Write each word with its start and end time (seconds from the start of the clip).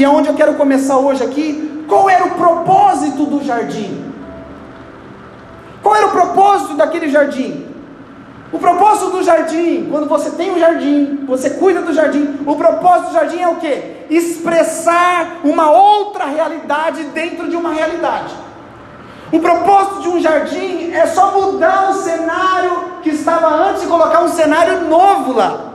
e 0.00 0.04
aonde 0.04 0.28
eu 0.28 0.34
quero 0.34 0.54
começar 0.54 0.96
hoje 0.96 1.22
aqui, 1.22 1.84
qual 1.86 2.08
era 2.08 2.24
o 2.24 2.30
propósito 2.30 3.26
do 3.26 3.44
jardim? 3.44 4.02
Qual 5.82 5.94
era 5.94 6.06
o 6.06 6.10
propósito 6.10 6.74
daquele 6.74 7.10
jardim? 7.10 7.66
O 8.50 8.58
propósito 8.58 9.10
do 9.10 9.22
jardim, 9.22 9.88
quando 9.90 10.08
você 10.08 10.30
tem 10.30 10.52
um 10.52 10.58
jardim, 10.58 11.24
você 11.26 11.50
cuida 11.50 11.82
do 11.82 11.92
jardim, 11.92 12.38
o 12.46 12.56
propósito 12.56 13.08
do 13.08 13.12
jardim 13.12 13.40
é 13.40 13.48
o 13.48 13.56
que? 13.56 14.06
Expressar 14.08 15.40
uma 15.44 15.70
outra 15.70 16.24
realidade 16.24 17.04
dentro 17.12 17.50
de 17.50 17.54
uma 17.54 17.74
realidade. 17.74 18.34
O 19.30 19.38
propósito 19.38 20.00
de 20.00 20.08
um 20.08 20.18
jardim 20.18 20.92
é 20.92 21.06
só 21.08 21.38
mudar 21.38 21.90
o 21.90 21.94
cenário 21.94 22.84
que 23.02 23.10
estava 23.10 23.48
antes 23.68 23.82
e 23.82 23.86
colocar 23.86 24.22
um 24.22 24.28
cenário 24.28 24.88
novo 24.88 25.34
lá. 25.34 25.72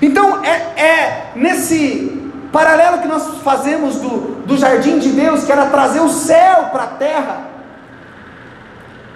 Então 0.00 0.42
é, 0.42 0.82
é 0.82 1.32
nesse 1.36 2.17
paralelo 2.52 2.98
que 2.98 3.08
nós 3.08 3.26
fazemos 3.42 3.96
do, 3.96 4.42
do 4.46 4.56
jardim 4.56 4.98
de 4.98 5.10
Deus, 5.10 5.44
que 5.44 5.52
era 5.52 5.66
trazer 5.66 6.00
o 6.00 6.08
céu 6.08 6.68
para 6.72 6.84
a 6.84 6.88
terra. 6.88 7.40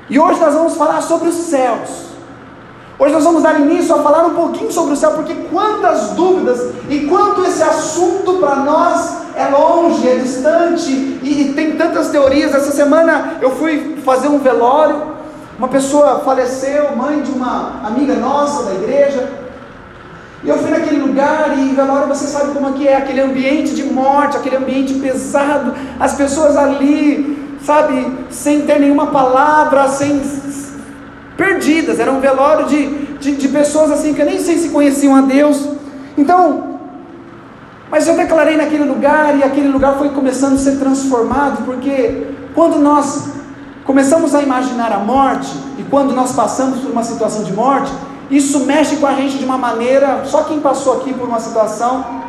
E 0.09 0.19
hoje 0.19 0.41
nós 0.41 0.55
vamos 0.55 0.77
falar 0.77 1.01
sobre 1.01 1.29
os 1.29 1.35
céus. 1.35 2.13
Hoje 2.99 3.15
nós 3.15 3.25
vamos 3.25 3.43
dar 3.43 3.59
início 3.59 3.95
a 3.95 4.03
falar 4.03 4.27
um 4.27 4.35
pouquinho 4.35 4.71
sobre 4.71 4.93
o 4.93 4.97
céu, 4.97 5.13
porque 5.13 5.35
quantas 5.51 6.11
dúvidas 6.11 6.73
e 6.89 7.07
quanto 7.07 7.45
esse 7.45 7.63
assunto 7.63 8.35
para 8.35 8.57
nós 8.57 9.23
é 9.35 9.49
longe, 9.49 10.07
é 10.09 10.17
distante 10.17 10.91
e, 10.91 11.51
e, 11.51 11.53
tem 11.55 11.77
tantas 11.77 12.11
teorias. 12.11 12.55
Essa 12.55 12.71
semana 12.71 13.39
eu 13.41 13.51
fui 13.57 13.97
fazer 14.05 14.29
um 14.29 14.39
velório, 14.39 15.03
uma 15.59 15.69
pessoa 15.69 16.21
faleceu, 16.21 16.95
mãe 16.95 17.23
de 17.23 17.33
uma 17.33 17.81
amiga 17.85 18.15
nossa 18.15 18.65
da 18.65 18.75
igreja. 18.75 19.42
E 20.45 20.49
eu 20.49 20.59
fui 20.59 20.71
naquele 20.71 21.01
lugar 21.01 21.57
e 21.57 21.69
velório 21.69 22.09
você 22.09 22.27
sabe 22.27 22.53
como 22.53 22.69
é 22.69 22.73
que 22.73 22.89
é, 22.89 22.97
aquele 22.97 23.21
ambiente 23.21 23.75
de 23.75 23.85
morte, 23.85 24.37
aquele 24.37 24.57
ambiente 24.57 24.95
pesado, 24.95 25.73
as 26.01 26.15
pessoas 26.15 26.57
ali, 26.57 27.57
sabe, 27.65 28.19
sem 28.29 28.63
ter 28.63 28.81
nenhuma 28.81 29.07
palavra, 29.07 29.87
sem 29.89 30.21
perdidas, 31.37 32.01
era 32.01 32.11
um 32.11 32.21
velório 32.21 32.67
de, 32.67 32.87
de, 33.19 33.37
de 33.37 33.49
pessoas 33.49 33.91
assim 33.91 34.15
que 34.15 34.21
eu 34.21 34.27
nem 34.27 34.41
sei 34.41 34.59
se 34.59 34.71
conheciam 34.71 35.15
a 35.15 35.21
Deus. 35.21 35.69
Então, 36.19 36.79
mas 37.89 38.09
eu 38.09 38.17
declarei 38.17 38.57
naquele 38.57 38.85
lugar 38.85 39.39
e 39.39 39.45
aquele 39.45 39.69
lugar 39.69 39.97
foi 39.97 40.09
começando 40.09 40.55
a 40.55 40.59
ser 40.59 40.79
transformado, 40.79 41.65
porque 41.65 42.27
quando 42.55 42.79
nós 42.79 43.29
começamos 43.85 44.35
a 44.35 44.43
imaginar 44.43 44.93
a 44.93 44.99
morte, 44.99 45.53
e 45.79 45.83
quando 45.85 46.15
nós 46.15 46.33
passamos 46.33 46.81
por 46.81 46.91
uma 46.91 47.05
situação 47.05 47.45
de 47.45 47.53
morte, 47.53 47.93
isso 48.33 48.61
mexe 48.61 48.97
com 48.97 49.07
a 49.07 49.15
gente 49.15 49.37
de 49.37 49.45
uma 49.45 49.59
maneira, 49.59 50.23
só 50.25 50.45
quem 50.45 50.59
passou 50.59 50.95
aqui 50.95 51.13
por 51.13 51.29
uma 51.29 51.39
situação 51.39 52.23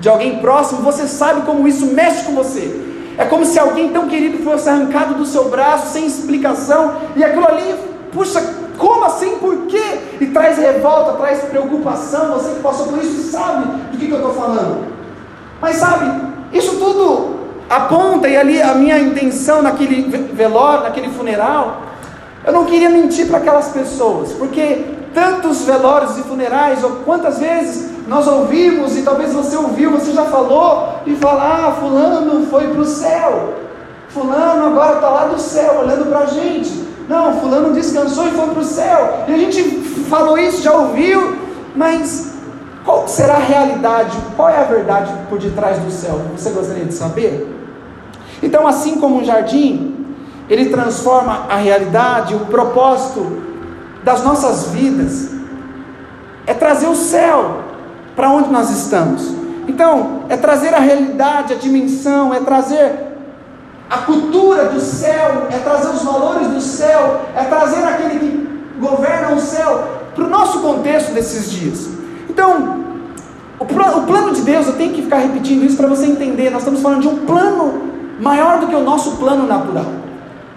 de 0.00 0.08
alguém 0.08 0.38
próximo, 0.38 0.82
você 0.82 1.06
sabe 1.06 1.42
como 1.42 1.66
isso 1.66 1.86
mexe 1.86 2.24
com 2.24 2.32
você. 2.32 2.80
É 3.18 3.24
como 3.24 3.44
se 3.44 3.58
alguém 3.58 3.90
tão 3.90 4.08
querido 4.08 4.42
fosse 4.42 4.68
arrancado 4.68 5.14
do 5.14 5.26
seu 5.26 5.48
braço 5.48 5.92
sem 5.92 6.06
explicação, 6.06 6.94
e 7.16 7.22
aquilo 7.22 7.46
ali 7.46 7.74
puxa, 8.12 8.40
como 8.78 9.04
assim? 9.04 9.36
Por 9.36 9.66
quê? 9.66 10.00
E 10.20 10.26
traz 10.26 10.58
revolta, 10.58 11.12
traz 11.14 11.40
preocupação. 11.40 12.32
Você 12.32 12.54
que 12.54 12.60
passou 12.60 12.86
por 12.86 12.98
isso 12.98 13.30
sabe 13.30 13.64
do 13.90 13.98
que, 13.98 14.06
que 14.06 14.12
eu 14.12 14.18
estou 14.18 14.34
falando. 14.34 14.86
Mas 15.60 15.76
sabe, 15.76 16.10
isso 16.52 16.76
tudo 16.76 17.36
aponta, 17.68 18.28
e 18.28 18.36
ali 18.36 18.60
a 18.60 18.74
minha 18.74 18.98
intenção 18.98 19.62
naquele 19.62 20.02
velório, 20.32 20.84
naquele 20.84 21.08
funeral, 21.08 21.82
eu 22.44 22.52
não 22.52 22.64
queria 22.64 22.90
mentir 22.90 23.28
para 23.28 23.38
aquelas 23.38 23.68
pessoas, 23.68 24.32
porque 24.32 24.84
tantos 25.14 25.64
velórios 25.64 26.18
e 26.18 26.22
funerais, 26.22 26.82
ou 26.82 26.90
quantas 27.04 27.38
vezes 27.38 27.90
nós 28.08 28.26
ouvimos, 28.26 28.96
e 28.96 29.02
talvez 29.02 29.32
você 29.32 29.56
ouviu, 29.56 29.90
você 29.90 30.12
já 30.12 30.24
falou, 30.24 31.00
e 31.06 31.14
fala, 31.16 31.68
ah, 31.68 31.72
fulano 31.72 32.46
foi 32.46 32.68
para 32.68 32.80
o 32.80 32.84
céu, 32.84 33.54
fulano 34.08 34.66
agora 34.66 34.96
está 34.96 35.08
lá 35.08 35.24
do 35.26 35.40
céu, 35.40 35.80
olhando 35.80 36.08
para 36.08 36.20
a 36.20 36.26
gente. 36.26 36.92
Não, 37.08 37.40
fulano 37.40 37.74
descansou 37.74 38.26
e 38.26 38.30
foi 38.30 38.48
para 38.48 38.60
o 38.60 38.64
céu. 38.64 39.24
E 39.28 39.34
a 39.34 39.36
gente 39.36 39.62
falou 40.08 40.38
isso, 40.38 40.62
já 40.62 40.72
ouviu, 40.72 41.36
mas 41.74 42.32
qual 42.84 43.06
será 43.06 43.34
a 43.34 43.38
realidade? 43.38 44.16
Qual 44.36 44.48
é 44.48 44.58
a 44.58 44.64
verdade 44.64 45.12
por 45.28 45.38
detrás 45.38 45.78
do 45.78 45.90
céu? 45.90 46.20
Você 46.36 46.50
gostaria 46.50 46.84
de 46.84 46.94
saber? 46.94 47.48
Então, 48.42 48.66
assim 48.66 48.96
como 48.96 49.20
um 49.20 49.24
jardim, 49.24 49.94
ele 50.48 50.70
transforma 50.70 51.46
a 51.48 51.56
realidade, 51.56 52.34
o 52.34 52.40
propósito 52.46 53.51
das 54.02 54.22
nossas 54.24 54.68
vidas 54.68 55.30
é 56.46 56.54
trazer 56.54 56.88
o 56.88 56.94
céu 56.94 57.62
para 58.16 58.30
onde 58.30 58.50
nós 58.50 58.70
estamos. 58.70 59.34
Então, 59.68 60.24
é 60.28 60.36
trazer 60.36 60.74
a 60.74 60.78
realidade, 60.78 61.52
a 61.52 61.56
dimensão, 61.56 62.34
é 62.34 62.40
trazer 62.40 63.12
a 63.88 63.98
cultura 63.98 64.66
do 64.66 64.80
céu, 64.80 65.46
é 65.50 65.58
trazer 65.58 65.88
os 65.88 66.02
valores 66.02 66.48
do 66.48 66.60
céu, 66.60 67.20
é 67.36 67.44
trazer 67.44 67.84
aquele 67.84 68.18
que 68.18 68.80
governa 68.80 69.34
o 69.34 69.40
céu 69.40 69.84
para 70.14 70.24
o 70.24 70.28
nosso 70.28 70.60
contexto 70.60 71.12
desses 71.12 71.50
dias. 71.50 71.88
Então, 72.28 72.82
o, 73.58 73.64
o 73.64 74.06
plano 74.06 74.32
de 74.32 74.42
Deus, 74.42 74.66
eu 74.66 74.74
tenho 74.74 74.92
que 74.92 75.02
ficar 75.02 75.18
repetindo 75.18 75.64
isso 75.64 75.76
para 75.76 75.86
você 75.86 76.06
entender, 76.06 76.50
nós 76.50 76.62
estamos 76.62 76.80
falando 76.80 77.02
de 77.02 77.08
um 77.08 77.18
plano 77.24 77.82
maior 78.20 78.58
do 78.58 78.66
que 78.66 78.74
o 78.74 78.82
nosso 78.82 79.16
plano 79.16 79.46
natural. 79.46 79.86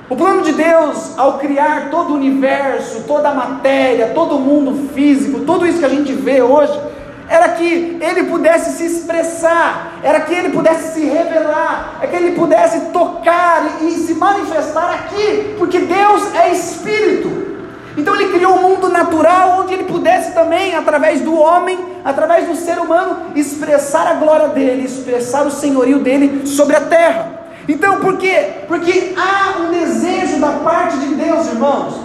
O 0.07 0.15
plano 0.15 0.43
de 0.43 0.53
Deus, 0.53 1.17
ao 1.17 1.39
criar 1.39 1.89
todo 1.89 2.11
o 2.11 2.15
universo, 2.15 3.05
toda 3.07 3.29
a 3.29 3.33
matéria, 3.33 4.11
todo 4.13 4.35
o 4.35 4.39
mundo 4.39 4.89
físico, 4.93 5.39
tudo 5.39 5.65
isso 5.65 5.79
que 5.79 5.85
a 5.85 5.89
gente 5.89 6.13
vê 6.13 6.43
hoje, 6.43 6.79
era 7.27 7.49
que 7.49 7.97
ele 7.99 8.25
pudesse 8.25 8.77
se 8.77 8.85
expressar, 8.85 9.93
era 10.03 10.19
que 10.21 10.31
ele 10.31 10.49
pudesse 10.49 10.93
se 10.93 11.05
revelar, 11.07 11.97
é 12.01 12.05
que 12.05 12.15
ele 12.15 12.33
pudesse 12.33 12.91
tocar 12.91 13.81
e, 13.81 13.91
se 13.93 14.13
manifestar 14.13 14.93
aqui, 14.93 15.55
porque 15.57 15.79
Deus 15.79 16.35
é 16.35 16.51
espírito. 16.51 17.55
Então 17.97 18.13
ele 18.13 18.31
criou 18.31 18.57
um 18.57 18.69
mundo 18.69 18.89
natural 18.89 19.61
onde 19.61 19.73
ele 19.73 19.85
pudesse 19.85 20.33
também, 20.33 20.75
através 20.75 21.21
do 21.21 21.35
homem, 21.35 21.79
através 22.03 22.47
do 22.47 22.55
ser 22.55 22.77
humano, 22.77 23.31
expressar 23.35 24.05
a 24.05 24.13
glória 24.13 24.49
dele, 24.49 24.85
expressar 24.85 25.47
o 25.47 25.51
senhorio 25.51 25.97
dele 25.97 26.45
sobre 26.45 26.75
a 26.75 26.81
terra. 26.81 27.34
Então 27.67 27.99
por 27.99 28.17
quê? 28.17 28.65
Porque 28.67 29.13
há 29.17 29.59
um 29.59 29.71
desejo 29.71 30.39
da 30.39 30.51
parte 30.63 30.97
de 30.97 31.15
Deus, 31.15 31.47
irmãos. 31.47 31.95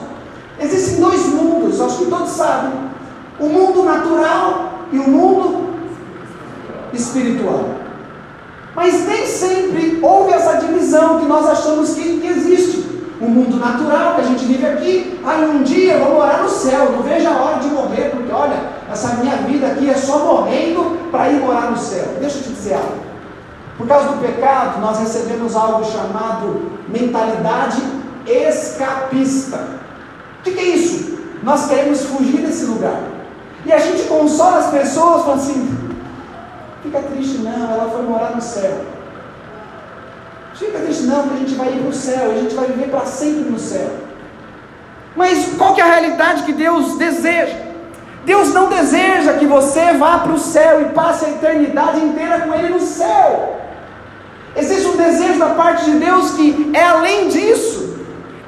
Existem 0.58 1.00
dois 1.00 1.26
mundos, 1.26 1.80
acho 1.80 1.98
que 1.98 2.06
todos 2.06 2.30
sabem: 2.30 2.72
o 3.38 3.46
mundo 3.46 3.82
natural 3.82 4.74
e 4.92 4.98
o 4.98 5.08
mundo 5.08 5.70
espiritual. 6.92 7.64
Mas 8.74 9.06
nem 9.06 9.26
sempre 9.26 9.98
houve 10.00 10.32
essa 10.32 10.58
divisão 10.58 11.20
que 11.20 11.26
nós 11.26 11.46
achamos 11.48 11.94
que, 11.94 12.20
que 12.20 12.26
existe. 12.26 12.90
O 13.20 13.28
mundo 13.28 13.58
natural 13.58 14.14
que 14.14 14.22
a 14.22 14.24
gente 14.24 14.46
vive 14.46 14.64
aqui, 14.64 15.20
aí 15.22 15.44
um 15.44 15.62
dia 15.62 15.92
eu 15.92 16.06
vou 16.06 16.14
morar 16.14 16.42
no 16.42 16.48
céu, 16.48 16.90
não 16.90 17.02
vejo 17.02 17.28
a 17.28 17.32
hora 17.32 17.58
de 17.58 17.68
morrer, 17.68 18.10
porque 18.12 18.32
olha, 18.32 18.56
essa 18.90 19.16
minha 19.16 19.36
vida 19.36 19.66
aqui 19.66 19.90
é 19.90 19.94
só 19.94 20.20
morrendo 20.20 20.96
para 21.10 21.28
ir 21.28 21.38
morar 21.38 21.70
no 21.70 21.76
céu. 21.76 22.16
Deixa 22.18 22.38
eu 22.38 22.42
te 22.44 22.48
dizer 22.48 22.74
algo. 22.74 23.09
Por 23.80 23.88
causa 23.88 24.08
do 24.08 24.20
pecado, 24.20 24.78
nós 24.78 24.98
recebemos 24.98 25.56
algo 25.56 25.82
chamado 25.90 26.70
mentalidade 26.86 27.80
escapista. 28.26 29.56
O 30.38 30.42
que, 30.42 30.50
que 30.50 30.60
é 30.60 30.64
isso? 30.64 31.18
Nós 31.42 31.66
queremos 31.66 32.04
fugir 32.04 32.42
desse 32.42 32.66
lugar. 32.66 33.00
E 33.64 33.72
a 33.72 33.78
gente 33.78 34.02
consola 34.02 34.58
as 34.58 34.66
pessoas, 34.66 35.22
falando 35.22 35.40
assim: 35.40 35.78
fica 36.82 37.00
triste 37.00 37.38
não, 37.38 37.72
ela 37.72 37.90
foi 37.90 38.02
morar 38.02 38.34
no 38.34 38.42
céu. 38.42 38.84
Fica 40.52 40.78
triste 40.80 41.04
não, 41.04 41.22
porque 41.22 41.36
a 41.36 41.38
gente 41.38 41.54
vai 41.54 41.68
ir 41.68 41.80
para 41.80 41.88
o 41.88 41.94
céu, 41.94 42.32
a 42.32 42.34
gente 42.34 42.54
vai 42.54 42.66
viver 42.66 42.90
para 42.90 43.06
sempre 43.06 43.50
no 43.50 43.58
céu. 43.58 43.90
Mas 45.16 45.54
qual 45.56 45.74
que 45.74 45.80
é 45.80 45.84
a 45.84 45.90
realidade 45.94 46.42
que 46.42 46.52
Deus 46.52 46.98
deseja? 46.98 47.56
Deus 48.26 48.52
não 48.52 48.68
deseja 48.68 49.38
que 49.38 49.46
você 49.46 49.94
vá 49.94 50.18
para 50.18 50.32
o 50.32 50.38
céu 50.38 50.82
e 50.82 50.90
passe 50.90 51.24
a 51.24 51.30
eternidade 51.30 51.98
inteira 52.00 52.40
com 52.40 52.52
Ele 52.52 52.74
no 52.74 52.80
céu. 52.80 53.59
Existe 54.56 54.86
um 54.86 54.96
desejo 54.96 55.38
da 55.38 55.50
parte 55.50 55.84
de 55.84 55.98
Deus 55.98 56.32
que 56.32 56.70
é 56.74 56.84
além 56.84 57.28
disso, 57.28 57.98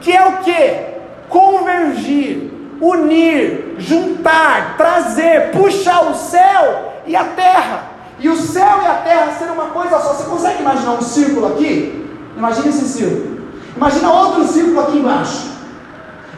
que 0.00 0.12
é 0.12 0.26
o 0.26 0.38
que? 0.38 0.92
Convergir 1.28 2.52
unir, 2.82 3.76
juntar, 3.78 4.76
trazer, 4.76 5.52
puxar 5.52 6.10
o 6.10 6.14
céu 6.14 6.94
e 7.06 7.14
a 7.14 7.24
terra. 7.24 7.92
E 8.18 8.28
o 8.28 8.36
céu 8.36 8.80
e 8.82 8.86
a 8.86 8.94
terra 8.94 9.32
serem 9.38 9.54
uma 9.54 9.66
coisa 9.66 9.98
só. 10.00 10.14
Você 10.14 10.24
consegue 10.24 10.60
imaginar 10.60 10.92
um 10.92 11.02
círculo 11.02 11.46
aqui? 11.46 12.04
Imagine 12.36 12.68
esse 12.68 12.88
círculo. 12.88 13.40
Imagina 13.76 14.12
outro 14.12 14.46
círculo 14.46 14.80
aqui 14.80 14.98
embaixo. 14.98 15.52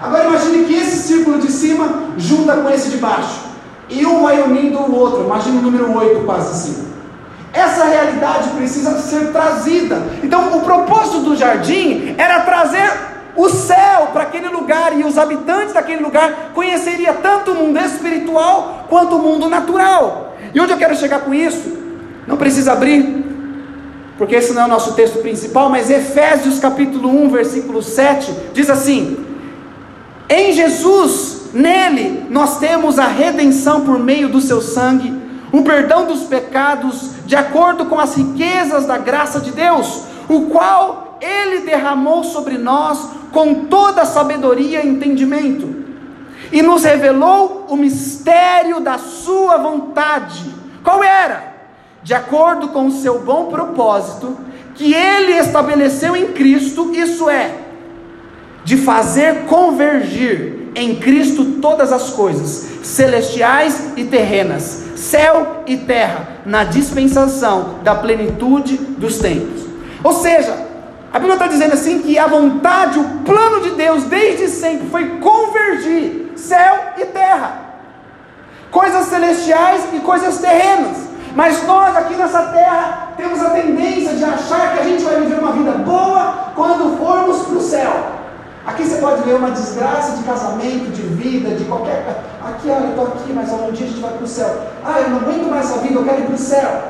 Agora 0.00 0.26
imagine 0.26 0.64
que 0.64 0.74
esse 0.74 0.98
círculo 0.98 1.38
de 1.38 1.50
cima 1.50 2.04
junta 2.18 2.58
com 2.58 2.68
esse 2.68 2.90
de 2.90 2.98
baixo. 2.98 3.40
E 3.88 4.04
um 4.04 4.22
vai 4.22 4.42
unindo 4.42 4.78
o 4.78 4.94
outro. 4.94 5.24
Imagine 5.24 5.58
o 5.58 5.62
número 5.62 5.96
8 5.96 6.24
quase 6.24 6.50
assim. 6.50 6.93
Essa 7.54 7.84
realidade 7.84 8.50
precisa 8.50 8.98
ser 8.98 9.30
trazida. 9.30 10.02
Então, 10.24 10.58
o 10.58 10.62
propósito 10.62 11.20
do 11.20 11.36
jardim 11.36 12.14
era 12.18 12.40
trazer 12.40 12.90
o 13.36 13.48
céu 13.48 14.08
para 14.12 14.22
aquele 14.22 14.48
lugar 14.48 14.98
e 14.98 15.04
os 15.04 15.16
habitantes 15.16 15.72
daquele 15.72 16.02
lugar 16.02 16.50
conheceria 16.52 17.12
tanto 17.14 17.52
o 17.52 17.54
mundo 17.54 17.78
espiritual 17.78 18.86
quanto 18.88 19.16
o 19.16 19.18
mundo 19.20 19.48
natural. 19.48 20.36
E 20.52 20.60
onde 20.60 20.72
eu 20.72 20.78
quero 20.78 20.96
chegar 20.96 21.20
com 21.20 21.32
isso? 21.32 21.76
Não 22.26 22.36
precisa 22.36 22.72
abrir. 22.72 23.22
porque 24.16 24.36
esse 24.36 24.52
não 24.52 24.62
é 24.62 24.64
o 24.66 24.68
nosso 24.68 24.92
texto 24.94 25.18
principal, 25.18 25.68
mas 25.68 25.90
Efésios 25.90 26.60
capítulo 26.60 27.08
1, 27.24 27.30
versículo 27.30 27.82
7, 27.82 28.32
diz 28.52 28.70
assim: 28.70 29.24
Em 30.28 30.52
Jesus, 30.52 31.50
nele, 31.52 32.26
nós 32.30 32.58
temos 32.58 32.98
a 32.98 33.06
redenção 33.08 33.80
por 33.80 33.98
meio 33.98 34.28
do 34.28 34.40
seu 34.40 34.60
sangue, 34.60 35.23
o 35.58 35.62
perdão 35.62 36.06
dos 36.06 36.24
pecados, 36.24 37.12
de 37.26 37.36
acordo 37.36 37.86
com 37.86 37.98
as 37.98 38.16
riquezas 38.16 38.86
da 38.86 38.98
graça 38.98 39.40
de 39.40 39.52
Deus, 39.52 40.02
o 40.28 40.42
qual 40.46 41.18
ele 41.20 41.60
derramou 41.60 42.24
sobre 42.24 42.58
nós 42.58 43.08
com 43.32 43.66
toda 43.66 44.04
sabedoria 44.04 44.84
e 44.84 44.88
entendimento, 44.88 45.84
e 46.52 46.62
nos 46.62 46.84
revelou 46.84 47.66
o 47.68 47.76
mistério 47.76 48.80
da 48.80 48.98
sua 48.98 49.56
vontade. 49.56 50.54
Qual 50.82 51.02
era? 51.02 51.54
de 52.04 52.12
acordo 52.12 52.68
com 52.68 52.86
o 52.86 52.92
seu 52.92 53.20
bom 53.20 53.46
propósito, 53.46 54.36
que 54.74 54.92
ele 54.92 55.32
estabeleceu 55.32 56.14
em 56.14 56.32
Cristo, 56.32 56.92
isso 56.94 57.30
é, 57.30 57.50
de 58.62 58.76
fazer 58.76 59.46
convergir 59.46 60.70
em 60.74 60.96
Cristo 60.96 61.44
todas 61.62 61.92
as 61.92 62.10
coisas, 62.10 62.68
celestiais 62.82 63.92
e 63.96 64.04
terrenas, 64.04 64.83
céu 65.04 65.62
e 65.66 65.76
terra, 65.76 66.28
na 66.46 66.64
dispensação 66.64 67.80
da 67.82 67.94
plenitude 67.94 68.76
dos 68.76 69.18
tempos. 69.18 69.64
Ou 70.02 70.12
seja, 70.12 70.56
a 71.12 71.18
Bíblia 71.18 71.34
está 71.34 71.46
dizendo 71.46 71.74
assim 71.74 72.00
que 72.00 72.18
a 72.18 72.26
vontade, 72.26 72.98
o 72.98 73.04
plano 73.24 73.60
de 73.60 73.70
Deus 73.70 74.04
desde 74.04 74.48
sempre 74.48 74.88
foi 74.88 75.18
convergir 75.18 76.32
céu 76.36 76.92
e 76.96 77.04
terra, 77.06 77.60
coisas 78.70 79.06
celestiais 79.06 79.82
e 79.92 80.00
coisas 80.00 80.38
terrenas. 80.38 81.04
Mas 81.36 81.66
nós 81.66 81.96
aqui 81.96 82.14
nessa 82.14 82.42
terra 82.42 83.08
temos 83.16 83.40
a 83.42 83.50
tendência 83.50 84.14
de 84.14 84.24
achar 84.24 84.72
que 84.72 84.80
a 84.80 84.84
gente 84.84 85.02
vai 85.02 85.20
viver 85.20 85.38
uma 85.38 85.52
vida 85.52 85.72
boa 85.72 86.52
quando 86.54 86.96
formos 86.96 87.42
para 87.46 87.56
o 87.56 87.60
céu. 87.60 88.23
Aqui 88.66 88.82
você 88.82 88.96
pode 88.96 89.22
ver 89.22 89.34
uma 89.34 89.50
desgraça 89.50 90.16
de 90.16 90.22
casamento, 90.22 90.90
de 90.90 91.02
vida, 91.02 91.54
de 91.54 91.64
qualquer. 91.64 92.02
Aqui, 92.42 92.70
olha, 92.70 92.84
eu 92.84 92.90
estou 92.90 93.06
aqui, 93.08 93.32
mas 93.32 93.50
um 93.52 93.70
dia 93.72 93.86
a 93.86 93.88
gente 93.90 94.00
vai 94.00 94.12
para 94.12 94.24
o 94.24 94.26
céu. 94.26 94.56
Ah, 94.82 95.00
eu 95.00 95.10
não 95.10 95.18
aguento 95.18 95.50
mais 95.50 95.70
essa 95.70 95.80
vida, 95.80 95.94
eu 95.94 96.04
quero 96.04 96.20
ir 96.20 96.26
para 96.26 96.34
o 96.34 96.38
céu. 96.38 96.82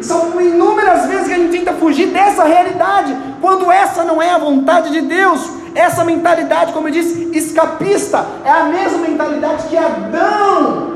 E 0.00 0.04
são 0.04 0.40
inúmeras 0.40 1.06
vezes 1.06 1.28
que 1.28 1.34
a 1.34 1.36
gente 1.36 1.58
tenta 1.58 1.74
fugir 1.74 2.08
dessa 2.08 2.44
realidade, 2.44 3.16
quando 3.40 3.70
essa 3.70 4.02
não 4.02 4.20
é 4.20 4.30
a 4.30 4.38
vontade 4.38 4.90
de 4.90 5.02
Deus. 5.02 5.48
Essa 5.74 6.04
mentalidade, 6.04 6.72
como 6.72 6.88
eu 6.88 6.92
disse, 6.92 7.30
escapista, 7.32 8.26
é 8.44 8.50
a 8.50 8.64
mesma 8.64 8.98
mentalidade 8.98 9.68
que 9.68 9.76
Adão 9.76 10.90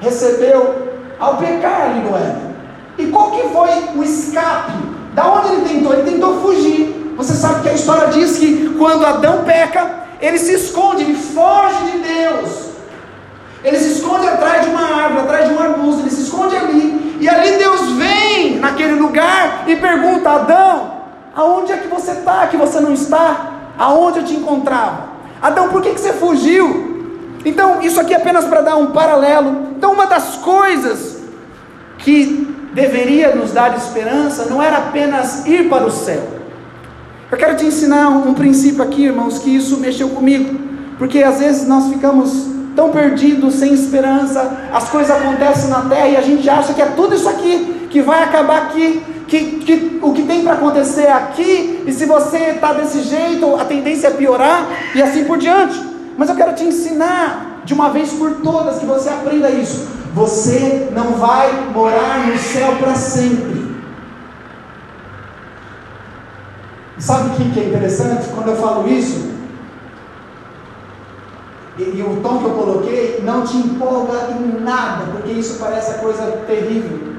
recebeu 0.00 0.90
ao 1.18 1.36
pecar 1.38 1.90
ali 1.90 2.00
no 2.00 2.16
Éden. 2.16 2.50
E 2.98 3.06
qual 3.06 3.32
que 3.32 3.48
foi 3.48 3.70
o 3.96 4.04
escape? 4.04 4.72
Da 5.14 5.26
onde 5.26 5.48
ele 5.48 5.68
tentou? 5.68 5.92
Ele 5.92 6.08
tentou 6.08 6.40
fugir. 6.40 6.99
Você 7.16 7.34
sabe 7.34 7.62
que 7.62 7.68
a 7.68 7.74
história 7.74 8.08
diz 8.08 8.38
que 8.38 8.74
quando 8.78 9.04
Adão 9.04 9.44
peca, 9.44 10.00
ele 10.20 10.38
se 10.38 10.54
esconde, 10.54 11.02
ele 11.02 11.14
foge 11.14 11.90
de 11.92 11.98
Deus. 11.98 12.70
Ele 13.62 13.78
se 13.78 13.92
esconde 13.92 14.26
atrás 14.26 14.64
de 14.64 14.70
uma 14.70 14.82
árvore, 14.82 15.20
atrás 15.20 15.48
de 15.48 15.54
um 15.54 15.60
arbusto, 15.60 16.00
ele 16.02 16.10
se 16.10 16.22
esconde 16.22 16.56
ali. 16.56 17.18
E 17.20 17.28
ali 17.28 17.58
Deus 17.58 17.92
vem 17.92 18.58
naquele 18.58 18.94
lugar 18.94 19.64
e 19.66 19.76
pergunta: 19.76 20.30
Adão, 20.30 20.92
aonde 21.34 21.72
é 21.72 21.76
que 21.76 21.88
você 21.88 22.12
está? 22.12 22.46
Que 22.46 22.56
você 22.56 22.80
não 22.80 22.94
está? 22.94 23.52
Aonde 23.78 24.20
eu 24.20 24.24
te 24.24 24.34
encontrava? 24.34 25.10
Adão, 25.42 25.68
por 25.68 25.82
que, 25.82 25.90
que 25.90 26.00
você 26.00 26.12
fugiu? 26.14 26.90
Então, 27.44 27.80
isso 27.80 28.00
aqui 28.00 28.12
é 28.12 28.16
apenas 28.16 28.44
para 28.44 28.60
dar 28.60 28.76
um 28.76 28.88
paralelo. 28.88 29.68
Então, 29.76 29.92
uma 29.92 30.06
das 30.06 30.36
coisas 30.36 31.18
que 31.98 32.70
deveria 32.72 33.34
nos 33.34 33.52
dar 33.52 33.76
esperança 33.76 34.46
não 34.46 34.62
era 34.62 34.78
apenas 34.78 35.46
ir 35.46 35.68
para 35.68 35.84
o 35.84 35.90
céu. 35.90 36.39
Eu 37.30 37.38
quero 37.38 37.56
te 37.56 37.64
ensinar 37.64 38.08
um, 38.08 38.34
princípio 38.34 38.82
aqui, 38.82 39.04
irmãos, 39.04 39.38
que 39.38 39.54
isso 39.54 39.78
mexeu 39.78 40.08
comigo, 40.08 40.58
porque 40.98 41.22
às 41.22 41.38
vezes 41.38 41.64
nós 41.64 41.86
ficamos 41.86 42.46
tão 42.74 42.90
perdidos, 42.90 43.54
sem 43.54 43.72
esperança, 43.72 44.68
as 44.72 44.88
coisas 44.88 45.16
acontecem 45.16 45.70
na 45.70 45.82
terra 45.82 46.08
e 46.08 46.16
a 46.16 46.22
gente 46.22 46.50
acha 46.50 46.74
que 46.74 46.82
é 46.82 46.86
tudo 46.86 47.14
isso 47.14 47.28
aqui, 47.28 47.86
que 47.88 48.02
vai 48.02 48.24
acabar 48.24 48.62
aqui, 48.62 49.00
que, 49.28 49.44
que 49.58 50.00
o 50.02 50.12
que 50.12 50.22
tem 50.22 50.42
para 50.42 50.54
acontecer 50.54 51.02
é 51.02 51.12
aqui, 51.12 51.84
e 51.86 51.92
se 51.92 52.04
você 52.04 52.36
está 52.54 52.72
desse 52.72 53.02
jeito, 53.02 53.54
a 53.54 53.64
tendência 53.64 54.08
é 54.08 54.10
piorar, 54.10 54.66
e 54.92 55.00
assim 55.00 55.22
por 55.22 55.38
diante. 55.38 55.80
Mas 56.18 56.28
eu 56.28 56.34
quero 56.34 56.52
te 56.54 56.64
ensinar 56.64 57.62
de 57.64 57.72
uma 57.72 57.90
vez 57.90 58.12
por 58.12 58.40
todas 58.42 58.80
que 58.80 58.86
você 58.86 59.08
aprenda 59.08 59.48
isso. 59.50 59.86
Você 60.14 60.88
não 60.92 61.12
vai 61.12 61.48
morar 61.72 62.26
no 62.26 62.36
céu 62.36 62.74
para 62.80 62.96
sempre. 62.96 63.60
Sabe 67.00 67.30
o 67.30 67.50
que, 67.50 67.58
é 67.58 67.64
interessante 67.64 68.28
quando 68.28 68.48
eu 68.48 68.56
falo 68.56 68.86
isso? 68.86 69.30
E, 71.78 71.82
e, 71.82 72.02
o 72.02 72.20
tom 72.20 72.38
que 72.38 72.44
eu 72.44 72.50
coloquei 72.50 73.20
não 73.24 73.42
te 73.42 73.56
empolga 73.56 74.32
em 74.32 74.60
nada, 74.60 75.06
porque 75.12 75.32
isso 75.32 75.58
parece 75.58 75.92
a 75.92 75.94
coisa 75.94 76.22
terrível. 76.46 77.10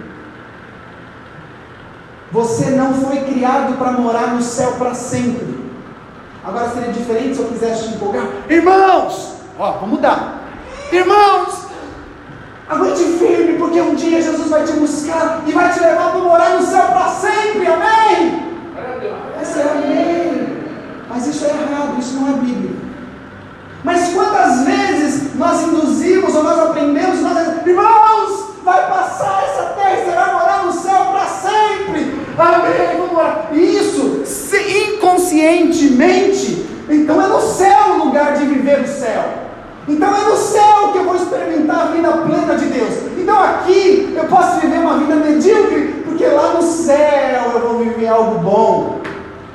Você 2.32 2.70
não 2.70 2.94
foi 2.94 3.22
criado 3.22 3.76
para 3.80 3.94
morar 3.94 4.36
no 4.36 4.42
céu 4.42 4.74
para 4.74 4.94
sempre. 4.94 5.60
Agora 6.44 6.70
seria 6.70 6.94
diferente 6.94 7.36
se 7.36 7.42
eu 7.42 7.48
quisesse 7.48 7.90
te 7.90 7.96
empolgar. 7.96 8.28
Irmãos, 8.48 9.38
ó, 9.58 9.72
vamos 9.74 9.90
mudar. 9.90 10.42
Irmãos, 10.92 11.66
aguente 12.70 13.04
firme, 13.18 13.58
porque 13.58 13.82
um 13.82 13.96
dia 13.96 14.22
Jesus 14.22 14.48
vai 14.48 14.64
te 14.64 14.74
buscar 14.74 15.42
e 15.48 15.52
vai 15.52 15.74
te 15.74 15.80
levar 15.80 16.12
para 16.12 16.20
morar 16.20 16.50
no 16.52 16.62
céu 16.62 16.86
para 16.86 17.08
sempre. 17.08 17.66
Amém? 17.66 18.51
Essa 19.42 19.60
é 19.60 19.72
amém. 19.72 20.48
Mas 21.10 21.28
isso 21.28 21.46
é 21.46 21.50
errado, 21.50 22.00
isso 22.00 22.14
não 22.16 22.30
é 22.30 22.34
bíblico. 22.34 22.76
Mas 23.84 24.14
quantas 24.14 24.62
vezes 24.62 25.36
nós 25.36 25.64
induzimos 25.64 26.36
ou 26.36 26.44
nós 26.44 26.60
aprendemos, 26.60 27.20
nós 27.22 27.66
irmãos, 27.66 28.52
vai 28.64 28.88
passar 28.88 29.44
essa 29.44 29.64
terra 29.74 29.98
e 30.08 30.12
vai 30.12 30.34
morar 30.34 30.66
no 30.66 30.72
céu 30.72 31.06
para 31.12 31.26
sempre. 31.26 32.22
Amém, 32.38 32.98
vamos 32.98 33.18
orar. 33.18 33.50
Isso, 33.52 34.24
inconscientemente, 34.96 36.66
então 36.90 37.22
é 37.22 37.28
no 37.28 37.42
céu 37.42 37.96
o 37.96 38.06
lugar 38.06 38.34
de 38.34 38.46
viver 38.46 38.82
o 38.82 38.88
céu. 38.88 39.24
Então 39.88 40.16
é 40.16 40.30
no 40.30 40.38
céu 40.38 40.92
que 40.92 41.00
eu 41.00 41.06
vou 41.06 41.16
experimentar 41.16 41.80
a 41.82 41.86
vida 41.86 42.12
plena 42.12 42.56
de 42.56 42.66
Deus. 42.66 42.94
Então 43.18 43.44
aqui 43.44 44.14
eu 44.16 44.26
posso 44.26 44.60
viver 44.60 44.78
uma 44.78 45.00
vida 45.00 45.16
medíocre, 45.16 46.04
porque 46.06 46.26
lá 46.28 46.54
no 46.54 46.62
céu 46.62 47.52
eu 47.56 47.60
vou 47.62 47.80
viver 47.80 48.08
algo 48.08 48.40
bom. 48.40 49.02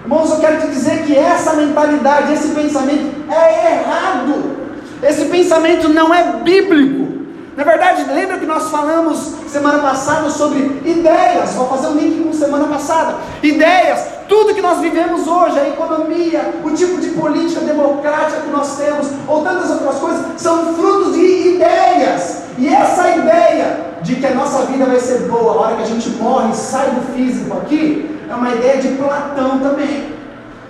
Irmãos, 0.06 0.30
eu 0.30 0.38
quero 0.38 0.60
te 0.60 0.68
dizer 0.68 1.02
que 1.04 1.16
essa 1.16 1.54
mentalidade, 1.54 2.32
esse 2.32 2.54
pensamento 2.54 3.28
é 3.28 3.72
errado. 3.72 4.56
Esse 5.02 5.24
pensamento 5.24 5.88
não 5.88 6.14
é 6.14 6.34
bíblico. 6.44 7.08
Na 7.56 7.64
verdade, 7.64 8.04
lembra 8.04 8.38
que 8.38 8.46
nós 8.46 8.70
falamos 8.70 9.34
semana 9.48 9.80
passada 9.80 10.30
sobre 10.30 10.80
ideias? 10.84 11.54
Vou 11.54 11.66
fazer 11.66 11.88
um 11.88 11.96
link 11.96 12.22
com 12.22 12.32
semana 12.32 12.68
passada. 12.68 13.16
Ideias, 13.42 14.06
tudo 14.28 14.54
que 14.54 14.62
nós 14.62 14.78
vivemos 14.78 15.26
hoje, 15.26 15.58
a 15.58 15.68
economia, 15.68 16.54
o 16.64 16.70
tipo 16.70 17.00
de 17.00 17.10
política 17.10 17.60
democrática 17.60 18.40
que 18.40 18.50
nós 18.50 18.76
temos, 18.76 19.08
ou 19.26 19.42
tantas 19.42 19.70
outras 19.70 19.96
coisas, 19.96 20.26
são 20.36 20.74
frutos 20.74 21.14
de 21.14 21.54
ideias. 21.54 22.42
E 22.58 22.68
essa 22.68 23.08
ideia 23.10 23.86
de 24.02 24.16
que 24.16 24.26
a 24.26 24.34
nossa 24.34 24.64
vida 24.66 24.86
vai 24.86 25.00
ser 25.00 25.28
boa 25.28 25.52
a 25.52 25.60
hora 25.60 25.76
que 25.76 25.82
a 25.82 25.86
gente 25.86 26.08
morre 26.10 26.50
e 26.52 26.56
sai 26.56 26.90
do 26.90 27.14
físico 27.14 27.56
aqui, 27.58 28.18
é 28.28 28.34
uma 28.34 28.50
ideia 28.50 28.80
de 28.80 28.88
Platão 28.88 29.58
também. 29.58 30.16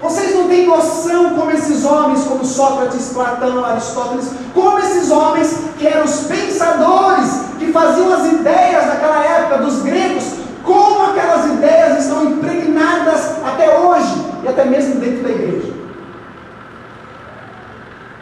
Vocês 0.00 0.34
não 0.34 0.46
têm 0.46 0.66
noção 0.66 1.30
como 1.30 1.50
esses 1.50 1.84
homens, 1.84 2.24
como 2.24 2.44
Sócrates, 2.44 3.12
Platão, 3.14 3.64
Aristóteles, 3.64 4.30
como 4.54 4.78
esses 4.78 5.10
homens 5.10 5.58
que 5.78 5.86
eram 5.86 6.04
os 6.04 6.20
pensadores, 6.20 7.40
que 7.58 7.72
faziam 7.72 8.12
as 8.12 8.26
ideias 8.26 8.86
daquela 8.86 9.24
época 9.24 9.58
dos 9.58 9.82
gregos, 9.82 10.24
como 10.66 11.10
aquelas 11.10 11.46
ideias 11.46 12.04
estão 12.04 12.24
impregnadas 12.24 13.36
até 13.42 13.78
hoje 13.78 14.26
e 14.42 14.48
até 14.48 14.64
mesmo 14.64 14.96
dentro 14.96 15.22
da 15.22 15.30
igreja. 15.30 15.72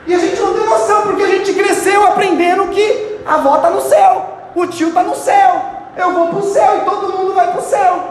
E 0.06 0.14
a 0.14 0.18
gente 0.18 0.38
não 0.38 0.52
tem 0.52 0.68
noção, 0.68 1.02
porque 1.02 1.22
a 1.22 1.28
gente 1.28 1.54
cresceu 1.54 2.06
aprendendo 2.06 2.68
que 2.68 3.18
a 3.24 3.36
avó 3.36 3.56
está 3.56 3.70
no 3.70 3.80
céu, 3.80 4.50
o 4.54 4.66
tio 4.66 4.88
está 4.88 5.02
no 5.02 5.16
céu, 5.16 5.62
eu 5.96 6.12
vou 6.12 6.28
para 6.28 6.38
o 6.38 6.42
céu 6.42 6.76
e 6.76 6.80
todo 6.84 7.16
mundo 7.16 7.34
vai 7.34 7.50
para 7.50 7.60
o 7.60 7.64
céu. 7.64 8.04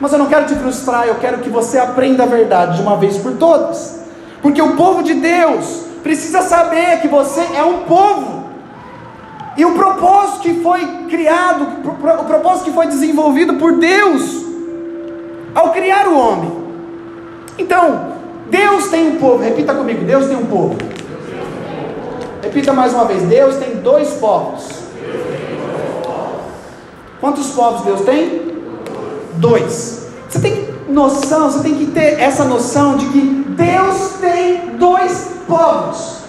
Mas 0.00 0.12
eu 0.12 0.18
não 0.18 0.26
quero 0.26 0.46
te 0.46 0.56
frustrar, 0.56 1.06
eu 1.06 1.14
quero 1.14 1.38
que 1.38 1.48
você 1.48 1.78
aprenda 1.78 2.24
a 2.24 2.26
verdade 2.26 2.78
de 2.78 2.82
uma 2.82 2.96
vez 2.96 3.16
por 3.18 3.34
todas. 3.34 4.00
Porque 4.42 4.60
o 4.60 4.74
povo 4.74 5.00
de 5.04 5.14
Deus 5.14 5.84
precisa 6.02 6.42
saber 6.42 7.00
que 7.00 7.06
você 7.06 7.40
é 7.54 7.62
um 7.62 7.84
povo. 7.84 8.41
E 9.56 9.64
o 9.64 9.72
propósito 9.72 10.40
que 10.40 10.60
foi 10.62 10.86
criado, 11.08 11.66
o 11.84 12.24
propósito 12.24 12.64
que 12.64 12.70
foi 12.72 12.86
desenvolvido 12.86 13.54
por 13.54 13.78
Deus 13.78 14.44
ao 15.54 15.70
criar 15.70 16.08
o 16.08 16.18
homem. 16.18 16.52
Então, 17.58 18.12
Deus 18.48 18.88
tem 18.88 19.08
um 19.08 19.18
povo. 19.18 19.42
Repita 19.42 19.74
comigo, 19.74 20.04
Deus 20.04 20.26
tem 20.26 20.36
um 20.36 20.46
povo. 20.46 20.76
Repita 22.42 22.72
mais 22.72 22.92
uma 22.94 23.04
vez, 23.04 23.22
Deus 23.24 23.56
tem 23.56 23.76
dois 23.76 24.10
povos. 24.14 24.68
Quantos 27.20 27.50
povos 27.50 27.82
Deus 27.82 28.00
tem? 28.00 28.52
dois. 29.34 30.06
Você 30.28 30.40
tem 30.40 30.68
noção, 30.88 31.50
você 31.50 31.62
tem 31.62 31.74
que 31.74 31.86
ter 31.86 32.20
essa 32.20 32.44
noção 32.44 32.96
de 32.96 33.06
que 33.06 33.20
Deus 33.20 34.14
tem 34.20 34.76
dois 34.78 35.32
povos. 35.46 36.21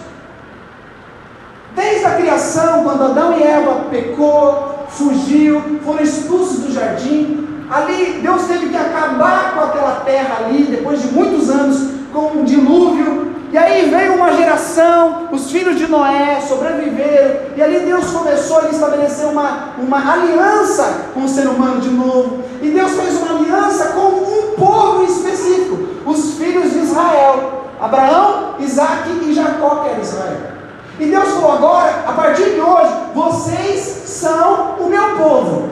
Desde 1.75 2.05
a 2.05 2.11
criação, 2.11 2.83
quando 2.83 3.03
Adão 3.03 3.37
e 3.37 3.43
Eva 3.43 3.85
pecou, 3.89 4.85
fugiu, 4.89 5.79
foram 5.83 6.01
expulsos 6.01 6.59
do 6.59 6.71
jardim, 6.71 7.65
ali 7.69 8.19
Deus 8.21 8.43
teve 8.43 8.69
que 8.69 8.77
acabar 8.77 9.55
com 9.55 9.61
aquela 9.61 10.01
terra 10.05 10.45
ali, 10.45 10.63
depois 10.65 11.01
de 11.01 11.07
muitos 11.07 11.49
anos, 11.49 11.89
com 12.13 12.37
um 12.37 12.43
dilúvio, 12.43 13.33
e 13.51 13.57
aí 13.57 13.89
veio 13.89 14.15
uma 14.15 14.33
geração, 14.33 15.29
os 15.31 15.51
filhos 15.51 15.77
de 15.77 15.87
Noé 15.87 16.41
sobreviveram, 16.41 17.53
e 17.55 17.61
ali 17.61 17.79
Deus 17.81 18.05
começou 18.11 18.61
a 18.61 18.69
estabelecer 18.69 19.27
uma, 19.27 19.73
uma 19.77 20.13
aliança 20.13 21.11
com 21.13 21.25
o 21.25 21.29
ser 21.29 21.47
humano 21.47 21.79
de 21.79 21.89
novo. 21.89 22.43
E 22.61 22.69
Deus 22.69 22.91
fez 22.93 23.15
uma 23.21 23.37
aliança 23.37 23.89
com 23.89 24.07
um 24.07 24.55
povo 24.55 25.03
específico, 25.03 25.77
os 26.03 26.33
filhos 26.33 26.71
de 26.71 26.79
Israel: 26.79 27.65
Abraão, 27.79 28.55
Isaac 28.59 29.09
e 29.23 29.33
Jacó, 29.33 29.83
que 29.83 29.89
era 29.89 30.01
Israel. 30.01 30.62
E 30.99 31.05
Deus 31.05 31.29
falou 31.29 31.53
agora, 31.53 32.03
a 32.07 32.13
partir 32.13 32.51
de 32.51 32.61
hoje, 32.61 32.93
vocês 33.15 33.79
são 34.05 34.75
o 34.79 34.87
meu 34.87 35.17
povo. 35.17 35.69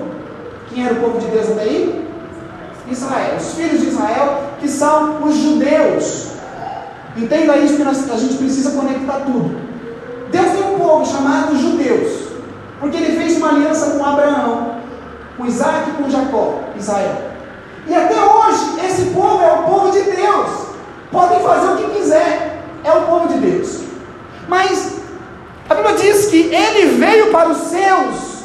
Quem 0.70 0.86
era 0.86 0.96
o 0.96 1.00
povo 1.00 1.20
de 1.20 1.28
Deus 1.28 1.52
até 1.52 1.62
aí? 1.62 2.10
Israel, 2.90 3.38
os 3.38 3.54
filhos 3.54 3.82
de 3.82 3.88
Israel, 3.90 4.44
que 4.60 4.68
são 4.68 5.24
os 5.24 5.36
judeus. 5.36 6.32
Entenda 7.16 7.58
isso 7.58 7.78
que 7.78 7.84
nós, 7.84 8.10
a 8.10 8.18
gente 8.18 8.36
precisa 8.36 8.72
conectar 8.72 9.22
tudo. 9.26 9.60
Deus 10.32 10.52
tem 10.52 10.76
um 10.76 10.80
povo 10.80 11.06
chamado 11.06 11.56
judeus, 11.58 12.30
porque 12.80 12.98
ele 12.98 13.18
fez 13.18 13.38
uma 13.38 13.50
aliança 13.50 13.92
com 13.92 14.06
Abraão, 14.06 14.76
com 15.38 15.46
Isaac 15.46 15.90
e 15.90 15.94
com 16.02 16.10
Jacó, 16.10 16.62
Israel. 16.78 17.32
E 17.88 17.94
até 17.94 18.16
hoje, 18.16 18.86
esse 18.86 19.06
povo 19.12 19.42
é 19.44 19.52
o 19.54 19.64
povo 19.64 19.92
de 19.92 20.02
Deus. 20.02 20.50
Podem 21.12 21.40
fazer 21.42 21.74
o 21.74 21.78
que 21.78 22.00
quiser, 22.00 22.64
é 22.84 22.92
o 22.92 23.02
povo 23.04 23.28
de 23.28 23.40
Deus. 23.40 23.82
Mas 24.48 24.91
Bíblia 25.82 25.96
diz 25.96 26.28
que 26.28 26.54
ele 26.54 26.98
veio 26.98 27.32
para 27.32 27.50
os 27.50 27.58
seus, 27.58 28.44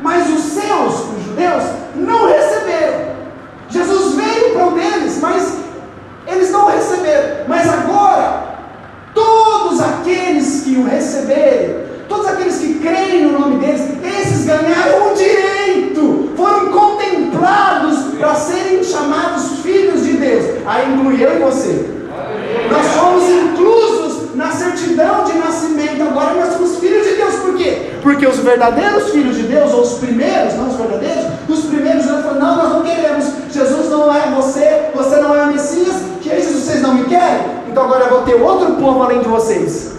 mas 0.00 0.28
os 0.30 0.40
seus, 0.40 0.94
os 1.16 1.24
judeus, 1.26 1.64
não 1.94 2.26
receberam. 2.26 3.10
Jesus 3.68 4.14
veio 4.14 4.54
para 4.54 4.66
um 4.66 4.74
deles, 4.74 5.18
mas 5.20 5.56
eles 6.26 6.50
não 6.50 6.66
receberam, 6.66 7.44
mas 7.48 7.68
agora, 7.68 8.56
todos 9.14 9.80
aqueles 9.80 10.62
que 10.64 10.76
o 10.76 10.84
receberem, 10.84 11.84
todos 12.08 12.26
aqueles 12.26 12.58
que 12.58 12.74
creem 12.74 13.26
no 13.26 13.38
nome 13.38 13.58
deles, 13.58 13.82
esses 14.18 14.46
ganharam 14.46 15.10
um 15.10 15.14
direito, 15.14 16.32
foram 16.36 16.68
contemplados 16.68 18.14
para 18.18 18.34
serem 18.34 18.82
chamados 18.82 19.60
filhos 19.62 20.04
de 20.04 20.14
Deus. 20.14 20.44
Aí 20.66 20.92
inclui 20.92 21.22
eu 21.22 21.36
e 21.36 21.38
você. 21.38 21.90
Nós 22.70 22.86
fomos 22.88 23.28
inclusos 23.28 23.99
na 24.40 24.50
certidão 24.52 25.22
de 25.24 25.34
nascimento, 25.34 26.02
agora 26.02 26.32
nós 26.32 26.54
somos 26.54 26.78
filhos 26.78 27.06
de 27.06 27.16
Deus, 27.16 27.34
por 27.34 27.54
quê? 27.56 27.90
Porque 28.02 28.26
os 28.26 28.38
verdadeiros 28.38 29.10
filhos 29.10 29.36
de 29.36 29.42
Deus, 29.42 29.70
ou 29.70 29.82
os 29.82 29.98
primeiros, 29.98 30.54
não 30.54 30.68
os 30.68 30.76
verdadeiros, 30.76 31.26
os 31.46 31.64
primeiros 31.66 32.06
já 32.06 32.22
falaram, 32.22 32.40
não, 32.40 32.56
nós 32.56 32.72
não 32.72 32.82
queremos, 32.82 33.26
Jesus 33.52 33.90
não 33.90 34.14
é 34.14 34.30
você, 34.34 34.88
você 34.94 35.16
não 35.16 35.34
é 35.34 35.42
o 35.42 35.48
Messias, 35.48 35.94
que 36.22 36.30
é 36.30 36.38
isso 36.38 36.58
vocês 36.58 36.80
não 36.80 36.94
me 36.94 37.04
querem? 37.04 37.44
Então 37.68 37.84
agora 37.84 38.04
eu 38.04 38.08
vou 38.08 38.22
ter 38.22 38.34
outro 38.36 38.76
povo 38.76 39.02
além 39.02 39.20
de 39.20 39.28
vocês, 39.28 39.92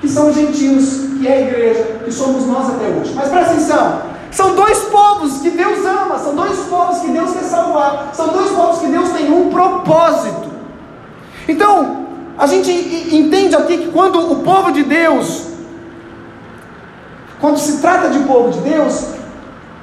que 0.00 0.08
são 0.08 0.32
gentios, 0.32 1.00
que 1.18 1.26
é 1.26 1.32
a 1.32 1.40
igreja, 1.40 1.82
que 2.04 2.12
somos 2.12 2.46
nós 2.46 2.70
até 2.70 2.86
hoje. 2.86 3.14
Mas 3.16 3.28
presta 3.28 3.50
atenção, 3.50 4.02
são 4.30 4.54
dois 4.54 4.78
povos 4.78 5.40
que 5.40 5.50
Deus 5.50 5.84
ama, 5.84 6.16
são 6.20 6.36
dois 6.36 6.56
povos 6.70 7.00
que 7.00 7.08
Deus 7.08 7.32
quer 7.32 7.42
salvar, 7.42 8.10
são 8.12 8.28
dois 8.28 8.48
povos 8.52 8.78
que 8.78 8.86
Deus 8.86 9.08
tem 9.08 9.28
um 9.28 9.50
propósito. 9.50 10.52
Então, 11.48 12.05
a 12.38 12.46
gente 12.46 12.70
entende 12.70 13.56
aqui 13.56 13.78
que 13.78 13.92
quando 13.92 14.32
o 14.32 14.42
povo 14.42 14.72
de 14.72 14.82
Deus, 14.82 15.48
quando 17.40 17.58
se 17.58 17.78
trata 17.78 18.08
de 18.10 18.18
povo 18.20 18.50
de 18.50 18.60
Deus, 18.60 19.06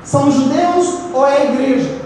são 0.04 0.28
os 0.28 0.36
judeus 0.36 1.00
ou 1.14 1.26
é 1.26 1.38
a 1.38 1.46
igreja? 1.46 2.04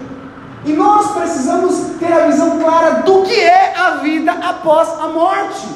E 0.64 0.72
nós 0.72 1.12
precisamos 1.12 1.74
ter 1.98 2.12
a 2.12 2.26
visão 2.26 2.58
clara 2.58 3.02
do 3.02 3.22
que 3.22 3.34
é 3.34 3.74
a 3.76 3.96
vida 3.96 4.32
após 4.32 4.88
a 5.00 5.08
morte. 5.08 5.66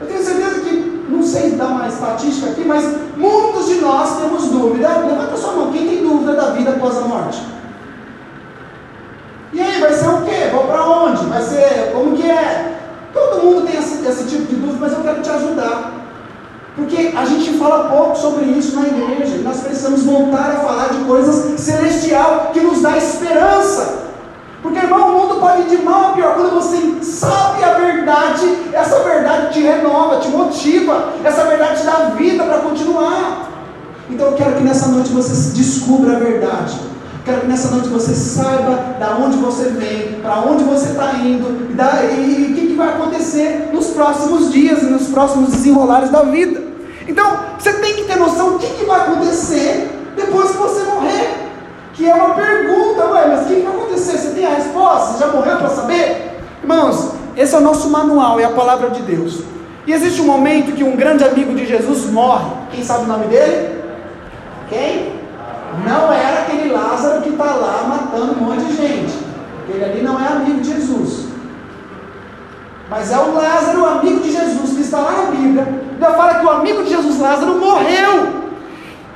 Eu 0.00 0.06
tenho 0.06 0.22
certeza 0.22 0.60
que, 0.60 1.04
não 1.08 1.22
sei 1.22 1.52
dar 1.52 1.66
uma 1.66 1.88
estatística 1.88 2.50
aqui, 2.50 2.64
mas 2.64 2.84
muitos 3.16 3.66
de 3.66 3.76
nós 3.76 4.18
temos 4.18 4.48
dúvida. 4.48 4.88
Levanta 4.88 5.36
sua 5.36 5.52
mão, 5.52 5.72
quem 5.72 5.88
tem 5.88 6.02
dúvida 6.02 6.34
da 6.34 6.50
vida 6.50 6.70
após 6.70 6.96
a 6.98 7.02
morte? 7.02 7.42
E 9.52 9.60
aí, 9.60 9.80
vai 9.80 9.92
ser 9.92 10.08
o 10.08 10.22
quê? 10.22 10.50
Vou 10.50 10.64
para 10.64 10.84
onde? 10.84 11.24
Vai 11.26 11.40
ser 11.40 11.92
como 11.92 12.16
que 12.16 12.28
é? 12.28 12.80
Todo 13.12 13.44
mundo 13.44 13.66
tem 13.66 13.78
esse, 13.78 14.04
esse 14.04 14.24
tipo 14.24 14.46
de 14.46 14.56
dúvida, 14.56 14.78
mas 14.80 14.92
eu 14.92 15.00
quero 15.00 15.22
te 15.22 15.30
ajudar. 15.30 15.92
Porque 16.76 17.12
a 17.16 17.24
gente 17.24 17.56
fala 17.56 17.88
pouco 17.88 18.16
sobre 18.16 18.46
isso 18.46 18.74
na 18.74 18.86
igreja. 18.86 19.38
Nós 19.44 19.60
precisamos 19.60 20.02
voltar 20.02 20.50
a 20.50 20.56
falar 20.56 20.88
de 20.88 21.04
coisas 21.04 21.60
celestial 21.60 22.50
que 22.52 22.60
nos 22.60 22.82
dá 22.82 22.96
esperança. 22.96 24.02
Porque, 24.60 24.78
irmão, 24.78 25.08
o 25.08 25.20
mundo 25.20 25.40
pode 25.40 25.62
ir 25.62 25.76
de 25.76 25.82
mal 25.82 26.06
a 26.06 26.12
pior. 26.14 26.34
Quando 26.34 26.54
você 26.54 27.04
sabe 27.04 27.62
a 27.62 27.74
verdade, 27.74 28.46
essa 28.72 29.00
verdade 29.04 29.52
te 29.52 29.60
renova, 29.60 30.18
te 30.18 30.28
motiva. 30.28 31.12
Essa 31.22 31.44
verdade 31.44 31.80
te 31.80 31.86
dá 31.86 32.12
vida 32.16 32.42
para 32.42 32.58
continuar. 32.58 33.50
Então 34.10 34.28
eu 34.28 34.32
quero 34.34 34.56
que 34.56 34.62
nessa 34.64 34.88
noite 34.88 35.10
você 35.10 35.56
descubra 35.56 36.16
a 36.16 36.18
verdade. 36.18 36.80
Quero 37.24 37.40
que 37.42 37.46
nessa 37.46 37.70
noite 37.70 37.88
você 37.88 38.14
saiba 38.14 38.96
da 38.98 39.16
onde 39.16 39.38
você 39.38 39.70
vem, 39.70 40.20
para 40.20 40.40
onde 40.40 40.62
você 40.64 40.90
está 40.90 41.14
indo 41.14 41.64
e 41.74 42.52
o 42.52 42.54
que, 42.54 42.66
que 42.68 42.74
vai 42.74 42.90
acontecer 42.90 43.70
nos 43.72 43.88
próximos 43.88 44.52
dias 44.52 44.82
e 44.82 44.86
nos 44.86 45.08
próximos 45.08 45.50
desenrolares 45.50 46.10
da 46.10 46.22
vida. 46.22 46.53
Então, 47.06 47.38
você 47.58 47.72
tem 47.74 47.94
que 47.94 48.04
ter 48.04 48.16
noção 48.16 48.52
do 48.52 48.58
que, 48.58 48.66
que 48.66 48.84
vai 48.84 49.00
acontecer 49.00 49.90
depois 50.16 50.50
que 50.52 50.56
você 50.56 50.82
morrer. 50.84 51.44
Que 51.92 52.08
é 52.08 52.14
uma 52.14 52.34
pergunta, 52.34 53.06
ué, 53.06 53.28
mas 53.28 53.42
o 53.42 53.44
que, 53.44 53.54
que 53.56 53.62
vai 53.62 53.76
acontecer? 53.76 54.18
Você 54.18 54.30
tem 54.30 54.46
a 54.46 54.54
resposta? 54.54 55.12
Você 55.12 55.18
já 55.20 55.26
morreu 55.28 55.58
para 55.58 55.68
saber? 55.68 56.40
Irmãos, 56.62 57.12
esse 57.36 57.54
é 57.54 57.58
o 57.58 57.60
nosso 57.60 57.88
manual, 57.90 58.40
é 58.40 58.44
a 58.44 58.50
palavra 58.50 58.90
de 58.90 59.02
Deus. 59.02 59.42
E 59.86 59.92
existe 59.92 60.20
um 60.20 60.26
momento 60.26 60.72
que 60.72 60.82
um 60.82 60.96
grande 60.96 61.24
amigo 61.24 61.54
de 61.54 61.66
Jesus 61.66 62.10
morre. 62.10 62.50
Quem 62.70 62.82
sabe 62.82 63.04
o 63.04 63.06
nome 63.06 63.26
dele? 63.26 63.82
Quem? 64.68 65.12
Não 65.84 66.12
era 66.12 66.42
aquele 66.42 66.72
Lázaro 66.72 67.22
que 67.22 67.30
está 67.30 67.44
lá 67.44 67.84
matando 67.86 68.32
um 68.32 68.44
monte 68.44 68.64
de 68.64 68.76
gente. 68.76 69.14
Ele 69.68 69.84
ali 69.84 70.02
não 70.02 70.18
é 70.18 70.28
amigo 70.28 70.60
de 70.60 70.72
Jesus. 70.72 71.26
Mas 72.88 73.10
é 73.10 73.18
o 73.18 73.34
Lázaro, 73.34 73.86
amigo 73.86 74.20
de 74.20 74.30
Jesus, 74.30 74.72
que 74.74 74.82
está 74.82 74.98
lá 74.98 75.12
na 75.12 75.30
Bíblia. 75.30 75.66
Já 75.98 76.12
fala 76.12 76.34
que 76.34 76.46
o 76.46 76.50
amigo 76.50 76.82
de 76.82 76.90
Jesus, 76.90 77.18
Lázaro, 77.18 77.58
morreu. 77.58 78.44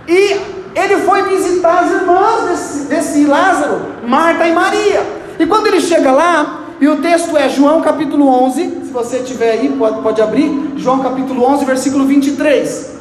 E 0.06 0.40
ele 0.74 0.96
foi 1.04 1.22
visitar 1.24 1.80
as 1.80 1.90
irmãs 1.90 2.48
desse, 2.48 2.86
desse 2.86 3.24
Lázaro, 3.24 3.80
Marta 4.06 4.46
e 4.46 4.52
Maria. 4.52 5.02
E 5.38 5.46
quando 5.46 5.66
ele 5.66 5.80
chega 5.80 6.10
lá, 6.10 6.60
e 6.80 6.88
o 6.88 6.96
texto 6.96 7.36
é 7.36 7.48
João 7.48 7.80
capítulo 7.80 8.26
11, 8.28 8.60
se 8.84 8.92
você 8.92 9.18
tiver 9.18 9.52
aí, 9.52 9.68
pode, 9.68 10.00
pode 10.00 10.22
abrir, 10.22 10.74
João 10.76 11.00
capítulo 11.00 11.44
11, 11.44 11.64
versículo 11.64 12.06
23. 12.06 12.97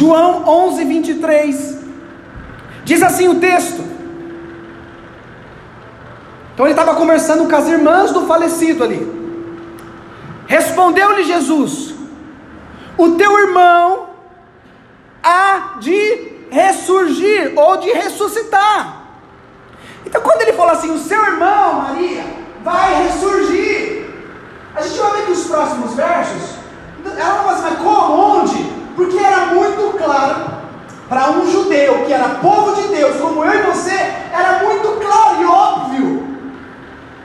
João 0.00 0.48
11, 0.48 0.84
23. 0.84 1.78
Diz 2.84 3.02
assim 3.02 3.28
o 3.28 3.38
texto. 3.38 3.84
Então 6.54 6.64
ele 6.64 6.72
estava 6.72 6.94
conversando 6.94 7.46
com 7.46 7.54
as 7.54 7.68
irmãs 7.68 8.10
do 8.10 8.26
falecido 8.26 8.82
ali. 8.82 9.00
Respondeu-lhe 10.46 11.22
Jesus: 11.24 11.94
O 12.96 13.10
teu 13.10 13.38
irmão 13.40 14.08
há 15.22 15.76
de 15.80 16.00
ressurgir 16.50 17.52
ou 17.54 17.76
de 17.76 17.90
ressuscitar. 17.90 19.04
Então 20.06 20.22
quando 20.22 20.40
ele 20.40 20.54
falou 20.54 20.72
assim, 20.72 20.90
o 20.90 20.98
seu 20.98 21.22
irmão, 21.22 21.82
Maria, 21.82 22.24
vai 22.64 23.02
ressurgir. 23.02 24.06
A 24.74 24.80
gente 24.80 24.98
vai 24.98 25.12
ver 25.12 25.26
que 25.26 25.32
os 25.32 25.44
próximos 25.44 25.94
versos, 25.94 26.54
ela 27.04 27.34
fala 27.34 27.52
assim, 27.52 27.62
mas 27.64 27.78
como, 27.78 28.38
onde? 28.38 28.79
Porque 29.00 29.16
era 29.16 29.46
muito 29.46 29.96
claro 29.96 30.44
para 31.08 31.30
um 31.30 31.50
judeu 31.50 32.04
que 32.04 32.12
era 32.12 32.34
povo 32.34 32.74
de 32.74 32.88
Deus, 32.88 33.16
como 33.18 33.42
eu 33.42 33.60
e 33.60 33.62
você, 33.62 33.94
era 33.94 34.62
muito 34.62 35.00
claro 35.00 35.40
e 35.40 35.44
óbvio 35.46 36.28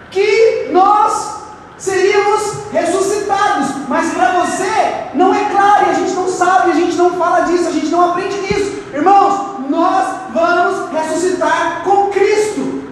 que 0.09 0.69
nós 0.71 1.41
seríamos 1.77 2.71
ressuscitados. 2.71 3.71
Mas 3.89 4.13
para 4.13 4.39
você 4.39 5.09
não 5.15 5.35
é 5.35 5.49
claro, 5.51 5.87
e 5.87 5.89
a 5.89 5.93
gente 5.95 6.13
não 6.13 6.29
sabe, 6.29 6.71
a 6.71 6.75
gente 6.75 6.95
não 6.95 7.09
fala 7.11 7.41
disso, 7.41 7.67
a 7.67 7.73
gente 7.73 7.87
não 7.87 8.11
aprende 8.11 8.37
nisso. 8.37 8.81
Irmãos, 8.93 9.59
nós 9.69 10.07
vamos 10.33 10.91
ressuscitar 10.93 11.81
com 11.83 12.07
Cristo. 12.07 12.85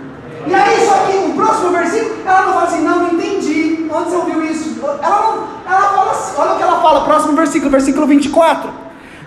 E 0.46 0.54
aí, 0.54 0.86
só 0.86 1.06
que 1.06 1.20
no 1.20 1.36
próximo 1.36 1.70
versículo, 1.70 2.18
ela 2.26 2.42
não 2.42 2.54
fala 2.54 2.66
assim: 2.66 2.82
não, 2.82 3.00
não 3.00 3.14
entendi. 3.14 3.63
Quando 3.94 4.10
você 4.10 4.16
ouviu 4.16 4.44
isso? 4.44 4.80
Ela, 4.82 5.62
ela 5.68 5.82
fala 5.82 6.12
assim, 6.14 6.34
olha 6.36 6.54
o 6.54 6.58
que 6.58 6.64
ela 6.64 6.82
fala, 6.82 7.06
próximo 7.06 7.34
versículo, 7.34 7.70
versículo 7.70 8.08
24. 8.08 8.72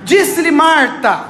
Disse-lhe 0.03 0.51
Marta: 0.51 1.27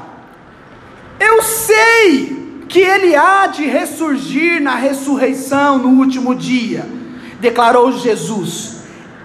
Eu 1.21 1.43
sei 1.43 2.65
que 2.67 2.79
ele 2.79 3.15
há 3.15 3.47
de 3.47 3.67
ressurgir 3.67 4.63
na 4.63 4.75
ressurreição 4.75 5.79
no 5.79 6.01
último 6.01 6.35
dia. 6.35 6.87
Declarou 7.39 7.93
Jesus: 7.93 8.77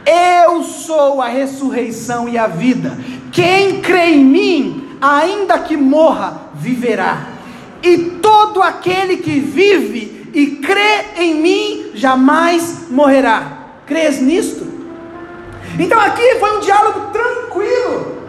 Eu 0.06 0.62
sou 0.62 1.22
a 1.22 1.30
ressurreição 1.30 2.27
e 2.27 2.38
a 2.38 2.48
vida. 2.48 2.98
Quem 3.32 3.80
crê 3.80 4.08
em 4.08 4.25
mim, 4.25 4.98
ainda 5.00 5.58
que 5.58 5.77
morra, 5.77 6.50
viverá. 6.53 7.27
E 7.82 7.98
todo 8.22 8.62
aquele 8.62 9.15
que 9.15 9.39
vive 9.39 10.30
e 10.34 10.58
crê 10.58 11.06
em 11.15 11.36
mim 11.36 11.91
jamais 11.94 12.89
morrerá. 12.89 13.61
Crês 13.92 14.22
nisto? 14.22 14.66
Então 15.78 16.00
aqui 16.00 16.36
foi 16.40 16.58
um 16.58 16.62
diálogo 16.62 17.12
tranquilo. 17.12 18.20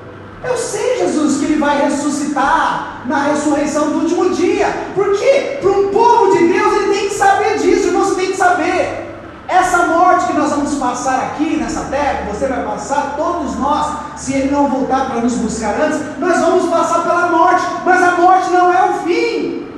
Eu 0.42 0.56
sei, 0.56 0.98
Jesus, 0.98 1.38
que 1.38 1.44
ele 1.44 1.60
vai 1.60 1.84
ressuscitar 1.84 3.02
na 3.06 3.26
ressurreição 3.26 3.90
do 3.90 3.98
último 4.00 4.30
dia. 4.30 4.66
Porque 4.92 5.58
para 5.60 5.70
um 5.70 5.86
povo 5.90 6.36
de 6.36 6.48
Deus 6.48 6.74
ele 6.74 6.92
tem 6.92 7.08
que 7.08 7.14
saber 7.14 7.58
disso, 7.58 7.86
irmão, 7.86 8.04
você 8.04 8.16
tem 8.16 8.32
que 8.32 8.36
saber. 8.36 9.14
Essa 9.46 9.86
morte 9.86 10.26
que 10.26 10.32
nós 10.32 10.50
vamos 10.50 10.74
passar 10.74 11.26
aqui 11.26 11.56
nessa 11.56 11.82
terra, 11.82 12.26
você 12.28 12.48
vai 12.48 12.64
passar, 12.64 13.14
todos 13.16 13.56
nós, 13.56 13.98
se 14.16 14.34
ele 14.34 14.50
não 14.50 14.68
voltar 14.68 15.10
para 15.10 15.20
nos 15.20 15.34
buscar 15.34 15.80
antes, 15.80 16.00
nós 16.18 16.40
vamos 16.40 16.68
passar 16.70 17.04
pela 17.04 17.28
morte, 17.28 17.64
mas 17.84 18.02
a 18.02 18.10
morte 18.16 18.50
não 18.50 18.72
é 18.72 18.90
o 18.90 18.94
fim. 19.04 19.68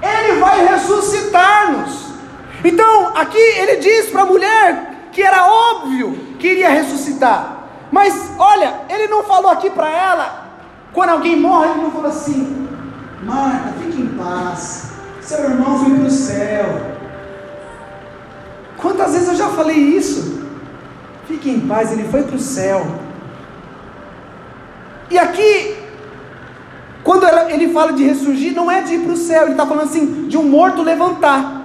Ele 0.00 0.38
vai 0.38 0.64
ressuscitar-nos. 0.68 2.07
Então, 2.64 3.16
aqui 3.16 3.38
ele 3.38 3.76
diz 3.76 4.10
para 4.10 4.22
a 4.22 4.26
mulher 4.26 5.08
que 5.12 5.22
era 5.22 5.46
óbvio 5.46 6.18
que 6.38 6.48
iria 6.48 6.68
ressuscitar. 6.68 7.64
Mas 7.90 8.32
olha, 8.38 8.82
ele 8.88 9.08
não 9.08 9.24
falou 9.24 9.50
aqui 9.50 9.70
para 9.70 9.90
ela, 9.90 10.48
quando 10.92 11.10
alguém 11.10 11.36
morre, 11.36 11.70
ele 11.70 11.82
não 11.82 11.90
falou 11.90 12.08
assim: 12.08 12.68
Marta, 13.22 13.72
fique 13.80 14.00
em 14.00 14.08
paz, 14.08 14.92
seu 15.20 15.44
irmão 15.44 15.78
foi 15.78 15.94
para 15.94 16.06
o 16.06 16.10
céu. 16.10 16.98
Quantas 18.76 19.12
vezes 19.12 19.28
eu 19.28 19.34
já 19.34 19.48
falei 19.48 19.76
isso? 19.76 20.46
Fique 21.26 21.50
em 21.50 21.60
paz, 21.60 21.92
ele 21.92 22.04
foi 22.08 22.22
para 22.22 22.36
o 22.36 22.40
céu. 22.40 22.86
E 25.10 25.18
aqui, 25.18 25.76
quando 27.02 27.26
ele 27.48 27.72
fala 27.72 27.92
de 27.92 28.04
ressurgir, 28.04 28.54
não 28.54 28.70
é 28.70 28.82
de 28.82 28.94
ir 28.94 29.00
para 29.00 29.12
o 29.12 29.16
céu, 29.16 29.42
ele 29.42 29.52
está 29.52 29.66
falando 29.66 29.84
assim, 29.84 30.28
de 30.28 30.36
um 30.36 30.44
morto 30.44 30.82
levantar. 30.82 31.57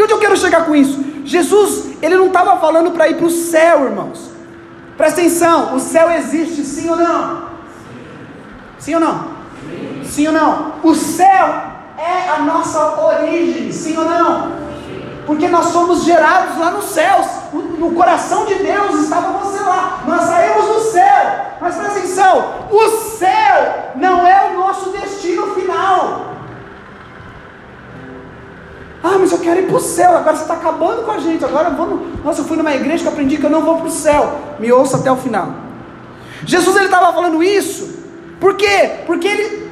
E 0.00 0.02
onde 0.02 0.14
eu 0.14 0.18
quero 0.18 0.34
chegar 0.34 0.64
com 0.64 0.74
isso? 0.74 0.98
Jesus, 1.26 1.90
ele 2.00 2.16
não 2.16 2.28
estava 2.28 2.58
falando 2.58 2.90
para 2.92 3.10
ir 3.10 3.18
para 3.18 3.26
o 3.26 3.30
céu, 3.30 3.84
irmãos. 3.84 4.30
Presta 4.96 5.20
atenção, 5.20 5.76
o 5.76 5.78
céu 5.78 6.10
existe 6.10 6.64
sim 6.64 6.88
ou 6.88 6.96
não? 6.96 7.42
Sim 8.78 8.94
ou 8.94 9.00
não? 9.02 9.28
Sim, 10.02 10.28
ou 10.28 10.32
não? 10.32 10.72
O 10.82 10.94
céu 10.94 11.54
é 11.98 12.30
a 12.30 12.38
nossa 12.38 12.98
origem, 12.98 13.70
sim 13.70 13.94
ou 13.98 14.06
não? 14.06 14.52
Porque 15.26 15.46
nós 15.48 15.66
somos 15.66 16.02
gerados 16.04 16.56
lá 16.56 16.70
nos 16.70 16.86
céus. 16.86 17.26
No 17.52 17.90
coração 17.92 18.46
de 18.46 18.54
Deus 18.54 19.02
estava 19.02 19.36
você 19.36 19.62
lá. 19.62 20.02
Nós 20.06 20.22
saímos 20.22 20.64
do 20.64 20.80
céu. 20.80 21.56
Mas 21.60 21.74
presta 21.74 21.98
atenção: 21.98 22.54
o 22.70 22.88
céu 23.18 23.92
não 23.96 24.26
é 24.26 24.50
o 24.50 24.60
nosso 24.60 24.88
destino 24.92 25.54
final. 25.54 26.30
Ah, 29.02 29.16
mas 29.18 29.32
eu 29.32 29.38
quero 29.38 29.60
ir 29.60 29.66
para 29.66 29.76
o 29.76 29.80
céu. 29.80 30.16
Agora 30.16 30.36
você 30.36 30.42
está 30.42 30.54
acabando 30.54 31.04
com 31.04 31.10
a 31.10 31.18
gente. 31.18 31.44
Agora. 31.44 31.70
No... 31.70 32.22
Nossa, 32.22 32.42
eu 32.42 32.44
fui 32.44 32.56
numa 32.56 32.74
igreja 32.74 33.02
que 33.02 33.08
aprendi 33.08 33.38
que 33.38 33.44
eu 33.44 33.50
não 33.50 33.62
vou 33.62 33.76
para 33.76 33.86
o 33.86 33.90
céu. 33.90 34.38
Me 34.58 34.70
ouça 34.70 34.98
até 34.98 35.10
o 35.10 35.16
final. 35.16 35.54
Jesus 36.44 36.76
ele 36.76 36.86
estava 36.86 37.12
falando 37.12 37.42
isso. 37.42 37.98
Por 38.38 38.54
quê? 38.54 39.02
Porque 39.06 39.28
ele, 39.28 39.70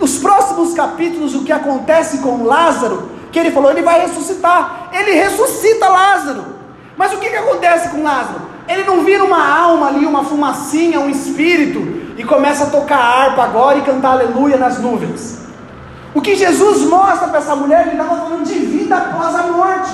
os 0.00 0.18
próximos 0.18 0.74
capítulos, 0.74 1.34
o 1.34 1.44
que 1.44 1.52
acontece 1.52 2.18
com 2.18 2.44
Lázaro, 2.44 3.10
que 3.30 3.38
ele 3.38 3.50
falou, 3.50 3.70
ele 3.70 3.82
vai 3.82 4.00
ressuscitar. 4.00 4.90
Ele 4.92 5.12
ressuscita 5.12 5.88
Lázaro. 5.88 6.44
Mas 6.96 7.12
o 7.12 7.18
que, 7.18 7.30
que 7.30 7.36
acontece 7.36 7.90
com 7.90 8.02
Lázaro? 8.02 8.42
Ele 8.68 8.84
não 8.84 9.04
vira 9.04 9.24
uma 9.24 9.56
alma 9.56 9.86
ali, 9.88 10.04
uma 10.04 10.24
fumacinha, 10.24 11.00
um 11.00 11.08
espírito, 11.08 11.80
e 12.16 12.24
começa 12.24 12.64
a 12.64 12.70
tocar 12.70 12.98
harpa 12.98 13.42
agora 13.42 13.78
e 13.78 13.82
cantar 13.82 14.10
aleluia 14.10 14.56
nas 14.56 14.78
nuvens. 14.78 15.47
O 16.14 16.20
que 16.20 16.34
Jesus 16.34 16.82
mostra 16.82 17.28
para 17.28 17.38
essa 17.38 17.54
mulher, 17.54 17.86
ele 17.86 18.00
estava 18.00 18.16
falando 18.16 18.44
de 18.44 18.58
vida 18.58 18.96
após 18.96 19.34
a 19.34 19.42
morte. 19.44 19.90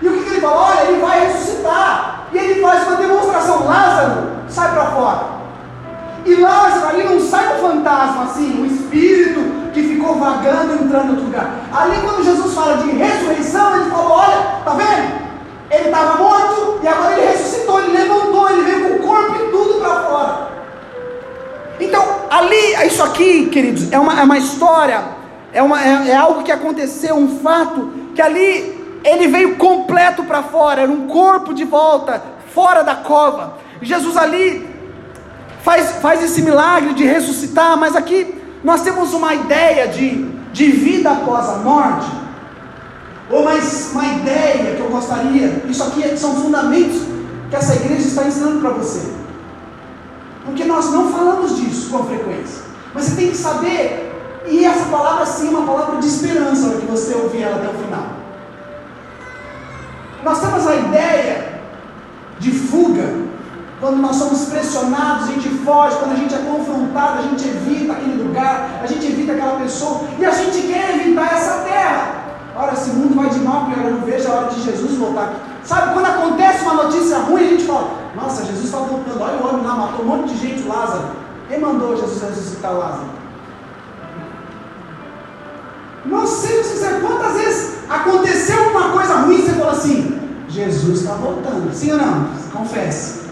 E 0.00 0.08
o 0.08 0.12
que, 0.12 0.24
que 0.24 0.30
ele 0.30 0.40
falou? 0.40 0.58
Olha, 0.58 0.80
ele 0.82 1.00
vai 1.00 1.26
ressuscitar. 1.26 2.26
E 2.32 2.38
ele 2.38 2.60
faz 2.60 2.86
uma 2.86 2.96
demonstração. 2.96 3.64
Lázaro, 3.64 4.28
sai 4.48 4.72
para 4.72 4.86
fora. 4.86 5.42
E 6.24 6.34
Lázaro 6.36 6.88
ali 6.88 7.04
não 7.04 7.20
sai 7.20 7.56
um 7.56 7.60
fantasma 7.60 8.24
assim, 8.24 8.62
um 8.62 8.66
espírito 8.66 9.70
que 9.72 9.82
ficou 9.82 10.16
vagando 10.16 10.74
entrando 10.74 11.06
em 11.06 11.10
outro 11.10 11.24
lugar. 11.24 11.50
Ali 11.72 11.96
quando 12.02 12.24
Jesus 12.24 12.54
fala 12.54 12.76
de 12.78 12.90
ressurreição, 12.90 13.76
ele 13.76 13.90
falou, 13.90 14.12
olha, 14.12 14.36
tá 14.64 14.74
vendo? 14.74 15.22
Ele 15.70 15.84
estava 15.86 16.22
morto 16.22 16.80
e 16.82 16.88
agora 16.88 17.12
ele 17.12 17.26
ressuscitou, 17.26 17.80
ele 17.80 17.96
levantou, 17.96 18.50
ele 18.50 18.62
veio 18.62 18.88
com 18.88 18.94
o 18.96 19.08
corpo 19.08 19.34
e 19.34 19.50
tudo 19.50 19.80
para 19.80 20.02
fora. 20.02 20.52
Então, 21.80 22.04
ali, 22.30 22.86
isso 22.86 23.02
aqui, 23.02 23.46
queridos, 23.46 23.90
é 23.90 23.98
uma, 23.98 24.20
é 24.20 24.22
uma 24.22 24.38
história, 24.38 25.02
é, 25.52 25.62
uma, 25.62 25.82
é, 25.82 26.10
é 26.10 26.16
algo 26.16 26.42
que 26.42 26.52
aconteceu, 26.52 27.14
um 27.16 27.40
fato, 27.40 27.92
que 28.14 28.22
ali 28.22 29.00
ele 29.04 29.28
veio 29.28 29.56
completo 29.56 30.24
para 30.24 30.42
fora, 30.42 30.82
era 30.82 30.90
um 30.90 31.06
corpo 31.06 31.52
de 31.52 31.64
volta, 31.64 32.22
fora 32.54 32.82
da 32.82 32.94
cova. 32.94 33.58
Jesus 33.80 34.16
ali 34.16 34.68
faz, 35.62 35.92
faz 36.00 36.22
esse 36.22 36.42
milagre 36.42 36.94
de 36.94 37.04
ressuscitar, 37.04 37.76
mas 37.76 37.96
aqui 37.96 38.34
nós 38.62 38.82
temos 38.82 39.12
uma 39.12 39.34
ideia 39.34 39.88
de, 39.88 40.24
de 40.52 40.70
vida 40.70 41.10
após 41.10 41.48
a 41.48 41.56
morte, 41.56 42.06
ou 43.30 43.44
mais 43.44 43.90
uma 43.92 44.04
ideia 44.04 44.76
que 44.76 44.80
eu 44.80 44.88
gostaria, 44.88 45.62
isso 45.68 45.82
aqui 45.82 46.04
é, 46.04 46.16
são 46.16 46.34
fundamentos 46.36 47.02
que 47.48 47.56
essa 47.56 47.74
igreja 47.74 48.06
está 48.06 48.24
ensinando 48.24 48.60
para 48.60 48.70
você. 48.70 49.12
Porque 50.44 50.64
nós 50.64 50.90
não 50.90 51.10
falamos 51.12 51.56
disso 51.56 51.90
com 51.90 52.04
frequência. 52.04 52.62
Mas 52.94 53.04
você 53.04 53.16
tem 53.16 53.30
que 53.30 53.36
saber, 53.36 54.11
e 54.48 54.64
essa 54.64 54.86
palavra 54.86 55.26
sim 55.26 55.48
é 55.48 55.50
uma 55.50 55.66
palavra 55.66 56.00
de 56.00 56.06
esperança, 56.06 56.68
para 56.70 56.80
que 56.80 56.86
você 56.86 57.14
ouvir 57.14 57.42
ela 57.42 57.56
até 57.56 57.68
o 57.68 57.82
final. 57.82 58.06
Nós 60.24 60.40
temos 60.40 60.66
a 60.66 60.76
ideia 60.76 61.60
de 62.38 62.50
fuga 62.50 63.22
quando 63.80 63.96
nós 63.96 64.14
somos 64.14 64.44
pressionados, 64.44 65.24
a 65.24 65.32
gente 65.32 65.48
foge, 65.64 65.96
quando 65.96 66.12
a 66.12 66.16
gente 66.16 66.32
é 66.32 66.38
confrontado, 66.38 67.18
a 67.18 67.22
gente 67.22 67.48
evita 67.48 67.94
aquele 67.94 68.22
lugar, 68.22 68.80
a 68.80 68.86
gente 68.86 69.04
evita 69.04 69.32
aquela 69.32 69.58
pessoa, 69.58 70.02
e 70.18 70.24
a 70.24 70.30
gente 70.30 70.68
quer 70.68 71.00
evitar 71.00 71.32
essa 71.32 71.64
terra. 71.64 72.22
Ora, 72.54 72.74
esse 72.74 72.90
mundo 72.90 73.16
vai 73.16 73.28
de 73.28 73.40
mal 73.40 73.66
pior, 73.66 73.84
eu 73.84 73.94
não 73.94 74.02
vejo 74.02 74.30
a 74.30 74.34
hora 74.34 74.50
de 74.50 74.62
Jesus 74.62 74.96
voltar 74.96 75.22
aqui. 75.22 75.36
Sabe, 75.64 75.94
quando 75.94 76.06
acontece 76.06 76.62
uma 76.62 76.74
notícia 76.74 77.18
ruim, 77.18 77.44
a 77.44 77.48
gente 77.48 77.64
fala, 77.64 77.90
nossa, 78.14 78.44
Jesus 78.44 78.66
está 78.66 78.78
voltando, 78.78 79.20
olha 79.20 79.38
o 79.38 79.48
homem 79.48 79.66
lá, 79.66 79.74
matou 79.74 80.04
um 80.04 80.08
monte 80.08 80.32
de 80.32 80.38
gente, 80.38 80.68
Lázaro. 80.68 81.06
Quem 81.48 81.58
mandou 81.58 81.96
Jesus 81.96 82.22
ressuscitar 82.22 82.72
Lázaro? 82.72 83.21
Não 86.04 86.26
sei 86.26 86.62
se 86.64 86.84
quantas 87.00 87.34
vezes 87.34 87.74
aconteceu 87.88 88.70
uma 88.70 88.90
coisa 88.90 89.14
ruim 89.18 89.36
e 89.36 89.42
você 89.42 89.52
falou 89.52 89.70
assim, 89.70 90.18
Jesus 90.48 91.00
está 91.00 91.14
voltando, 91.14 91.72
sim 91.72 91.92
ou 91.92 91.98
não? 91.98 92.28
Confesse. 92.52 93.22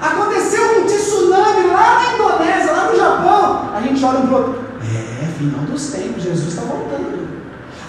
Aconteceu 0.00 0.80
um 0.80 0.86
tsunami 0.86 1.66
lá 1.66 2.02
na 2.02 2.14
Indonésia, 2.14 2.72
lá 2.72 2.90
no 2.90 2.96
Japão. 2.96 3.70
A 3.74 3.80
gente 3.80 4.04
olha 4.04 4.20
um 4.20 4.30
o 4.30 4.34
outro. 4.34 4.64
É, 4.80 5.26
final 5.38 5.60
dos 5.62 5.90
tempos, 5.90 6.22
Jesus 6.22 6.48
está 6.48 6.62
voltando. 6.62 7.28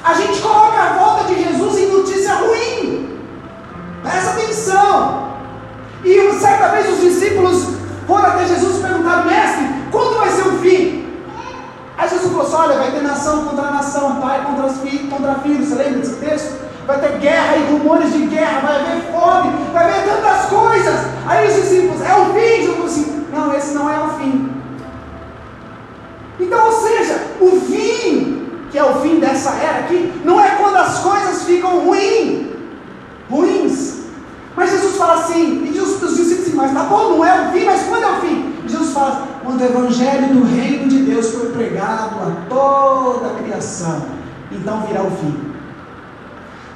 A 0.04 0.14
gente 0.14 0.42
coloca 0.42 0.82
a 0.82 0.94
volta 0.94 1.26
de 1.26 1.44
Jesus 1.44 1.78
em 1.78 1.92
notícia 1.92 2.34
ruim. 2.36 3.20
Presta 4.02 4.32
atenção. 4.32 5.30
E 6.04 6.32
certa 6.40 6.70
vez 6.70 6.90
os 6.90 7.02
discípulos 7.02 7.76
foram 8.08 8.26
até 8.26 8.46
Jesus 8.46 8.78
e 8.78 8.82
perguntaram, 8.82 9.26
mestre, 9.26 9.66
quando 9.92 10.18
vai 10.18 10.30
ser 10.32 10.48
o 10.48 10.58
fim? 10.60 11.09
Aí 12.00 12.10
Jesus 12.10 12.32
falou 12.32 12.48
assim, 12.48 12.56
olha, 12.56 12.78
vai 12.80 12.92
ter 12.92 13.04
nação 13.04 13.44
contra 13.44 13.70
nação, 13.70 14.22
pai 14.22 14.44
contra, 14.44 14.70
filhos, 14.70 15.10
contra 15.10 15.36
filhos. 15.36 15.68
Você 15.68 15.76
lembra 15.76 16.00
desse 16.00 16.16
texto? 16.16 16.70
vai 16.90 17.00
ter 17.00 17.20
guerra 17.20 17.56
e 17.56 17.72
rumores 17.72 18.12
de 18.12 18.26
guerra, 18.26 18.62
vai 18.62 18.76
haver 18.82 19.12
fome, 19.12 19.52
vai 19.72 19.84
haver 19.84 20.06
tantas 20.06 20.46
coisas. 20.48 21.00
Aí 21.28 21.48
os 21.48 21.56
discípulos, 21.56 22.02
é 22.02 22.16
o 22.16 22.26
fim? 22.34 22.66
Jesus 22.66 22.86
assim, 22.86 23.26
não, 23.32 23.56
esse 23.56 23.74
não 23.76 23.88
é 23.88 24.00
o 24.00 24.10
fim. 24.18 24.50
Então, 26.40 26.66
ou 26.66 26.72
seja, 26.72 27.22
o 27.40 27.62
fim, 27.62 28.48
que 28.72 28.78
é 28.80 28.84
o 28.84 29.02
fim 29.02 29.20
dessa 29.20 29.52
era 29.52 29.82
aqui, 29.82 30.12
não 30.26 30.42
é 30.44 30.50
quando 30.56 30.78
as 30.78 31.00
coisas 31.00 31.44
ficam 31.44 31.82
ruins, 31.82 32.48
ruins. 33.30 34.00
Mas 34.56 34.72
Jesus 34.72 34.98
fala 34.98 35.22
assim, 35.22 35.72
e 35.72 35.80
os, 35.80 36.02
os 36.02 36.18
discípulos 36.18 36.56
mas 36.56 36.74
tá 36.74 36.84
bom, 36.84 37.18
não 37.18 37.26
é 37.26 37.48
o 37.48 37.52
fim, 37.52 37.66
mas 37.66 37.84
quando 37.84 38.04
é 38.04 38.12
o 38.12 38.22
fim? 38.22 38.49
Fala, 38.94 39.28
quando 39.44 39.62
o 39.62 39.66
evangelho 39.66 40.34
do 40.34 40.44
reino 40.44 40.88
de 40.88 41.00
Deus 41.04 41.32
foi 41.32 41.50
pregado 41.50 42.16
a 42.22 42.50
toda 42.50 43.28
a 43.28 43.44
criação, 43.44 44.06
então 44.52 44.82
virá 44.88 45.04
o 45.04 45.12
fim. 45.12 45.50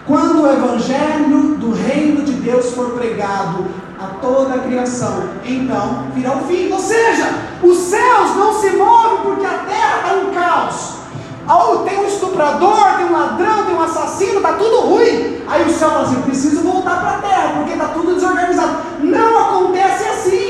Quando 0.06 0.42
o 0.42 0.52
evangelho 0.52 1.56
do 1.56 1.72
reino 1.72 2.24
de 2.24 2.34
Deus 2.34 2.72
for 2.72 2.92
pregado 2.92 3.66
a 3.98 4.08
toda 4.22 4.56
a 4.56 4.60
criação, 4.60 5.30
então 5.46 6.08
virá 6.14 6.36
o 6.36 6.42
fim. 6.42 6.70
Ou 6.72 6.80
seja, 6.80 7.30
os 7.64 7.78
céus 7.78 8.36
não 8.36 8.60
se 8.60 8.72
movem 8.72 9.20
porque 9.24 9.46
a 9.46 9.60
terra 9.60 9.98
está 9.98 10.18
em 10.18 10.34
caos. 10.34 11.86
tem 11.86 12.00
um 12.00 12.08
estuprador, 12.08 12.98
tem 12.98 13.06
um 13.06 13.14
ladrão, 13.14 13.66
tem 13.66 13.76
um 13.76 13.82
assassino, 13.82 14.38
está 14.38 14.54
tudo 14.54 14.82
ruim. 14.82 15.42
Aí 15.48 15.64
o 15.64 15.70
céu 15.72 15.90
fala 15.90 16.04
assim: 16.04 16.22
preciso 16.24 16.62
voltar 16.64 17.00
para 17.00 17.12
a 17.12 17.22
terra 17.22 17.54
porque 17.58 17.72
está 17.72 17.88
tudo 17.88 18.14
desorganizado. 18.14 18.78
Não 19.00 19.40
acontece 19.40 20.04
assim. 20.04 20.43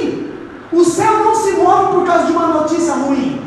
O 0.73 0.83
céu 0.83 1.19
não 1.23 1.35
se 1.35 1.51
move 1.51 1.93
por 1.93 2.05
causa 2.05 2.25
de 2.25 2.31
uma 2.31 2.47
notícia 2.47 2.93
ruim. 2.93 3.41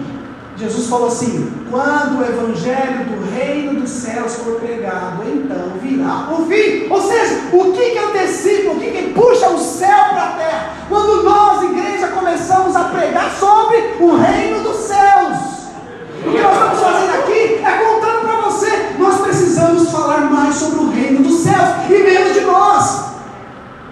Jesus 0.56 0.86
falou 0.86 1.08
assim: 1.08 1.52
quando 1.70 2.18
o 2.18 2.24
evangelho 2.24 3.04
do 3.04 3.34
reino 3.34 3.80
dos 3.80 3.90
céus 3.90 4.36
for 4.36 4.60
pregado, 4.60 5.22
então 5.26 5.72
virá 5.82 6.28
o 6.32 6.46
fim. 6.46 6.86
Ou 6.88 7.02
seja, 7.02 7.40
o 7.52 7.72
que, 7.72 7.90
que 7.90 7.98
antecipa, 7.98 8.70
o 8.70 8.80
que, 8.80 8.90
que 8.90 9.12
puxa 9.12 9.48
o 9.50 9.58
céu 9.58 10.04
para 10.10 10.22
a 10.22 10.32
terra? 10.32 10.74
Quando 10.88 11.24
nós, 11.24 11.62
igreja, 11.64 12.08
começamos 12.08 12.76
a 12.76 12.84
pregar 12.84 13.30
sobre 13.32 13.96
o 14.00 14.16
reino 14.16 14.62
dos 14.62 14.76
céus. 14.76 15.36
O 16.24 16.30
que 16.30 16.40
nós 16.40 16.52
estamos 16.52 16.80
fazendo 16.80 17.10
aqui 17.10 17.60
é 17.62 17.84
contando 17.84 18.20
para 18.22 18.40
você: 18.42 18.94
nós 18.98 19.20
precisamos 19.20 19.90
falar 19.90 20.30
mais 20.30 20.54
sobre 20.54 20.78
o 20.78 20.90
reino 20.90 21.22
dos 21.22 21.40
céus 21.40 21.90
e 21.90 22.02
menos 22.02 22.34
de 22.34 22.40
nós. 22.42 23.15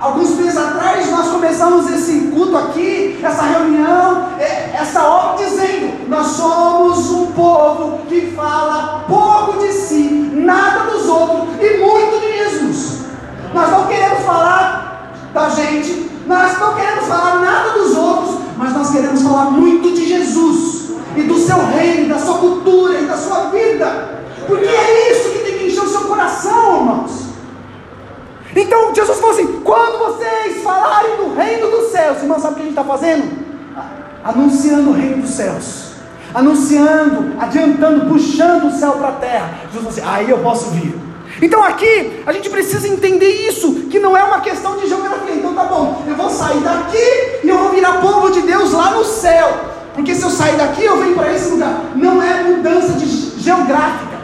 Alguns 0.05 0.37
meses 0.37 0.59
atrás 0.59 1.11
nós 1.11 1.29
começamos 1.29 1.91
esse 1.91 2.31
culto 2.31 2.55
aqui, 2.59 3.19
essa 3.23 3.43
reunião, 3.45 4.29
é, 4.39 4.75
essa 4.79 5.03
obra 5.03 5.47
dizendo: 5.47 6.11
nós 6.11 6.27
somos 6.27 7.11
um 7.11 7.33
povo 7.33 8.01
que 8.07 8.33
fala 8.37 9.07
pouco 9.09 9.61
de 9.61 9.73
si, 9.73 10.31
nada 10.35 10.91
dos 10.91 11.09
outros 11.09 11.49
e 11.59 11.79
muito 11.79 12.21
de 12.21 12.37
Jesus. 12.37 13.05
Nós 13.55 13.71
não 13.71 13.87
queremos 13.87 14.19
falar 14.27 15.11
da 15.33 15.49
gente, 15.49 16.11
nós 16.27 16.61
não 16.61 16.75
queremos 16.75 17.07
falar 17.07 17.41
nada 17.41 17.71
dos 17.71 17.97
outros, 17.97 18.41
mas 18.59 18.75
nós 18.75 18.91
queremos 18.91 19.23
falar 19.23 19.53
muito 19.53 19.95
de 19.95 20.07
Jesus 20.07 20.91
e 21.17 21.23
do 21.23 21.39
seu 21.39 21.65
reino, 21.65 22.11
da 22.11 22.21
sua 22.21 22.37
cultura 22.37 23.01
e 23.01 23.07
da 23.07 23.17
sua 23.17 23.45
vida, 23.45 24.23
porque 24.47 24.67
é 24.67 25.13
isso 25.13 25.31
que 25.31 25.39
tem 25.39 25.59
que 25.61 25.67
encher 25.69 25.83
o 25.83 25.89
seu 25.89 26.03
coração, 26.03 26.77
irmãos. 26.77 27.24
Então 28.55 28.95
Jesus 28.95 29.19
falou 29.19 29.35
assim: 29.35 29.61
quando 29.65 29.99
vocês 29.99 30.63
falarem 30.63 31.17
do 31.17 31.35
reino 31.35 31.71
dos 31.71 31.91
céus, 31.91 32.19
irmão, 32.19 32.39
sabe 32.39 32.55
o 32.55 32.57
que 32.57 32.63
a 32.63 32.65
gente 32.65 32.79
está 32.79 32.85
fazendo? 32.85 33.45
Anunciando 34.25 34.91
o 34.91 34.93
reino 34.93 35.23
dos 35.23 35.31
céus, 35.31 35.93
anunciando, 36.33 37.35
adiantando, 37.41 38.07
puxando 38.07 38.69
o 38.69 38.73
céu 38.73 38.93
para 38.93 39.09
a 39.09 39.13
terra. 39.13 39.51
Jesus 39.73 39.75
falou 39.75 39.89
assim: 39.89 40.03
aí 40.05 40.31
eu 40.31 40.39
posso 40.39 40.71
vir. 40.71 40.95
Então 41.43 41.63
aqui 41.65 42.23
a 42.27 42.33
gente 42.33 42.49
precisa 42.49 42.87
entender 42.87 43.49
isso, 43.49 43.87
que 43.91 43.99
não 43.99 44.17
é 44.17 44.23
uma 44.23 44.41
questão 44.41 44.77
de 44.77 44.87
geografia. 44.89 45.35
Então 45.35 45.53
tá 45.53 45.65
bom, 45.65 46.03
eu 46.07 46.15
vou 46.15 46.31
sair 46.31 46.61
daqui 46.61 47.43
e 47.43 47.49
eu 47.49 47.59
vou 47.59 47.71
virar 47.71 48.01
povo 48.01 48.31
de 48.31 48.43
Deus 48.43 48.73
lá 48.73 48.91
no 48.91 49.05
céu. 49.05 49.73
Porque 49.95 50.15
se 50.15 50.23
eu 50.23 50.31
sair 50.31 50.57
daqui, 50.57 50.85
eu 50.85 50.97
venho 50.97 51.15
para 51.15 51.33
esse 51.33 51.51
lugar. 51.51 51.93
Não 51.95 52.23
é 52.23 52.43
mudança 52.43 52.95
de 52.95 53.07
geográfica. 53.41 54.15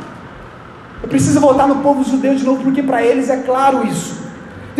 Eu 1.02 1.08
preciso 1.08 1.40
voltar 1.40 1.66
no 1.66 1.76
povo 1.76 2.04
judeu 2.04 2.34
de 2.34 2.44
novo, 2.44 2.62
porque 2.62 2.82
para 2.82 3.02
eles 3.02 3.30
é 3.30 3.38
claro 3.38 3.86
isso. 3.86 4.19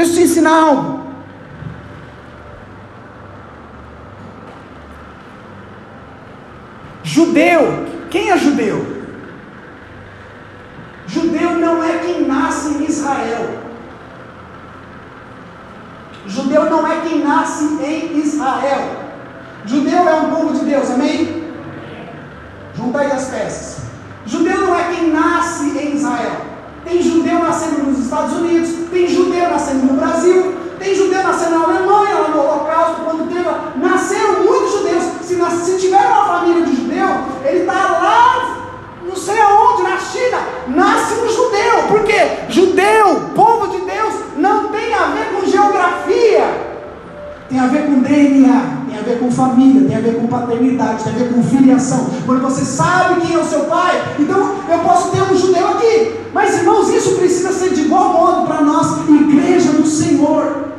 Deixa 0.01 0.13
eu 0.13 0.17
te 0.17 0.23
ensinar 0.23 0.59
algo. 0.59 1.01
Judeu, 7.03 7.87
quem 8.09 8.31
é 8.31 8.39
judeu? 8.39 9.05
Judeu 11.07 11.51
não 11.59 11.85
é 11.85 11.99
quem 11.99 12.27
nasce 12.27 12.69
em 12.79 12.87
Israel. 12.87 13.59
Judeu 16.27 16.71
não 16.71 16.91
é 16.91 17.01
quem 17.03 17.23
nasce 17.23 17.65
em 17.65 18.19
Israel. 18.21 19.05
Judeu 19.67 20.09
é 20.09 20.15
um 20.15 20.31
povo 20.31 20.55
de 20.55 20.65
Deus, 20.65 20.91
amém? 20.93 21.45
Junta 22.75 23.01
aí 23.01 23.13
as 23.13 23.29
peças. 23.29 23.85
Judeu 24.25 24.63
não 24.63 24.75
é 24.75 24.85
quem 24.95 25.11
nasce 25.11 25.79
em 25.79 25.95
Israel. 25.95 26.50
Tem 26.85 27.03
judeu 27.03 27.39
nascendo 27.39 27.83
nos 27.85 27.99
Estados 27.99 28.37
Unidos, 28.39 28.71
tem 28.91 29.07
judeu 29.07 29.49
nascendo 29.51 29.87
no 29.87 29.95
Brasil, 29.95 30.55
tem 30.79 30.95
judeu 30.95 31.23
nascendo 31.23 31.59
na 31.59 31.65
Alemanha, 31.65 32.15
lá 32.15 32.29
no 32.29 32.41
Holocausto, 32.41 33.03
quando 33.05 33.29
teve, 33.29 33.49
nasceram 33.77 34.45
muitos 34.45 34.73
judeus. 34.73 35.05
Se, 35.21 35.37
se 35.65 35.79
tiver 35.79 35.99
uma 35.99 36.25
família 36.25 36.65
de 36.65 36.77
judeu, 36.77 37.09
ele 37.45 37.61
está 37.61 37.73
lá, 37.73 38.57
não 39.07 39.15
sei 39.15 39.41
aonde, 39.41 39.83
na 39.83 39.99
China, 39.99 40.39
nasce 40.69 41.15
um 41.15 41.29
judeu. 41.29 41.83
Por 41.89 42.05
quê? 42.05 42.29
Judeu, 42.49 43.31
povo 43.35 43.69
de 43.69 43.81
Deus, 43.83 44.15
não 44.37 44.69
tem 44.69 44.95
a 44.95 45.07
ver 45.07 45.27
com 45.35 45.47
geografia, 45.47 46.45
tem 47.49 47.61
a 47.61 47.67
ver 47.67 47.87
com 47.87 48.01
DNA 48.01 48.80
tem 48.91 48.99
a 48.99 49.03
ver 49.03 49.21
com 49.21 49.31
família, 49.31 49.89
tem 49.89 49.97
a 49.97 50.01
ver 50.01 50.17
com 50.17 50.27
paternidade, 50.27 51.05
tem 51.05 51.13
a 51.13 51.17
ver 51.17 51.33
com 51.33 51.43
filiação. 51.45 52.11
Quando 52.27 52.43
você 52.43 52.65
sabe 52.65 53.21
quem 53.21 53.37
é 53.37 53.39
o 53.39 53.45
seu 53.45 53.61
pai, 53.61 54.17
então 54.19 54.57
eu 54.69 54.79
posso 54.81 55.11
ter 55.13 55.23
um 55.23 55.37
judeu 55.37 55.69
aqui. 55.69 56.17
Mas 56.35 56.59
irmãos, 56.59 56.91
isso 56.91 57.15
precisa 57.15 57.53
ser 57.53 57.71
de 57.71 57.83
igual 57.83 58.13
modo 58.13 58.47
para 58.47 58.61
nós, 58.63 59.09
igreja 59.09 59.73
do 59.73 59.87
Senhor. 59.87 60.71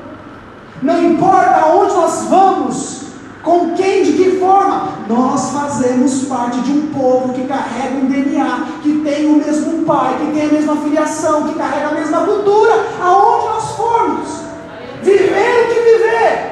Não 0.82 1.02
importa 1.04 1.62
aonde 1.62 1.94
nós 1.94 2.26
vamos, 2.30 3.02
com 3.44 3.74
quem, 3.76 4.04
de 4.04 4.14
que 4.14 4.40
forma, 4.40 4.90
nós 5.08 5.52
fazemos 5.52 6.26
parte 6.26 6.60
de 6.62 6.72
um 6.72 6.88
povo 6.88 7.34
que 7.34 7.46
carrega 7.46 7.96
um 7.96 8.08
DNA, 8.08 8.66
que 8.84 9.00
tem 9.00 9.28
o 9.28 9.38
mesmo 9.38 9.84
pai, 9.86 10.18
que 10.20 10.32
tem 10.34 10.50
a 10.50 10.54
mesma 10.54 10.76
filiação, 10.78 11.48
que 11.48 11.56
carrega 11.56 11.90
a 11.90 11.94
mesma 11.94 12.20
cultura, 12.20 12.88
aonde 13.02 13.46
nós 13.46 13.72
formos. 13.72 14.30
Viver 15.02 15.66
o 15.66 15.74
que 15.74 15.82
viver 15.82 16.51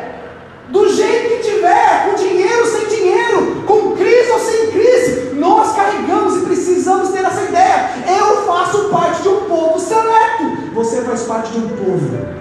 do 0.69 0.87
jeito 0.87 1.29
que 1.29 1.51
tiver, 1.51 2.05
com 2.05 2.15
dinheiro, 2.15 2.65
sem 2.65 2.87
dinheiro, 2.87 3.63
com 3.65 3.95
crise 3.95 4.31
ou 4.31 4.39
sem 4.39 4.71
crise, 4.71 5.31
nós 5.35 5.75
carregamos 5.75 6.37
e 6.37 6.45
precisamos 6.45 7.09
ter 7.09 7.25
essa 7.25 7.43
ideia. 7.43 7.89
Eu 8.07 8.45
faço 8.45 8.89
parte 8.89 9.23
de 9.23 9.29
um 9.29 9.45
povo 9.45 9.79
seleto. 9.79 10.71
Você 10.73 11.01
faz 11.01 11.23
parte 11.23 11.51
de 11.51 11.59
um 11.59 11.69
povo. 11.69 12.39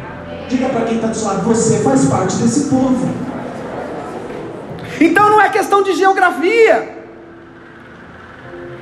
Diga 0.49 0.69
para 0.69 0.85
quem 0.85 0.97
está 0.97 1.09
do 1.09 1.17
seu 1.17 1.29
lado, 1.29 1.43
você 1.43 1.79
faz 1.79 2.05
parte 2.07 2.37
desse 2.37 2.69
povo. 2.69 3.09
Então 5.01 5.31
não 5.31 5.41
é 5.41 5.49
questão 5.49 5.83
de 5.83 5.95
geografia. 5.95 6.97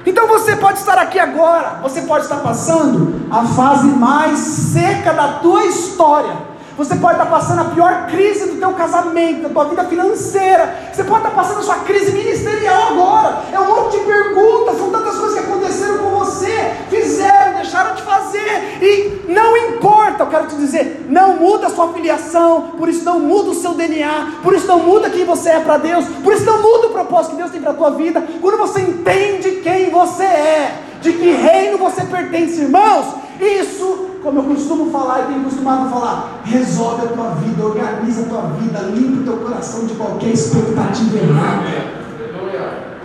Então 0.05 0.27
você 0.29 0.55
pode 0.57 0.79
estar 0.79 0.99
aqui 0.99 1.19
agora, 1.19 1.81
você 1.83 2.03
pode 2.03 2.25
estar 2.25 2.37
passando 2.37 3.27
a 3.31 3.45
fase 3.45 3.89
mais 3.89 4.39
seca 4.39 5.13
da 5.13 5.41
tua 5.41 5.65
história 5.67 6.46
você 6.77 6.95
pode 6.97 7.15
estar 7.15 7.31
passando 7.31 7.62
a 7.62 7.65
pior 7.67 8.07
crise 8.07 8.51
do 8.51 8.59
teu 8.59 8.73
casamento, 8.75 9.43
da 9.43 9.49
tua 9.49 9.65
vida 9.65 9.85
financeira. 9.85 10.77
Você 10.93 11.05
pode 11.05 11.21
estar 11.21 11.35
passando 11.35 11.61
a 11.61 11.62
sua 11.62 11.77
crise 11.77 12.12
ministerial 12.12 12.89
agora. 12.89 13.39
É 13.51 13.59
um 13.59 13.67
monte 13.67 13.99
de 13.99 14.05
perguntas, 14.05 14.77
são 14.77 14.91
tantas 14.91 15.17
coisas 15.17 15.39
que 15.39 15.47
aconteceram 15.47 15.99
com 15.99 16.11
você, 16.11 16.75
fizeram, 16.91 17.55
deixaram 17.55 17.95
de 17.95 18.03
fazer. 18.03 18.79
E 18.83 19.25
não 19.33 19.57
importa, 19.57 20.25
eu 20.25 20.27
quero 20.27 20.49
te 20.49 20.57
dizer, 20.57 21.07
não 21.09 21.37
muda 21.37 21.69
a 21.69 21.71
sua 21.71 21.93
filiação, 21.95 22.73
por 22.77 22.89
isso 22.89 23.05
não 23.05 23.21
muda 23.21 23.51
o 23.51 23.55
seu 23.55 23.73
DNA, 23.73 24.41
por 24.43 24.53
isso 24.53 24.67
não 24.67 24.81
muda 24.81 25.09
quem 25.09 25.25
você 25.25 25.51
é 25.51 25.61
para 25.61 25.79
Deus, 25.79 26.05
por 26.23 26.35
isso 26.35 26.45
não 26.45 26.61
muda 26.61 26.89
o 26.89 26.91
propósito 26.91 27.33
que 27.33 27.39
Deus 27.39 27.51
tem 27.51 27.61
para 27.61 27.71
a 27.71 27.75
tua 27.75 27.91
vida. 27.93 28.23
Quando 28.41 28.59
você 28.59 28.83
entende 28.83 29.62
quem 29.62 29.89
você 29.91 30.25
é, 30.25 30.83
de 31.01 31.12
que 31.12 31.31
reino 31.31 31.79
você 31.79 32.05
pertence, 32.05 32.61
irmãos, 32.61 33.07
isso 33.41 34.16
como 34.27 34.41
eu 34.41 34.43
costumo 34.43 34.91
falar 34.91 35.21
e 35.21 35.27
tenho 35.27 35.45
costumado 35.45 35.89
falar, 35.89 36.41
resolve 36.45 37.07
a 37.07 37.11
tua 37.11 37.31
vida, 37.37 37.65
organiza 37.65 38.23
a 38.23 38.25
tua 38.25 38.41
vida, 38.59 38.81
limpa 38.81 39.21
o 39.21 39.25
teu 39.25 39.37
coração 39.37 39.87
de 39.87 39.95
qualquer 39.95 40.31
expectativa 40.31 41.17
errada. 41.17 41.62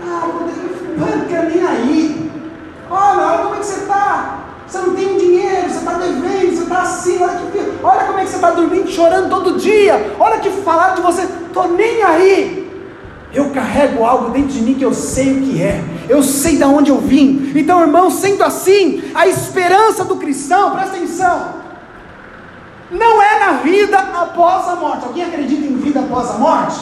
Ah, 0.03 0.27
não 0.97 1.25
quero 1.27 1.49
nem 1.51 1.63
aí. 1.63 2.31
Olha, 2.89 3.27
olha 3.27 3.37
como 3.43 3.53
é 3.53 3.59
que 3.59 3.65
você 3.67 3.81
está. 3.81 4.39
Você 4.65 4.77
não 4.79 4.95
tem 4.95 5.15
dinheiro, 5.19 5.69
você 5.69 5.77
está 5.77 5.93
devendo, 5.93 6.55
você 6.55 6.63
está 6.63 6.81
assim, 6.81 7.21
olha, 7.21 7.39
que, 7.51 7.73
olha 7.83 8.03
como 8.05 8.17
é 8.17 8.23
que 8.23 8.29
você 8.29 8.35
está 8.37 8.49
dormindo, 8.49 8.89
chorando 8.89 9.29
todo 9.29 9.59
dia. 9.59 10.15
Olha 10.19 10.39
que 10.39 10.49
falaram 10.49 10.95
de 10.95 11.01
você, 11.01 11.21
estou 11.21 11.67
nem 11.67 12.01
aí. 12.01 12.61
Eu 13.31 13.51
carrego 13.51 14.03
algo 14.03 14.31
dentro 14.31 14.53
de 14.53 14.61
mim 14.63 14.73
que 14.73 14.83
eu 14.83 14.93
sei 14.93 15.33
o 15.33 15.41
que 15.43 15.61
é, 15.61 15.83
eu 16.11 16.21
sei 16.21 16.57
de 16.57 16.63
onde 16.65 16.91
eu 16.91 16.99
vim. 16.99 17.53
Então, 17.55 17.79
irmão, 17.79 18.11
sendo 18.11 18.43
assim, 18.43 19.01
a 19.15 19.27
esperança 19.27 20.03
do 20.03 20.17
cristão, 20.17 20.71
presta 20.71 20.97
atenção, 20.97 21.53
não 22.91 23.21
é 23.21 23.39
na 23.39 23.51
vida 23.53 23.97
após 23.97 24.67
a 24.67 24.75
morte. 24.75 25.05
Alguém 25.05 25.23
acredita 25.23 25.65
em 25.65 25.77
vida 25.77 26.01
após 26.01 26.31
a 26.31 26.33
morte? 26.33 26.81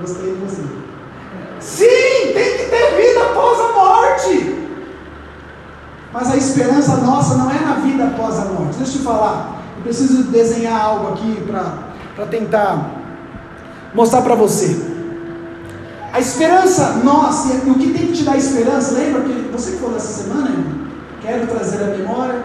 Gostei 0.00 0.32
de 0.32 0.38
você. 0.38 0.62
Sim, 1.58 2.32
tem 2.32 2.58
que 2.58 2.64
ter 2.70 3.02
vida 3.02 3.20
após 3.24 3.60
a 3.60 3.72
morte. 3.72 4.64
Mas 6.12 6.30
a 6.30 6.36
esperança 6.36 6.98
nossa 6.98 7.36
não 7.36 7.50
é 7.50 7.58
na 7.58 7.74
vida 7.80 8.04
após 8.04 8.38
a 8.38 8.44
morte. 8.44 8.76
Deixa 8.76 8.92
eu 8.92 8.98
te 8.98 9.04
falar. 9.04 9.60
Eu 9.78 9.82
preciso 9.82 10.30
desenhar 10.30 10.80
algo 10.80 11.14
aqui 11.14 11.42
para 11.44 12.26
tentar 12.26 12.92
mostrar 13.92 14.22
para 14.22 14.36
você. 14.36 14.93
A 16.14 16.20
esperança 16.20 17.00
nossa, 17.02 17.52
e 17.66 17.68
o 17.68 17.74
que 17.74 17.92
tem 17.92 18.06
que 18.06 18.12
te 18.12 18.22
dar 18.22 18.36
esperança, 18.36 18.94
lembra 18.94 19.22
que 19.22 19.50
você 19.50 19.72
que 19.72 19.78
falou 19.78 19.96
essa 19.96 20.22
semana? 20.22 20.64
Quero 21.20 21.48
trazer 21.48 21.82
à 21.82 21.86
memória 21.88 22.40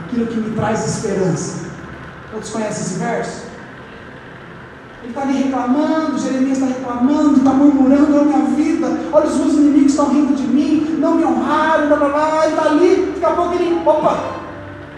aquilo 0.00 0.26
que 0.26 0.40
me 0.40 0.56
traz 0.56 0.96
esperança. 0.96 1.66
Todos 2.32 2.50
conhecem 2.50 2.82
esse 2.82 2.98
verso? 2.98 3.42
Ele 5.04 5.10
está 5.10 5.22
ali 5.22 5.40
reclamando, 5.40 6.18
Jeremias 6.18 6.58
está 6.58 6.66
reclamando, 6.66 7.36
está 7.36 7.50
murmurando, 7.52 8.12
olha 8.12 8.24
minha 8.24 8.56
vida, 8.56 8.88
olha 9.12 9.26
os 9.26 9.36
meus 9.36 9.52
inimigos 9.52 9.92
estão 9.92 10.08
rindo 10.08 10.34
de 10.34 10.48
mim, 10.48 10.96
não 10.98 11.14
me 11.14 11.24
honraram, 11.24 11.86
blá 11.86 11.96
blá 11.96 12.08
blá, 12.08 12.46
e 12.48 12.50
está 12.50 12.62
ali, 12.64 13.12
daqui 13.14 13.24
a 13.24 13.36
pouco 13.36 13.54
ele, 13.54 13.82
opa, 13.86 14.18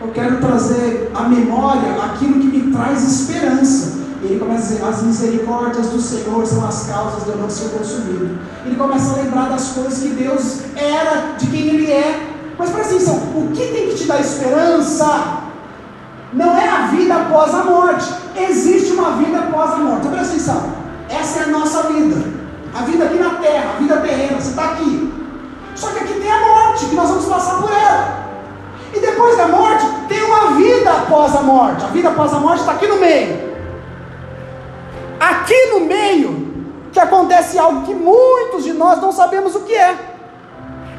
eu 0.01 0.09
quero 0.09 0.39
trazer 0.39 1.11
à 1.15 1.25
memória 1.25 2.03
aquilo 2.07 2.41
que 2.41 2.47
me 2.47 2.73
traz 2.73 3.03
esperança. 3.03 4.02
Ele 4.23 4.39
começa 4.39 4.63
a 4.63 4.69
dizer: 4.69 4.85
As 4.85 5.03
misericórdias 5.03 5.89
do 5.89 6.01
Senhor 6.01 6.47
são 6.47 6.65
as 6.65 6.87
causas 6.87 7.25
de 7.25 7.31
eu 7.31 7.37
não 7.37 7.51
ser 7.51 7.71
consumido. 7.71 8.39
Ele 8.65 8.77
começa 8.77 9.13
a 9.13 9.23
lembrar 9.23 9.49
das 9.49 9.69
coisas 9.71 9.99
que 9.99 10.09
Deus 10.11 10.61
era, 10.77 11.35
de 11.37 11.47
quem 11.49 11.69
Ele 11.69 11.91
é. 11.91 12.29
Mas 12.57 12.71
presta 12.71 12.95
atenção: 12.95 13.17
o 13.35 13.51
que 13.53 13.67
tem 13.67 13.89
que 13.89 13.97
te 13.97 14.05
dar 14.05 14.21
esperança? 14.21 15.39
Não 16.33 16.57
é 16.57 16.69
a 16.69 16.87
vida 16.87 17.15
após 17.15 17.53
a 17.53 17.65
morte. 17.65 18.15
Existe 18.37 18.93
uma 18.93 19.17
vida 19.17 19.39
após 19.39 19.73
a 19.73 19.77
morte. 19.79 20.07
Então, 20.07 20.13
presta 20.13 20.35
atenção: 20.35 20.63
essa 21.09 21.41
é 21.41 21.43
a 21.43 21.49
nossa 21.49 21.83
vida. 21.89 22.43
A 22.75 22.83
vida 22.85 23.05
aqui 23.05 23.19
na 23.19 23.31
terra, 23.31 23.75
a 23.75 23.81
vida 23.81 23.97
terrena. 23.97 24.41
Você 24.41 24.51
está 24.51 24.65
aqui. 24.73 25.13
Só 25.75 25.89
que 25.89 25.99
aqui 25.99 26.15
tem 26.15 26.31
a 26.31 26.41
morte, 26.41 26.87
que 26.87 26.95
nós 26.95 27.09
vamos 27.09 27.25
passar 27.25 27.61
por 27.61 27.71
ela. 27.73 28.23
E 28.95 29.01
depois 29.01 29.37
da 29.37 29.49
morte, 29.49 29.85
tem 30.09 30.23
uma 30.23 30.53
vida 30.53 30.91
após 30.93 31.35
a 31.35 31.43
morte. 31.43 31.85
A 31.85 31.89
vida 31.89 32.11
após 32.11 32.33
a 32.33 32.39
morte 32.39 32.61
está 32.61 32.73
aqui 32.73 32.87
no 32.87 33.01
meio 33.01 33.52
aqui 35.23 35.67
no 35.67 35.81
meio, 35.81 36.53
que 36.93 36.99
acontece 36.99 37.59
algo 37.59 37.83
que 37.87 37.95
muitos 37.95 38.65
de 38.65 38.73
nós 38.73 39.01
não 39.01 39.13
sabemos 39.13 39.55
o 39.55 39.61
que 39.61 39.75
é. 39.75 39.97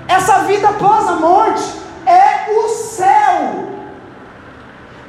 Essa 0.07 0.39
vida 0.39 0.69
após 0.69 1.07
a 1.07 1.13
morte 1.13 1.63
é 2.05 2.51
o 2.57 2.69
céu. 2.69 3.73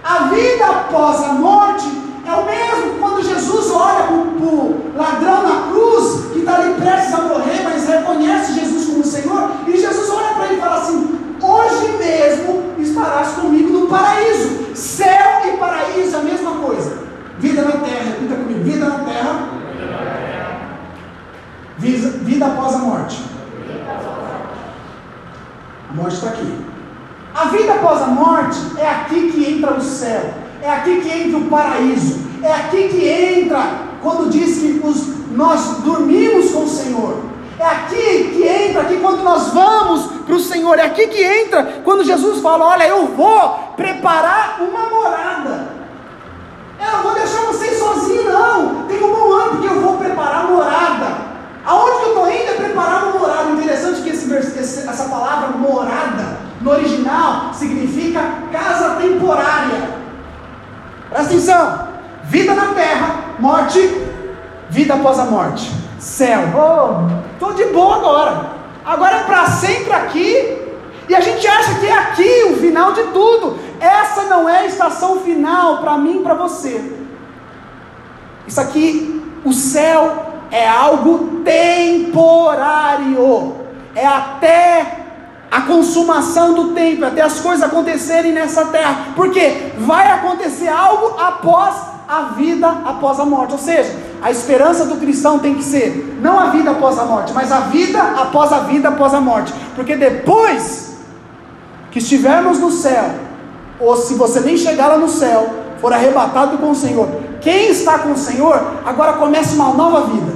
A 0.02 0.24
vida 0.24 0.66
após 0.66 1.22
a 1.22 1.32
morte 1.34 1.86
é 2.26 2.32
o 2.32 2.44
mesmo 2.44 2.98
quando 3.00 3.22
Jesus 3.22 3.70
olha 3.70 4.04
para 4.04 4.14
o 4.14 4.92
ladrão 4.96 5.42
na 5.42 5.68
cruz, 5.70 6.32
que 6.32 6.40
está 6.40 6.56
ali 6.56 6.74
prestes 6.74 7.14
a 7.14 7.22
morrer, 7.22 7.62
mas 7.62 7.86
reconhece 7.86 8.54
Jesus 8.54 8.86
como 8.86 9.04
Senhor, 9.04 9.50
e 9.66 9.76
Jesus 9.76 10.10
olha 10.10 10.34
para 10.34 10.46
ele 10.46 10.56
e 10.56 10.60
fala 10.60 10.76
assim: 10.76 11.18
Hoje 11.40 11.88
mesmo 11.98 12.74
estarás 12.78 13.28
comigo 13.34 13.70
no 13.70 13.86
paraíso. 13.86 14.74
Céu 14.74 15.42
e 15.46 15.56
paraíso 15.56 16.16
é 16.16 16.18
a 16.18 16.22
mesma 16.22 16.50
coisa. 16.56 17.03
Vida 17.44 17.60
na 17.60 17.72
terra, 17.72 18.04
repita 18.04 18.36
comigo: 18.36 18.64
vida 18.64 18.86
na 18.86 18.98
terra. 19.00 19.48
Vida, 21.76 22.08
vida 22.22 22.46
após 22.46 22.74
a 22.74 22.78
morte. 22.78 23.22
A 25.90 25.94
morte 25.94 26.14
está 26.14 26.28
aqui. 26.28 26.64
A 27.34 27.44
vida 27.48 27.74
após 27.74 28.00
a 28.00 28.06
morte 28.06 28.58
é 28.78 28.88
aqui 28.88 29.30
que 29.30 29.52
entra 29.52 29.74
o 29.74 29.80
céu, 29.82 30.32
é 30.62 30.70
aqui 30.70 31.02
que 31.02 31.10
entra 31.10 31.38
o 31.38 31.44
paraíso, 31.50 32.20
é 32.42 32.50
aqui 32.50 32.88
que 32.88 33.06
entra 33.06 33.60
quando 34.02 34.30
diz 34.30 34.60
que 34.60 34.80
os, 34.82 35.30
nós 35.32 35.82
dormimos 35.84 36.50
com 36.50 36.64
o 36.64 36.68
Senhor. 36.68 37.24
É 37.58 37.66
aqui 37.66 38.30
que 38.32 38.42
entra, 38.42 38.82
aqui 38.82 38.96
quando 38.96 39.22
nós 39.22 39.52
vamos 39.52 40.06
para 40.24 40.34
o 40.34 40.40
Senhor, 40.40 40.78
é 40.78 40.86
aqui 40.86 41.08
que 41.08 41.22
entra 41.22 41.82
quando 41.84 42.04
Jesus 42.04 42.40
fala: 42.40 42.64
Olha, 42.64 42.88
eu 42.88 43.08
vou 43.08 43.74
preparar 43.76 44.62
uma 44.62 44.88
morada. 44.88 45.73
Eu 46.84 46.92
não 46.92 47.02
vou 47.02 47.14
deixar 47.14 47.40
vocês 47.46 47.78
sozinhos, 47.78 48.26
não. 48.26 48.84
Tem 48.84 49.02
um 49.02 49.32
ano 49.32 49.50
porque 49.52 49.68
eu 49.68 49.80
vou 49.80 49.96
preparar 49.96 50.46
morada. 50.48 51.24
Aonde 51.64 51.98
que 51.98 52.04
eu 52.04 52.08
estou 52.08 52.30
indo 52.30 52.50
é 52.50 52.54
preparar 52.54 53.04
uma 53.04 53.18
morada. 53.18 53.50
Interessante 53.50 54.02
que 54.02 54.10
esse, 54.10 54.30
esse, 54.34 54.88
essa 54.88 55.04
palavra 55.04 55.56
morada, 55.56 56.38
no 56.60 56.70
original, 56.70 57.54
significa 57.54 58.20
casa 58.52 58.96
temporária. 58.96 59.88
Presta 61.08 61.32
atenção. 61.32 61.88
Vida 62.24 62.54
na 62.54 62.74
terra, 62.74 63.16
morte, 63.38 63.80
vida 64.68 64.94
após 64.94 65.18
a 65.18 65.24
morte. 65.24 65.72
Céu. 65.98 66.40
Estou 67.32 67.50
oh, 67.50 67.52
de 67.52 67.64
boa 67.66 67.96
agora. 67.96 68.46
Agora 68.84 69.16
é 69.16 69.22
para 69.24 69.46
sempre 69.46 69.92
aqui. 69.92 70.58
E 71.08 71.14
a 71.14 71.20
gente 71.20 71.46
acha 71.46 71.74
que 71.74 71.86
é 71.86 71.92
aqui 71.92 72.44
o 72.50 72.56
final 72.56 72.92
de 72.92 73.04
tudo. 73.04 73.58
Essa 73.80 74.24
não 74.24 74.48
é 74.48 74.60
a 74.60 74.66
estação 74.66 75.20
final 75.20 75.78
para 75.78 75.96
mim 75.98 76.22
para 76.22 76.34
você. 76.34 76.92
Isso 78.46 78.60
aqui, 78.60 79.22
o 79.44 79.52
céu 79.52 80.32
é 80.50 80.68
algo 80.68 81.40
temporário. 81.44 82.44
É 83.94 84.06
até 84.06 85.04
a 85.50 85.60
consumação 85.62 86.52
do 86.54 86.74
tempo, 86.74 87.04
até 87.04 87.22
as 87.22 87.40
coisas 87.40 87.62
acontecerem 87.62 88.32
nessa 88.32 88.66
terra. 88.66 89.08
Porque 89.14 89.72
vai 89.78 90.10
acontecer 90.10 90.68
algo 90.68 91.18
após 91.20 91.94
a 92.08 92.22
vida 92.36 92.68
após 92.84 93.18
a 93.18 93.24
morte. 93.24 93.52
Ou 93.52 93.58
seja, 93.58 93.94
a 94.22 94.30
esperança 94.30 94.84
do 94.86 94.96
cristão 94.96 95.38
tem 95.38 95.54
que 95.54 95.62
ser 95.62 96.18
não 96.20 96.38
a 96.38 96.46
vida 96.46 96.70
após 96.70 96.98
a 96.98 97.04
morte, 97.04 97.32
mas 97.32 97.50
a 97.50 97.60
vida 97.60 98.00
após 98.00 98.52
a 98.52 98.60
vida 98.60 98.88
após 98.88 99.14
a 99.14 99.20
morte. 99.20 99.52
Porque 99.74 99.96
depois 99.96 100.98
que 101.90 101.98
estivermos 101.98 102.58
no 102.58 102.70
céu, 102.70 103.10
ou 103.84 103.96
se 103.96 104.14
você 104.14 104.40
nem 104.40 104.56
chegar 104.56 104.88
lá 104.88 104.98
no 104.98 105.08
céu, 105.08 105.48
for 105.80 105.92
arrebatado 105.92 106.58
com 106.58 106.70
o 106.70 106.74
Senhor, 106.74 107.08
quem 107.40 107.68
está 107.68 107.98
com 107.98 108.12
o 108.12 108.16
Senhor, 108.16 108.58
agora 108.84 109.14
começa 109.14 109.54
uma 109.54 109.74
nova 109.74 110.06
vida. 110.06 110.32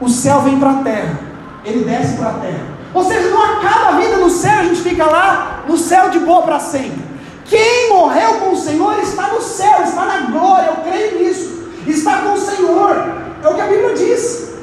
O 0.00 0.08
céu 0.08 0.40
vem 0.42 0.60
para 0.60 0.70
a 0.70 0.82
terra, 0.82 1.18
ele 1.64 1.84
desce 1.84 2.16
para 2.16 2.28
a 2.28 2.34
terra. 2.34 2.66
Ou 2.94 3.04
seja, 3.04 3.28
não 3.30 3.42
acaba 3.42 3.88
a 3.88 4.00
vida 4.00 4.16
no 4.16 4.30
céu, 4.30 4.60
a 4.60 4.64
gente 4.64 4.80
fica 4.80 5.04
lá 5.04 5.64
no 5.66 5.76
céu 5.76 6.08
de 6.10 6.20
boa 6.20 6.42
para 6.42 6.60
sempre. 6.60 7.04
Quem 7.44 7.88
morreu 7.90 8.34
com 8.40 8.52
o 8.52 8.56
Senhor 8.56 8.98
está 9.00 9.28
no 9.28 9.40
céu, 9.40 9.82
está 9.82 10.04
na 10.04 10.18
glória, 10.30 10.68
eu 10.68 10.90
creio 10.90 11.18
nisso. 11.18 11.56
Está 11.86 12.18
com 12.18 12.32
o 12.32 12.38
Senhor, 12.38 12.96
é 13.42 13.48
o 13.48 13.54
que 13.54 13.60
a 13.60 13.66
Bíblia 13.66 13.94
diz. 13.94 14.54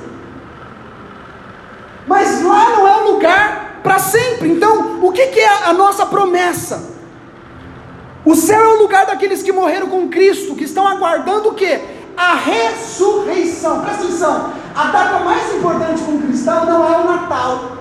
Mas 2.05 2.43
lá 2.43 2.69
não 2.71 2.87
é 2.87 3.01
o 3.01 3.11
lugar 3.13 3.79
para 3.81 3.99
sempre. 3.99 4.49
Então, 4.51 4.99
o 5.01 5.11
que, 5.11 5.27
que 5.27 5.39
é 5.39 5.65
a 5.65 5.73
nossa 5.73 6.05
promessa? 6.05 6.92
O 8.25 8.35
céu 8.35 8.61
é 8.61 8.67
o 8.75 8.81
lugar 8.81 9.05
daqueles 9.05 9.43
que 9.43 9.51
morreram 9.51 9.87
com 9.87 10.07
Cristo, 10.07 10.55
que 10.55 10.63
estão 10.63 10.87
aguardando 10.87 11.49
o 11.49 11.53
que? 11.53 11.79
A 12.15 12.35
ressurreição. 12.35 13.81
Presta 13.81 14.03
atenção. 14.03 14.53
A 14.75 14.85
data 14.85 15.19
mais 15.19 15.53
importante 15.55 16.01
para 16.01 16.13
um 16.13 16.21
cristão 16.21 16.65
não 16.65 16.93
é 16.93 16.97
o 16.97 17.05
Natal. 17.05 17.77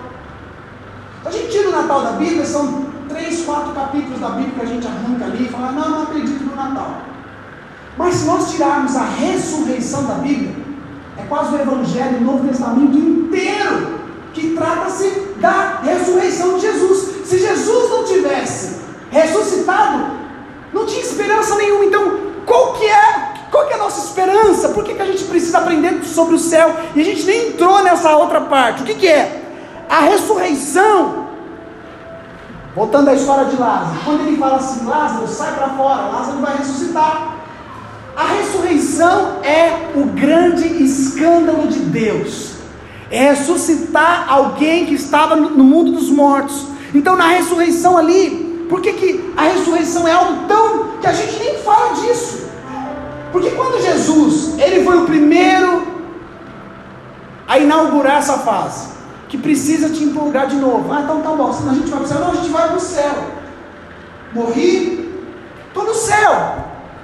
A 1.25 1.31
gente 1.31 1.51
tira 1.51 1.69
o 1.69 1.73
Natal 1.73 2.03
da 2.03 2.13
Bíblia, 2.13 2.45
são 2.45 2.87
três, 3.09 3.45
quatro 3.45 3.73
capítulos 3.73 4.19
da 4.19 4.31
Bíblia 4.31 4.53
que 4.57 4.63
a 4.63 4.67
gente 4.67 4.87
arranca 4.87 5.25
ali 5.27 5.45
e 5.45 5.49
fala, 5.49 5.73
não, 5.73 5.91
não 5.91 6.03
acredito 6.03 6.45
no 6.45 6.57
Natal. 6.57 7.03
Mas 7.97 8.15
se 8.15 8.27
nós 8.27 8.51
tirarmos 8.51 8.97
a 8.97 9.05
ressurreição 9.05 10.05
da 10.05 10.15
Bíblia, 10.15 10.55
é 11.17 11.23
quase 11.29 11.55
o 11.55 11.61
Evangelho, 11.61 12.19
o 12.19 12.25
Novo 12.25 12.49
Testamento 12.49 12.97
inteiro 12.97 14.01
que 14.33 14.55
trata-se 14.57 15.35
da 15.37 15.81
ressurreição 15.83 16.55
de 16.55 16.63
Jesus. 16.63 17.27
Se 17.27 17.39
Jesus 17.39 17.91
não 17.91 18.05
tivesse 18.05 18.81
ressuscitado, 19.11 20.22
não 20.73 20.87
tinha 20.87 21.03
esperança 21.03 21.57
nenhuma. 21.57 21.85
Então, 21.85 22.19
qual 22.47 22.75
que 22.75 22.87
é? 22.87 23.33
Qual 23.51 23.67
que 23.67 23.73
é 23.73 23.77
a 23.77 23.79
nossa 23.79 24.07
esperança? 24.07 24.71
Por 24.71 24.83
que, 24.85 24.95
que 24.95 25.03
a 25.03 25.07
gente 25.07 25.25
precisa 25.25 25.59
aprender 25.59 26.03
sobre 26.05 26.35
o 26.35 26.39
céu? 26.39 26.75
E 26.95 27.01
a 27.01 27.05
gente 27.05 27.25
nem 27.25 27.49
entrou 27.49 27.83
nessa 27.83 28.17
outra 28.17 28.41
parte. 28.41 28.83
O 28.83 28.85
que, 28.87 28.95
que 28.95 29.07
é? 29.07 29.43
A 29.89 30.01
ressurreição. 30.01 31.27
Voltando 32.75 33.11
à 33.11 33.15
história 33.15 33.45
de 33.45 33.57
Lázaro. 33.57 34.01
Quando 34.05 34.27
ele 34.27 34.39
fala 34.39 34.57
assim, 34.57 34.87
Lázaro, 34.87 35.29
sai 35.29 35.55
para 35.55 35.69
fora, 35.71 36.03
Lázaro 36.11 36.39
vai 36.39 36.57
ressuscitar. 36.57 37.37
A 38.17 38.25
ressurreição 38.25 39.43
é 39.43 39.91
o 39.95 40.05
grande 40.07 40.83
escândalo 40.83 41.69
de 41.69 41.79
Deus 41.79 42.53
é 43.13 43.29
ressuscitar 43.29 44.25
alguém 44.27 44.87
que 44.87 44.95
estava 44.95 45.37
no 45.37 45.63
mundo 45.63 45.93
dos 45.93 46.09
mortos. 46.09 46.67
Então, 46.95 47.15
na 47.15 47.29
ressurreição 47.29 47.99
ali, 47.99 48.42
por 48.73 48.81
que, 48.81 48.95
que 48.95 49.35
a 49.37 49.43
ressurreição 49.43 50.09
é 50.09 50.13
algo 50.13 50.47
tão 50.49 50.97
que 50.99 51.07
a 51.07 51.13
gente 51.13 51.39
nem 51.39 51.59
fala 51.59 51.93
disso? 51.93 52.47
Porque 53.31 53.51
quando 53.51 53.83
Jesus, 53.83 54.59
ele 54.59 54.83
foi 54.83 54.97
o 54.97 55.05
primeiro 55.05 55.87
a 57.47 57.59
inaugurar 57.59 58.17
essa 58.17 58.39
fase, 58.39 58.89
que 59.29 59.37
precisa 59.37 59.91
te 59.91 60.03
empolgar 60.03 60.47
de 60.47 60.57
novo. 60.57 60.91
Ah, 60.91 61.03
então 61.03 61.21
tá 61.21 61.33
bom, 61.33 61.53
senão 61.53 61.73
a 61.73 61.75
gente 61.75 61.91
vai 61.91 61.99
para 61.99 62.07
o 62.07 62.09
céu. 62.09 62.21
Não, 62.21 62.31
a 62.31 62.35
gente 62.35 62.49
vai 62.49 62.69
para 62.69 62.77
o 62.79 62.81
céu. 62.81 63.15
Morri, 64.33 65.23
estou 65.69 65.85
no 65.85 65.95
céu. 65.95 66.55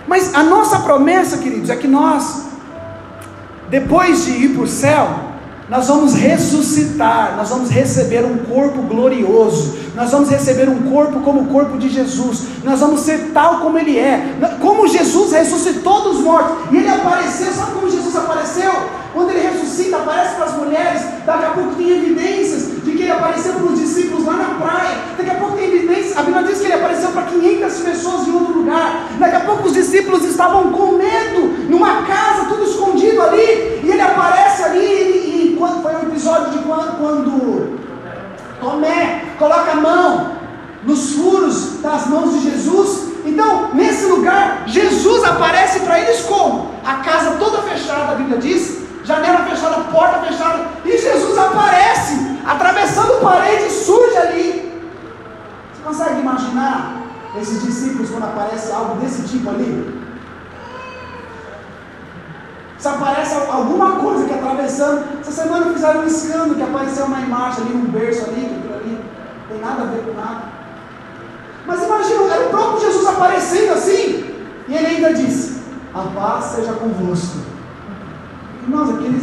Mas 0.07 0.35
a 0.35 0.43
nossa 0.43 0.79
promessa, 0.79 1.37
queridos, 1.37 1.69
é 1.69 1.77
que 1.77 1.87
nós, 1.87 2.47
depois 3.69 4.25
de 4.25 4.31
ir 4.31 4.55
para 4.55 4.63
o 4.63 4.67
céu, 4.67 5.07
nós 5.69 5.87
vamos 5.87 6.15
ressuscitar, 6.15 7.37
nós 7.37 7.51
vamos 7.51 7.71
receber 7.71 8.25
um 8.25 8.39
corpo 8.39 8.83
glorioso, 8.83 9.77
nós 9.95 10.11
vamos 10.11 10.31
receber 10.31 10.69
um 10.69 10.91
corpo 10.91 11.21
como 11.21 11.43
o 11.43 11.47
corpo 11.47 11.77
de 11.77 11.89
Jesus, 11.89 12.45
nós 12.65 12.81
vamos 12.81 13.01
ser 13.01 13.33
tal 13.35 13.61
como 13.61 13.79
Ele 13.79 13.99
é, 13.99 14.39
como 14.61 14.89
Jesus 14.89 15.33
ressuscitou 15.33 16.03
dos 16.05 16.21
mortos, 16.21 16.57
e 16.73 16.77
Ele 16.79 16.89
apareceu, 16.89 17.53
sabe 17.53 17.73
como 17.73 17.91
Jesus 17.91 18.17
apareceu? 18.17 18.73
Quando 19.13 19.31
Ele 19.31 19.47
ressuscita, 19.47 19.97
aparece 19.97 20.37
para 20.37 20.45
as 20.47 20.57
mulheres, 20.57 21.03
daqui 21.27 21.45
a 21.45 21.51
pouco 21.51 21.75
tem 21.75 21.91
evidências 21.91 22.78
de 22.89 22.97
que 22.97 23.03
ele 23.03 23.13
apareceu 23.13 23.53
para 23.55 23.65
os 23.65 23.79
discípulos 23.79 24.25
lá 24.25 24.35
na 24.35 24.67
praia. 24.67 24.97
Daqui 25.17 25.31
a 25.31 25.35
pouco 25.35 25.59
evidência, 25.59 26.19
a 26.19 26.23
Bíblia 26.23 26.45
diz 26.45 26.59
que 26.59 26.65
ele 26.65 26.75
apareceu 26.75 27.11
para 27.11 27.23
500 27.23 27.79
pessoas 27.81 28.29
em 28.29 28.35
outro 28.35 28.53
lugar. 28.55 29.09
Daqui 29.19 29.37
a 29.37 29.41
pouco 29.41 29.67
os 29.67 29.75
discípulos 29.75 30.25
estavam 30.25 30.73
com 30.73 30.93
medo, 30.93 31.69
numa 31.69 32.03
casa, 32.03 32.47
tudo 32.49 32.65
escondido 32.65 33.21
ali, 33.23 33.81
e 33.83 33.91
ele 33.91 34.01
aparece 34.01 34.63
ali, 34.63 34.79
e, 34.79 35.53
e 35.53 35.57
quando 35.59 35.83
foi 35.83 35.95
um 35.97 36.03
episódio 36.03 36.51
de 36.53 36.59
quando, 36.65 36.99
quando 36.99 37.79
Tomé 38.61 39.25
coloca 39.39 39.73
a 39.73 39.77
mão 39.77 40.39
nos 40.85 41.13
furos 41.13 41.81
das 41.83 42.07
mãos 42.07 42.33
de 42.33 42.51
Jesus. 42.51 43.09
Então, 43.25 43.71
nesse 43.75 44.07
lugar, 44.07 44.65
Jesus 44.67 45.23
aparece 45.25 45.81
para 45.81 46.01
eles 46.01 46.23
como? 46.23 46.71
A 46.85 46.95
casa 46.97 47.33
toda 47.39 47.63
fechada, 47.63 48.13
a 48.13 48.15
Bíblia 48.15 48.39
diz, 48.39 48.79
janela 49.09 49.47
fechada, 49.47 49.85
porta 49.85 50.19
fechada, 50.19 50.67
e 50.85 50.99
Jesus 50.99 51.39
aparece, 51.39 52.39
atravessando 52.47 53.23
parede, 53.23 53.71
surge 53.71 54.17
ali. 54.19 54.83
Você 55.73 55.83
consegue 55.83 56.21
imaginar 56.21 57.01
esses 57.41 57.63
discípulos 57.63 58.11
quando 58.11 58.25
aparece 58.25 58.71
algo 58.71 59.01
desse 59.01 59.23
tipo 59.23 59.49
ali? 59.49 59.99
Se 62.77 62.87
aparece 62.87 63.35
alguma 63.35 63.97
coisa 63.97 64.27
que 64.27 64.35
atravessando. 64.35 65.19
Essa 65.21 65.33
semana 65.33 65.73
fizeram 65.73 66.03
um 66.03 66.07
escândalo 66.07 66.55
que 66.55 66.63
apareceu 66.63 67.07
uma 67.07 67.21
imagem 67.21 67.65
ali, 67.65 67.75
um 67.75 67.87
berço 67.87 68.25
ali, 68.27 68.45
aquilo 68.45 68.75
ali 68.75 68.93
não 68.93 69.49
tem 69.49 69.59
nada 69.59 69.83
a 69.83 69.87
ver 69.87 70.03
com 70.05 70.15
nada. 70.15 70.43
Mas 71.67 71.83
imagina, 71.83 72.35
era 72.35 72.47
o 72.47 72.51
próprio 72.51 72.81
Jesus 72.81 73.07
aparecendo 73.07 73.73
assim, 73.73 74.35
e 74.69 74.75
ele 74.75 74.87
ainda 74.87 75.15
disse: 75.15 75.63
A 75.95 76.03
paz 76.03 76.45
seja 76.45 76.75
convosco. 76.75 77.58
Nossa, 78.69 78.93
aqueles, 78.93 79.23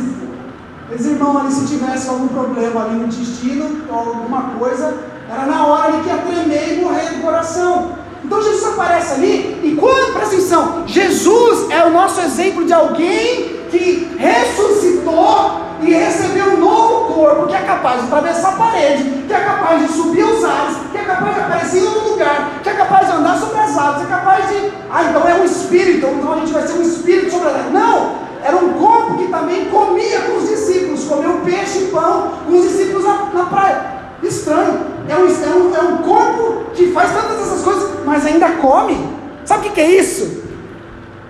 aqueles 0.85 1.05
irmãos 1.05 1.37
ali, 1.37 1.51
se 1.51 1.67
tivesse 1.67 2.09
algum 2.09 2.27
problema 2.27 2.85
ali 2.85 2.95
no 2.95 3.05
intestino 3.05 3.83
ou 3.89 3.95
alguma 3.95 4.41
coisa, 4.57 4.97
era 5.29 5.45
na 5.45 5.65
hora 5.67 5.93
ali 5.93 6.03
que 6.03 6.09
ia 6.09 6.17
tremer 6.17 6.73
e 6.73 6.81
morrer 6.81 7.09
do 7.11 7.21
coração. 7.21 7.91
Então 8.23 8.41
Jesus 8.41 8.73
aparece 8.73 9.13
ali, 9.13 9.59
e 9.63 9.75
quando, 9.79 10.13
presta 10.13 10.35
atenção, 10.35 10.83
Jesus 10.87 11.69
é 11.69 11.85
o 11.85 11.91
nosso 11.91 12.19
exemplo 12.21 12.65
de 12.65 12.73
alguém 12.73 13.59
que 13.69 14.15
ressuscitou 14.17 15.61
e 15.81 15.91
recebeu 15.91 16.53
um 16.53 16.57
novo 16.57 17.13
corpo, 17.13 17.45
que 17.45 17.55
é 17.55 17.61
capaz 17.61 18.01
de 18.01 18.07
atravessar 18.07 18.49
a 18.49 18.57
parede, 18.57 19.03
que 19.27 19.33
é 19.33 19.39
capaz 19.39 19.85
de 19.85 19.93
subir 19.93 20.23
os 20.23 20.43
ares, 20.43 20.77
que 20.91 20.97
é 20.97 21.03
capaz 21.03 21.35
de 21.35 21.41
aparecer 21.41 21.83
em 21.83 21.85
outro 21.85 22.09
lugar, 22.09 22.61
que 22.63 22.69
é 22.69 22.73
capaz 22.73 23.07
de 23.07 23.13
andar 23.13 23.37
sobre 23.37 23.59
as 23.59 23.77
águas, 23.77 24.01
é 24.01 24.05
capaz 24.05 24.49
de. 24.49 24.71
Ah, 24.89 25.03
então 25.03 25.27
é 25.27 25.35
um 25.35 25.43
espírito, 25.43 26.07
então 26.07 26.33
a 26.33 26.37
gente 26.37 26.51
vai 26.51 26.65
ser 26.65 26.73
um 26.73 26.81
espírito 26.81 27.31
sobre 27.31 27.49
as 27.49 27.55
águas. 27.55 27.73
Não! 27.73 28.24
Era 28.45 28.57
um 28.57 28.73
corpo 28.73 29.17
que 29.17 29.27
também 29.29 29.65
comia 29.65 30.21
com 30.21 30.37
os 30.37 30.47
discípulos, 30.47 31.03
comeu 31.05 31.39
peixe 31.43 31.79
e 31.79 31.87
pão 31.87 32.31
com 32.45 32.55
os 32.55 32.61
discípulos 32.61 33.03
na, 33.03 33.31
na 33.33 33.45
praia. 33.45 33.95
Estranho. 34.21 34.81
É 35.09 35.15
um, 35.15 35.27
é, 35.27 35.55
um, 35.55 35.75
é 35.75 35.81
um 35.81 35.97
corpo 36.03 36.65
que 36.75 36.91
faz 36.91 37.11
tantas 37.11 37.41
essas 37.41 37.63
coisas, 37.63 38.05
mas 38.05 38.23
ainda 38.23 38.51
come. 38.57 38.97
Sabe 39.43 39.67
o 39.67 39.71
que, 39.71 39.81
é 39.81 39.89
isso? 39.99 40.43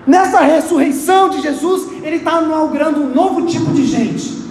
Nessa 0.06 0.40
ressurreição 0.40 1.30
de 1.30 1.40
Jesus, 1.40 1.88
Ele 2.02 2.16
está 2.16 2.42
inaugurando 2.42 3.00
um 3.00 3.08
novo 3.08 3.46
tipo 3.46 3.70
de 3.72 3.86
gente, 3.86 4.44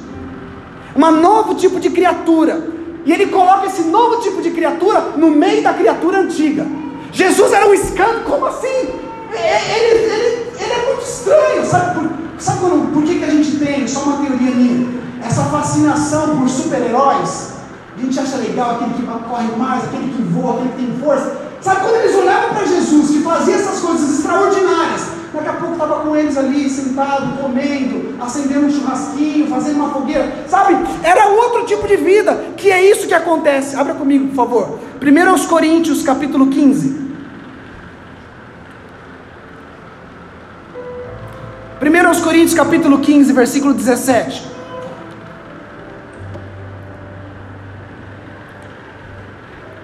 um 0.96 1.12
novo 1.12 1.54
tipo 1.54 1.80
de 1.80 1.92
criatura. 1.92 2.74
E 3.06 3.14
Ele 3.14 3.28
coloca 3.28 3.68
esse 3.68 3.84
novo 3.84 4.22
tipo 4.22 4.42
de 4.42 4.50
criatura 4.50 5.14
no 5.18 5.30
meio 5.30 5.62
da 5.62 5.72
criatura 5.72 6.18
antiga. 6.18 6.66
Jesus 7.12 7.54
era 7.54 7.68
um 7.68 7.74
escândalo, 7.76 8.22
como 8.26 8.48
assim? 8.48 8.90
Ele, 9.36 9.92
ele, 9.92 10.14
ele, 10.14 10.52
ele 10.60 10.74
é 10.74 10.86
muito 10.86 11.04
estranho, 11.04 11.66
sabe 11.66 12.00
por, 12.00 12.10
sabe 12.40 12.60
por, 12.60 12.80
por 12.94 13.04
que, 13.04 13.20
que 13.20 13.26
a 13.26 13.30
gente 13.30 13.58
tem, 13.58 13.88
só 13.88 14.02
uma 14.02 14.26
teoria 14.26 14.52
minha, 14.52 14.88
essa 15.24 15.44
fascinação 15.44 16.38
por 16.38 16.50
super-heróis? 16.50 17.56
A 17.98 18.02
gente 18.02 18.20
acha 18.20 18.38
legal 18.38 18.72
aquele 18.72 18.94
que 18.94 19.04
corre 19.04 19.56
mais, 19.58 19.84
aquele 19.86 20.14
que 20.14 20.22
voa, 20.24 20.56
aquele 20.56 20.70
que 20.70 20.76
tem 20.78 21.00
força. 21.00 21.38
Sabe 21.62 21.82
quando 21.82 21.96
eles 21.96 22.16
olhavam 22.16 22.54
para 22.54 22.66
Jesus, 22.66 23.10
que 23.10 23.24
fazia 23.24 23.56
essas 23.56 23.80
coisas 23.80 24.20
extraordinárias, 24.20 25.08
daqui 25.34 25.50
a 25.50 25.54
pouco 25.54 25.74
estava 25.74 26.02
com 26.02 26.16
eles 26.16 26.38
ali, 26.38 26.70
sentado, 26.70 27.42
comendo, 27.42 28.16
acendendo 28.22 28.68
um 28.68 28.72
churrasquinho, 28.72 29.48
fazendo 29.48 29.78
uma 29.78 29.90
fogueira, 29.90 30.32
sabe? 30.48 30.76
Era 31.04 31.28
outro 31.28 31.66
tipo 31.66 31.88
de 31.88 31.96
vida, 31.96 32.36
que 32.58 32.70
é 32.70 32.84
isso 32.92 33.08
que 33.08 33.14
acontece. 33.14 33.76
Abra 33.76 33.94
comigo, 33.94 34.28
por 34.28 34.36
favor. 34.36 34.80
1 35.02 35.48
Coríntios, 35.48 36.04
capítulo 36.04 36.48
15. 36.48 37.05
1 41.86 42.22
Coríntios 42.24 42.56
capítulo 42.56 42.98
15, 42.98 43.32
versículo 43.32 43.72
17. 43.72 44.44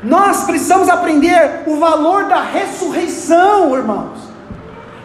Nós 0.02 0.46
precisamos 0.46 0.90
aprender 0.90 1.62
o 1.68 1.78
valor 1.78 2.24
da 2.24 2.42
ressurreição, 2.42 3.78
irmãos. 3.78 4.18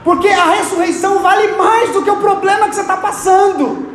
Porque 0.03 0.29
a 0.29 0.47
ressurreição 0.53 1.19
vale 1.19 1.49
mais 1.53 1.93
do 1.93 2.03
que 2.03 2.11
o 2.11 2.17
problema 2.17 2.67
que 2.71 2.75
você 2.75 2.81
está 2.81 2.97
passando. 2.97 3.91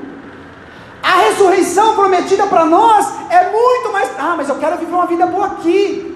A 1.02 1.22
ressurreição 1.22 1.96
prometida 1.96 2.46
para 2.46 2.66
nós 2.66 3.12
é 3.32 3.50
muito 3.50 3.92
mais. 3.92 4.12
Ah, 4.20 4.36
mas 4.38 4.48
eu 4.48 4.60
quero 4.60 4.78
viver 4.78 4.94
uma 4.94 5.08
vida 5.08 5.26
boa 5.26 5.48
aqui. 5.48 6.16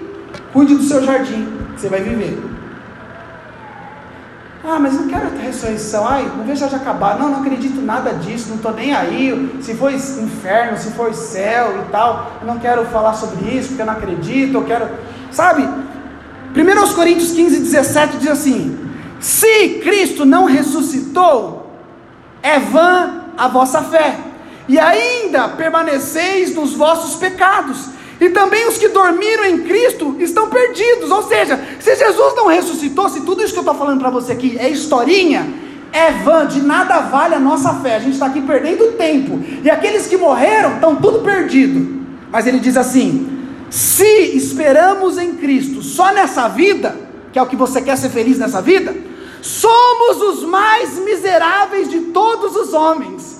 Cuide 0.52 0.76
do 0.76 0.84
seu 0.84 1.02
jardim, 1.04 1.52
você 1.76 1.88
vai 1.88 2.00
viver. 2.00 2.55
Ah, 4.68 4.80
mas 4.80 4.94
não 4.94 5.06
quero 5.06 5.28
a 5.28 5.40
ressurreição. 5.40 6.04
Ai, 6.08 6.28
não 6.36 6.44
vejo 6.44 6.68
já 6.68 6.76
acabar. 6.76 7.16
Não, 7.16 7.30
não 7.30 7.40
acredito 7.40 7.80
nada 7.80 8.14
disso. 8.14 8.48
Não 8.48 8.56
estou 8.56 8.74
nem 8.74 8.92
aí. 8.92 9.58
Se 9.62 9.74
for 9.74 9.92
inferno, 9.92 10.76
se 10.76 10.90
for 10.90 11.14
céu 11.14 11.84
e 11.86 11.90
tal. 11.92 12.32
Eu 12.40 12.48
não 12.48 12.58
quero 12.58 12.84
falar 12.86 13.14
sobre 13.14 13.48
isso 13.56 13.68
porque 13.68 13.82
eu 13.82 13.86
não 13.86 13.92
acredito. 13.92 14.54
Eu 14.54 14.64
quero. 14.64 14.88
Sabe? 15.30 15.62
1 15.62 16.94
Coríntios 16.94 17.30
15, 17.30 17.60
17 17.60 18.16
diz 18.16 18.28
assim: 18.28 18.76
Se 19.20 19.80
Cristo 19.84 20.24
não 20.24 20.46
ressuscitou, 20.46 21.70
é 22.42 22.58
vã 22.58 23.22
a 23.38 23.46
vossa 23.46 23.82
fé, 23.82 24.18
e 24.66 24.80
ainda 24.80 25.48
permaneceis 25.50 26.56
nos 26.56 26.74
vossos 26.74 27.14
pecados. 27.16 27.90
E 28.20 28.30
também 28.30 28.66
os 28.66 28.78
que 28.78 28.88
dormiram 28.88 29.44
em 29.44 29.58
Cristo 29.58 30.16
estão 30.18 30.48
perdidos. 30.48 31.10
Ou 31.10 31.22
seja, 31.22 31.60
se 31.78 31.94
Jesus 31.94 32.34
não 32.34 32.46
ressuscitou, 32.46 33.08
se 33.08 33.20
tudo 33.20 33.42
isso 33.42 33.52
que 33.52 33.58
eu 33.58 33.62
estou 33.62 33.74
falando 33.74 34.00
para 34.00 34.10
você 34.10 34.32
aqui 34.32 34.56
é 34.58 34.68
historinha, 34.68 35.46
é 35.92 36.12
vã, 36.12 36.46
de 36.46 36.60
nada 36.60 37.00
vale 37.00 37.34
a 37.34 37.40
nossa 37.40 37.74
fé. 37.74 37.96
A 37.96 37.98
gente 37.98 38.14
está 38.14 38.26
aqui 38.26 38.40
perdendo 38.40 38.96
tempo. 38.96 39.40
E 39.62 39.70
aqueles 39.70 40.06
que 40.06 40.16
morreram 40.16 40.74
estão 40.74 40.96
tudo 40.96 41.20
perdido. 41.20 42.04
Mas 42.30 42.46
ele 42.46 42.58
diz 42.58 42.76
assim: 42.76 43.36
se 43.70 44.36
esperamos 44.36 45.18
em 45.18 45.34
Cristo 45.34 45.82
só 45.82 46.12
nessa 46.12 46.48
vida, 46.48 46.96
que 47.32 47.38
é 47.38 47.42
o 47.42 47.46
que 47.46 47.56
você 47.56 47.82
quer 47.82 47.96
ser 47.96 48.08
feliz 48.08 48.38
nessa 48.38 48.62
vida, 48.62 48.96
somos 49.42 50.22
os 50.22 50.44
mais 50.44 50.98
miseráveis 50.98 51.88
de 51.88 52.00
todos 52.00 52.56
os 52.56 52.72
homens. 52.72 53.35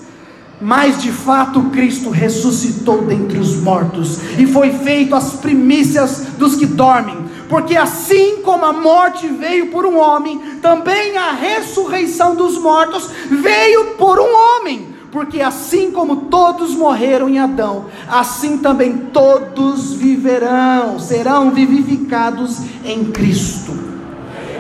Mas 0.60 1.02
de 1.02 1.12
fato 1.12 1.60
Cristo 1.64 2.08
ressuscitou 2.08 3.02
dentre 3.02 3.38
os 3.38 3.56
mortos 3.56 4.18
e 4.38 4.46
foi 4.46 4.70
feito 4.72 5.14
as 5.14 5.34
primícias 5.34 6.28
dos 6.38 6.56
que 6.56 6.64
dormem. 6.64 7.26
Porque 7.48 7.76
assim 7.76 8.42
como 8.42 8.64
a 8.64 8.72
morte 8.72 9.28
veio 9.28 9.66
por 9.66 9.84
um 9.84 9.98
homem, 9.98 10.38
também 10.62 11.16
a 11.16 11.32
ressurreição 11.32 12.34
dos 12.34 12.58
mortos 12.58 13.10
veio 13.30 13.94
por 13.96 14.18
um 14.18 14.34
homem. 14.34 14.96
Porque 15.12 15.40
assim 15.40 15.90
como 15.90 16.16
todos 16.26 16.74
morreram 16.74 17.28
em 17.28 17.38
Adão, 17.38 17.86
assim 18.08 18.58
também 18.58 18.96
todos 19.12 19.92
viverão, 19.94 20.98
serão 20.98 21.52
vivificados 21.52 22.58
em 22.84 23.04
Cristo. 23.04 23.72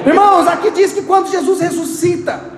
Irmãos, 0.06 0.46
aqui 0.46 0.70
diz 0.70 0.92
que 0.92 1.02
quando 1.02 1.30
Jesus 1.30 1.60
ressuscita, 1.60 2.55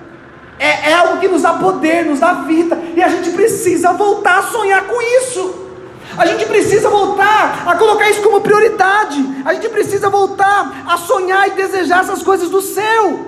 é, 0.58 0.90
é 0.90 0.94
algo 0.94 1.18
que 1.18 1.28
nos 1.28 1.42
dá 1.42 1.54
poder, 1.54 2.04
nos 2.04 2.20
dá 2.20 2.32
vida, 2.34 2.78
e 2.96 3.02
a 3.02 3.08
gente 3.08 3.30
precisa 3.30 3.92
voltar 3.92 4.38
a 4.38 4.42
sonhar 4.42 4.86
com 4.86 5.00
isso. 5.00 5.68
A 6.16 6.26
gente 6.26 6.46
precisa 6.46 6.88
voltar 6.88 7.62
a 7.66 7.76
colocar 7.76 8.10
isso 8.10 8.22
como 8.22 8.40
prioridade. 8.40 9.24
A 9.44 9.54
gente 9.54 9.68
precisa 9.68 10.10
voltar 10.10 10.84
a 10.86 10.96
sonhar 10.96 11.46
e 11.46 11.52
desejar 11.52 12.00
essas 12.00 12.22
coisas 12.22 12.50
do 12.50 12.60
céu. 12.60 13.26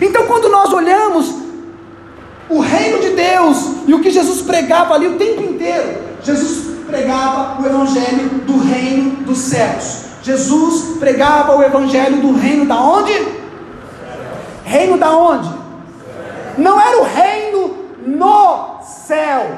Então, 0.00 0.26
quando 0.26 0.48
nós 0.48 0.72
olhamos 0.72 1.34
o 2.48 2.58
reino 2.58 2.98
de 2.98 3.10
Deus 3.10 3.58
e 3.86 3.94
o 3.94 4.00
que 4.00 4.10
Jesus 4.10 4.42
pregava 4.42 4.94
ali 4.94 5.06
o 5.06 5.18
tempo 5.18 5.42
inteiro, 5.42 5.98
Jesus 6.22 6.84
pregava 6.86 7.62
o 7.62 7.66
evangelho 7.66 8.28
do 8.44 8.58
reino 8.58 9.22
dos 9.22 9.38
céus. 9.38 10.02
Jesus 10.22 10.98
pregava 10.98 11.56
o 11.56 11.62
evangelho 11.62 12.20
do 12.20 12.32
reino 12.32 12.66
da 12.66 12.76
onde? 12.76 13.12
Reino 14.64 14.96
da 14.96 15.10
onde? 15.10 15.61
Não 16.58 16.80
era 16.80 16.98
o 16.98 17.04
reino 17.04 17.78
no 18.06 18.80
céu. 18.82 19.50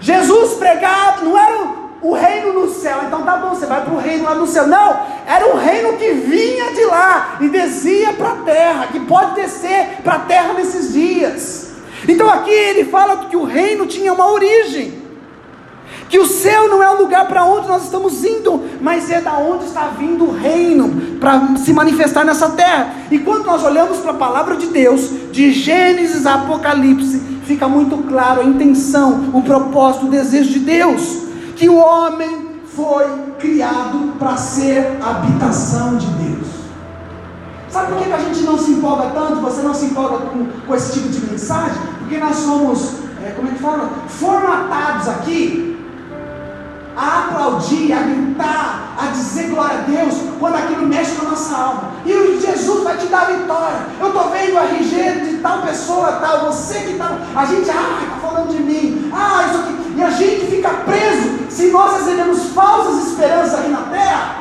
Jesus 0.00 0.54
pregava, 0.54 1.22
não 1.22 1.36
era 1.36 1.80
o, 2.02 2.12
reino 2.14 2.54
no 2.54 2.70
céu, 2.70 3.00
então 3.06 3.22
tá 3.22 3.36
bom, 3.36 3.50
você 3.50 3.66
vai 3.66 3.82
para 3.82 3.92
o 3.92 3.98
reino 3.98 4.24
lá 4.24 4.34
no 4.34 4.46
céu. 4.46 4.66
Não, 4.66 5.00
era 5.26 5.46
um 5.46 5.58
reino 5.58 5.98
que 5.98 6.12
vinha 6.12 6.72
de 6.72 6.84
lá 6.86 7.36
e 7.40 7.48
descia 7.48 8.12
para 8.14 8.30
a 8.30 8.36
terra, 8.36 8.86
que 8.86 9.00
pode 9.00 9.34
descer 9.34 9.98
para 10.02 10.14
a 10.14 10.20
terra 10.20 10.54
nesses 10.54 10.92
dias. 10.92 11.72
Então 12.08 12.30
aqui 12.30 12.50
ele 12.50 12.84
fala 12.84 13.26
que 13.26 13.36
o 13.36 13.44
reino 13.44 13.86
tinha 13.86 14.12
uma 14.12 14.30
origem. 14.30 14.99
Que 16.10 16.18
o 16.18 16.26
céu 16.26 16.68
não 16.68 16.82
é 16.82 16.90
o 16.90 16.98
lugar 16.98 17.28
para 17.28 17.44
onde 17.44 17.68
nós 17.68 17.84
estamos 17.84 18.24
indo, 18.24 18.60
mas 18.80 19.08
é 19.10 19.20
da 19.20 19.38
onde 19.38 19.66
está 19.66 19.92
vindo 19.96 20.24
o 20.24 20.32
reino 20.32 21.18
para 21.20 21.54
se 21.56 21.72
manifestar 21.72 22.24
nessa 22.24 22.50
terra. 22.50 22.94
E 23.12 23.20
quando 23.20 23.46
nós 23.46 23.62
olhamos 23.62 23.98
para 23.98 24.10
a 24.10 24.14
palavra 24.14 24.56
de 24.56 24.66
Deus, 24.66 25.08
de 25.30 25.52
Gênesis 25.52 26.26
a 26.26 26.34
Apocalipse, 26.34 27.20
fica 27.44 27.68
muito 27.68 27.96
claro 28.08 28.40
a 28.40 28.44
intenção, 28.44 29.30
o 29.32 29.40
propósito, 29.42 30.06
o 30.06 30.10
desejo 30.10 30.50
de 30.50 30.58
Deus, 30.58 31.00
que 31.54 31.68
o 31.68 31.76
homem 31.76 32.48
foi 32.74 33.06
criado 33.38 34.14
para 34.18 34.36
ser 34.36 34.98
habitação 35.00 35.96
de 35.96 36.06
Deus. 36.06 36.48
Sabe 37.68 37.92
por 37.92 38.02
que 38.02 38.12
a 38.12 38.18
gente 38.18 38.40
não 38.40 38.58
se 38.58 38.72
empolga 38.72 39.10
tanto? 39.14 39.36
Você 39.42 39.62
não 39.62 39.72
se 39.72 39.84
empolga 39.84 40.26
com, 40.26 40.44
com 40.66 40.74
esse 40.74 40.92
tipo 40.92 41.08
de 41.08 41.30
mensagem? 41.30 41.80
Porque 42.00 42.18
nós 42.18 42.34
somos, 42.34 42.94
é, 43.24 43.30
como 43.30 43.46
é 43.46 43.52
que 43.52 43.62
fala? 43.62 43.88
Formatados 44.08 45.08
aqui 45.08 45.70
a 46.96 47.18
aplaudir, 47.20 47.92
a 47.92 48.02
gritar, 48.02 48.94
a 48.98 49.06
dizer 49.06 49.50
glória 49.50 49.78
a 49.78 49.82
Deus, 49.82 50.14
quando 50.38 50.56
aquilo 50.56 50.86
mexe 50.86 51.14
na 51.22 51.30
nossa 51.30 51.56
alma. 51.56 51.90
E 52.04 52.40
Jesus 52.40 52.84
vai 52.84 52.96
te 52.96 53.06
dar 53.06 53.22
a 53.22 53.32
vitória. 53.32 53.86
Eu 54.00 54.08
estou 54.08 54.30
vendo 54.30 54.58
a 54.58 54.64
RG 54.64 55.20
de 55.20 55.36
tal 55.38 55.62
pessoa, 55.62 56.12
tal, 56.12 56.46
você 56.46 56.80
que 56.80 56.92
está. 56.92 57.18
A 57.34 57.44
gente, 57.44 57.70
ah, 57.70 58.00
está 58.02 58.28
falando 58.28 58.48
de 58.48 58.62
mim. 58.62 59.10
Ah, 59.12 59.46
isso 59.48 59.60
aqui. 59.60 59.94
E 59.96 60.02
a 60.02 60.10
gente 60.10 60.46
fica 60.46 60.68
preso. 60.68 61.40
Se 61.48 61.70
nós 61.70 61.98
recebemos 61.98 62.50
falsas 62.50 63.08
esperanças 63.08 63.60
aqui 63.60 63.68
na 63.68 63.82
terra, 63.82 64.40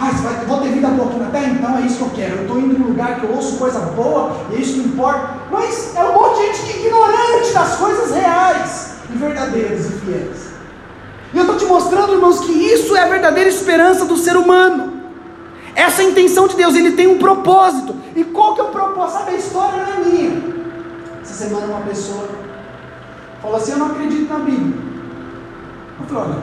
ah, 0.00 0.10
vai, 0.10 0.46
vou 0.46 0.60
ter 0.60 0.68
vida 0.68 0.88
boa 0.88 1.08
aqui 1.08 1.18
na 1.18 1.30
terra, 1.30 1.46
então 1.46 1.76
é 1.76 1.80
isso 1.80 1.96
que 1.96 2.02
eu 2.02 2.10
quero. 2.10 2.36
Eu 2.36 2.42
estou 2.42 2.58
indo 2.60 2.76
em 2.76 2.82
um 2.82 2.88
lugar 2.88 3.18
que 3.18 3.26
eu 3.26 3.34
ouço 3.34 3.56
coisa 3.56 3.80
boa, 3.80 4.36
e 4.50 4.56
é 4.56 4.58
isso 4.60 4.74
que 4.74 4.88
importa. 4.88 5.30
Mas 5.50 5.96
é 5.96 6.04
um 6.04 6.12
monte 6.12 6.38
de 6.38 6.56
gente 6.56 6.78
ignorante 6.78 7.52
das 7.52 7.76
coisas 7.76 8.14
reais 8.14 8.90
e 9.12 9.18
verdadeiras 9.18 9.86
e 9.86 9.92
fiéis. 9.92 10.47
E 11.32 11.36
eu 11.36 11.42
estou 11.42 11.56
te 11.56 11.66
mostrando, 11.66 12.14
irmãos, 12.14 12.40
que 12.40 12.52
isso 12.52 12.96
é 12.96 13.02
a 13.02 13.08
verdadeira 13.08 13.48
esperança 13.48 14.04
do 14.04 14.16
ser 14.16 14.36
humano. 14.36 14.94
Essa 15.74 16.02
é 16.02 16.06
a 16.06 16.10
intenção 16.10 16.48
de 16.48 16.56
Deus, 16.56 16.74
ele 16.74 16.92
tem 16.92 17.06
um 17.06 17.18
propósito. 17.18 17.94
E 18.16 18.24
qual 18.24 18.54
que 18.54 18.60
é 18.60 18.64
o 18.64 18.68
propósito? 18.68 19.18
Sabe, 19.18 19.30
a 19.32 19.36
história 19.36 19.84
não 19.84 19.92
é 19.92 20.08
minha. 20.08 20.42
Essa 21.22 21.34
semana 21.34 21.66
uma 21.66 21.80
pessoa 21.82 22.28
falou 23.40 23.56
assim, 23.56 23.72
eu 23.72 23.78
não 23.78 23.86
acredito 23.86 24.28
na 24.28 24.40
Bíblia. 24.40 24.76
Eu 26.00 26.06
falei, 26.06 26.22
olha, 26.24 26.42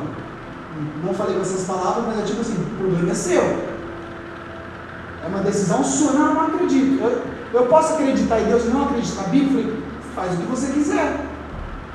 não 1.04 1.14
falei 1.14 1.36
com 1.36 1.42
essas 1.42 1.66
palavras, 1.66 2.06
mas 2.08 2.20
é 2.20 2.24
tipo 2.24 2.42
assim, 2.42 2.54
o 2.54 2.78
problema 2.78 3.12
é 3.12 3.16
seu. 3.16 3.42
É 3.42 5.28
uma 5.28 5.40
decisão 5.40 5.84
sua, 5.84 6.14
não, 6.14 6.28
eu 6.28 6.34
não 6.36 6.42
acredito. 6.42 7.02
Eu, 7.02 7.22
eu 7.62 7.66
posso 7.68 7.94
acreditar 7.94 8.40
em 8.40 8.46
Deus 8.46 8.66
e 8.66 8.68
não 8.68 8.84
acreditar 8.84 9.24
na 9.24 9.28
Bíblia? 9.30 9.64
Eu 9.64 9.72
falei, 9.72 9.84
faz 10.16 10.34
o 10.34 10.38
que 10.38 10.44
você 10.44 10.72
quiser. 10.72 11.20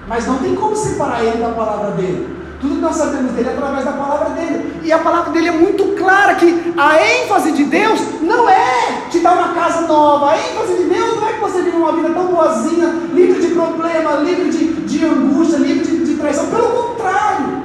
Mas 0.09 0.27
não 0.27 0.39
tem 0.39 0.55
como 0.57 0.75
separar 0.75 1.25
ele 1.25 1.39
da 1.39 1.51
palavra 1.51 1.93
dele. 1.93 2.40
Tudo 2.61 2.75
que 2.75 2.81
nós 2.83 2.95
sabemos 2.95 3.33
dele 3.33 3.49
é 3.49 3.53
através 3.53 3.85
da 3.87 3.93
palavra 3.93 4.31
dele. 4.31 4.81
E 4.83 4.93
a 4.93 4.99
palavra 4.99 5.31
dele 5.33 5.49
é 5.49 5.53
muito 5.53 5.97
clara 5.97 6.35
que 6.35 6.75
a 6.77 7.03
ênfase 7.03 7.53
de 7.53 7.65
Deus 7.65 7.99
não 8.21 8.47
é 8.49 9.07
te 9.11 9.21
dar 9.21 9.33
uma 9.33 9.55
casa 9.55 9.87
nova. 9.87 10.31
A 10.31 10.37
ênfase 10.37 10.75
de 10.75 10.85
Deus 10.85 11.17
não 11.17 11.27
é 11.27 11.33
que 11.33 11.41
você 11.41 11.63
viva 11.63 11.79
uma 11.79 11.93
vida 11.93 12.11
tão 12.11 12.27
boazinha, 12.27 12.87
livre 13.15 13.41
de 13.41 13.55
problema, 13.55 14.17
livre 14.17 14.51
de, 14.51 14.75
de 14.75 15.05
angústia, 15.07 15.57
livre 15.57 15.87
de, 15.87 16.05
de 16.05 16.15
traição. 16.17 16.47
Pelo 16.49 16.69
contrário. 16.69 17.63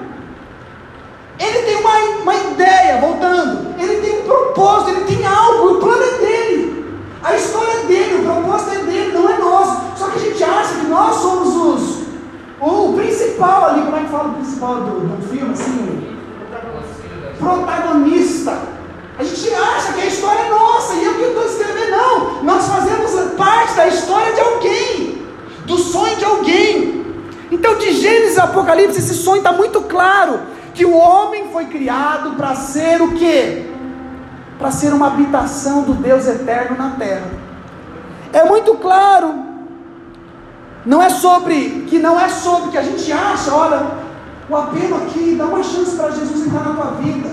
Ele 1.38 1.60
tem 1.64 1.76
uma, 1.76 2.00
uma 2.22 2.36
ideia, 2.36 3.02
voltando. 3.02 3.76
Ele 3.78 3.96
tem 3.98 4.22
um 4.22 4.24
propósito, 4.24 4.92
ele 4.92 5.04
tem 5.14 5.26
algo. 5.26 5.74
O 5.74 5.80
plano 5.82 6.04
é 6.04 6.18
dele. 6.20 6.86
A 7.22 7.36
história 7.36 7.82
é 7.82 7.86
dele, 7.86 8.22
o 8.22 8.24
propósito 8.24 8.72
é 8.72 8.84
dele, 8.84 9.12
não 9.12 9.30
é 9.30 9.38
nosso. 9.40 9.82
Só 9.98 10.08
que 10.08 10.20
a 10.20 10.22
gente 10.22 10.42
acha 10.42 10.76
que 10.76 10.86
nós 10.88 11.16
somos 11.16 11.56
os 11.56 12.05
o 12.66 12.94
principal 12.94 13.66
ali, 13.66 13.82
como 13.82 13.96
é 13.96 14.00
que 14.00 14.10
fala 14.10 14.30
o 14.30 14.34
principal 14.34 14.76
do, 14.82 15.00
do 15.02 15.28
filme, 15.28 15.54
assim? 15.54 16.18
Protagonista. 17.38 18.58
A 19.18 19.24
gente 19.24 19.54
acha 19.54 19.94
que 19.94 20.02
a 20.02 20.06
história 20.08 20.42
é 20.42 20.50
nossa, 20.50 20.96
e 20.96 21.06
eu 21.06 21.14
que 21.14 21.22
estou 21.22 21.46
escrevendo, 21.46 21.92
não. 21.92 22.44
Nós 22.44 22.68
fazemos 22.68 23.34
parte 23.34 23.76
da 23.76 23.88
história 23.88 24.34
de 24.34 24.42
alguém, 24.42 25.26
do 25.66 25.78
sonho 25.78 26.16
de 26.18 26.26
alguém. 26.26 27.06
Então, 27.52 27.78
de 27.78 27.94
Gênesis 27.94 28.38
a 28.40 28.46
Apocalipse, 28.46 28.98
esse 28.98 29.14
sonho 29.14 29.38
está 29.38 29.52
muito 29.52 29.82
claro: 29.82 30.40
que 30.74 30.86
o 30.86 30.98
homem 30.98 31.50
foi 31.54 31.66
criado 31.66 32.32
para 32.32 32.56
ser 32.56 33.02
o 33.02 33.14
quê? 33.14 33.68
Para 34.58 34.72
ser 34.72 34.92
uma 34.92 35.08
habitação 35.08 35.84
do 35.84 35.94
Deus 35.94 36.28
eterno 36.28 36.78
na 36.78 36.92
terra. 36.92 37.30
É 38.34 38.44
muito 38.44 38.74
claro 38.76 39.55
não 40.86 41.02
é 41.02 41.10
sobre, 41.10 41.86
que 41.88 41.98
não 41.98 42.20
é 42.20 42.30
sobre 42.30 42.70
que 42.72 42.78
a 42.78 42.84
gente 42.84 43.12
acha, 43.12 43.54
olha, 43.54 44.06
o 44.48 44.56
apelo 44.56 44.98
aqui, 44.98 45.36
dá 45.36 45.46
uma 45.46 45.64
chance 45.64 45.96
para 45.96 46.12
Jesus 46.12 46.46
entrar 46.46 46.64
na 46.64 46.74
tua 46.74 46.92
vida. 47.02 47.30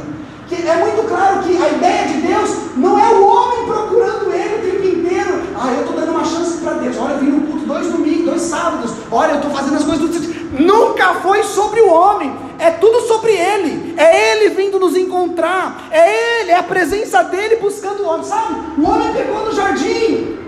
Que 0.49 0.67
é 0.67 0.77
muito 0.77 1.09
claro 1.09 1.43
que 1.43 1.63
a 1.63 1.69
ideia 1.69 2.09
de 2.09 2.21
Deus 2.23 2.51
não 2.77 2.99
é 2.99 3.09
o 3.09 3.27
homem 3.27 3.67
procurando 3.67 4.33
ele 4.33 4.55
o 4.55 4.71
tempo 4.71 4.99
inteiro. 4.99 5.43
Ah, 5.55 5.73
eu 5.73 5.81
estou 5.81 5.97
dando 5.97 6.13
uma 6.13 6.25
chance 6.25 6.59
para 6.59 6.75
Deus. 6.75 6.97
Olha, 6.99 7.13
eu 7.13 7.19
vim 7.19 7.31
no 7.31 7.47
culto 7.47 7.67
dois 7.67 7.87
domingos, 7.91 8.25
dois 8.25 8.43
sábados. 8.43 8.93
Olha, 9.11 9.33
eu 9.33 9.37
estou 9.37 9.51
fazendo 9.51 9.77
as 9.77 9.85
coisas 9.85 10.11
tudo. 10.11 10.63
Nunca 10.63 11.15
foi 11.15 11.43
sobre 11.43 11.81
o 11.81 11.91
homem. 11.91 12.35
É 12.59 12.71
tudo 12.71 13.01
sobre 13.03 13.33
ele. 13.33 13.95
É 13.97 14.33
ele 14.33 14.51
vindo 14.55 14.79
nos 14.79 14.97
encontrar. 14.97 15.89
É 15.91 16.41
ele, 16.41 16.51
é 16.51 16.57
a 16.57 16.63
presença 16.63 17.23
dele 17.25 17.57
buscando 17.57 18.03
o 18.03 18.07
homem. 18.07 18.25
Sabe? 18.25 18.55
O 18.79 18.89
homem 18.89 19.13
pegou 19.13 19.45
no 19.47 19.53
jardim. 19.53 20.39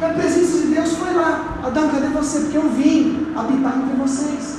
E 0.00 0.04
a 0.04 0.08
presença 0.08 0.53
Deus 0.84 0.96
foi 0.98 1.14
lá. 1.14 1.40
Adão, 1.64 1.88
cadê 1.88 2.08
você? 2.08 2.40
Porque 2.40 2.58
eu 2.58 2.68
vim 2.68 3.32
habitar 3.34 3.72
entre 3.78 3.96
vocês. 3.96 4.58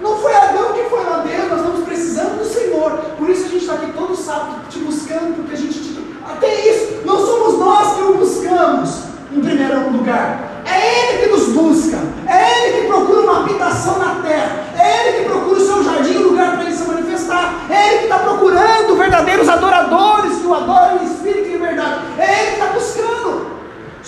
Não 0.00 0.16
foi 0.16 0.34
Adão 0.34 0.72
que 0.72 0.84
foi 0.84 1.04
lá, 1.04 1.18
Deus, 1.18 1.50
nós 1.50 1.60
estamos 1.60 1.84
precisando 1.84 2.38
do 2.38 2.44
Senhor. 2.46 2.90
Por 3.18 3.28
isso 3.28 3.44
a 3.44 3.48
gente 3.48 3.58
está 3.58 3.74
aqui 3.74 3.92
todo 3.92 4.16
sábado 4.16 4.60
te 4.70 4.78
buscando, 4.78 5.36
porque 5.36 5.52
a 5.52 5.58
gente 5.58 5.78
te... 5.78 6.00
Até 6.26 6.70
isso, 6.70 7.02
não 7.04 7.18
somos 7.18 7.58
nós 7.58 7.96
que 7.96 8.02
o 8.02 8.14
buscamos 8.14 9.02
em 9.30 9.40
primeiro 9.40 9.90
lugar. 9.90 10.62
É 10.64 11.10
Ele 11.10 11.22
que 11.22 11.30
nos 11.30 11.48
busca. 11.48 11.98
É 12.26 12.68
Ele 12.68 12.80
que 12.80 12.86
procura 12.86 13.20
uma 13.20 13.40
habitação 13.40 13.98
na 13.98 14.22
terra. 14.22 14.64
É 14.78 15.08
Ele 15.08 15.18
que 15.18 15.28
procura 15.28 15.60
o 15.60 15.66
seu 15.66 15.84
jardim, 15.84 16.16
um 16.16 16.28
lugar 16.30 16.52
para 16.52 16.62
ele 16.62 16.74
se 16.74 16.84
manifestar. 16.84 17.66
É 17.68 17.88
Ele 17.88 17.98
que 17.98 18.04
está 18.04 18.20
procurando 18.20 18.96
verdadeiros 18.96 19.48
adoradores 19.50 20.38
que 20.38 20.46
o 20.46 20.54
adoram 20.54 21.02
em 21.02 21.04
espírito 21.04 21.48
e 21.48 21.54
em 21.56 21.58
verdade. 21.58 22.00
É 22.18 22.24
Ele 22.24 22.46
que 22.46 22.52
está. 22.54 22.69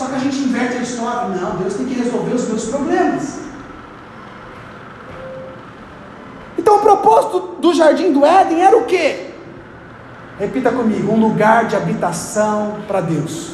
Só 0.02 0.08
que 0.08 0.16
a 0.16 0.18
gente 0.18 0.38
inverte 0.38 0.78
a 0.78 0.80
história. 0.80 1.28
Não, 1.28 1.56
Deus 1.58 1.74
tem 1.74 1.86
que 1.86 1.94
resolver 1.94 2.34
os 2.34 2.48
meus 2.48 2.64
problemas. 2.64 3.38
Então 6.58 6.76
o 6.78 6.80
propósito 6.80 7.56
do 7.60 7.72
jardim 7.72 8.12
do 8.12 8.26
Éden 8.26 8.60
era 8.64 8.76
o 8.76 8.84
quê? 8.84 9.30
Repita 10.40 10.72
comigo: 10.72 11.12
um 11.12 11.20
lugar 11.20 11.66
de 11.66 11.76
habitação 11.76 12.78
para 12.88 13.00
Deus. 13.00 13.52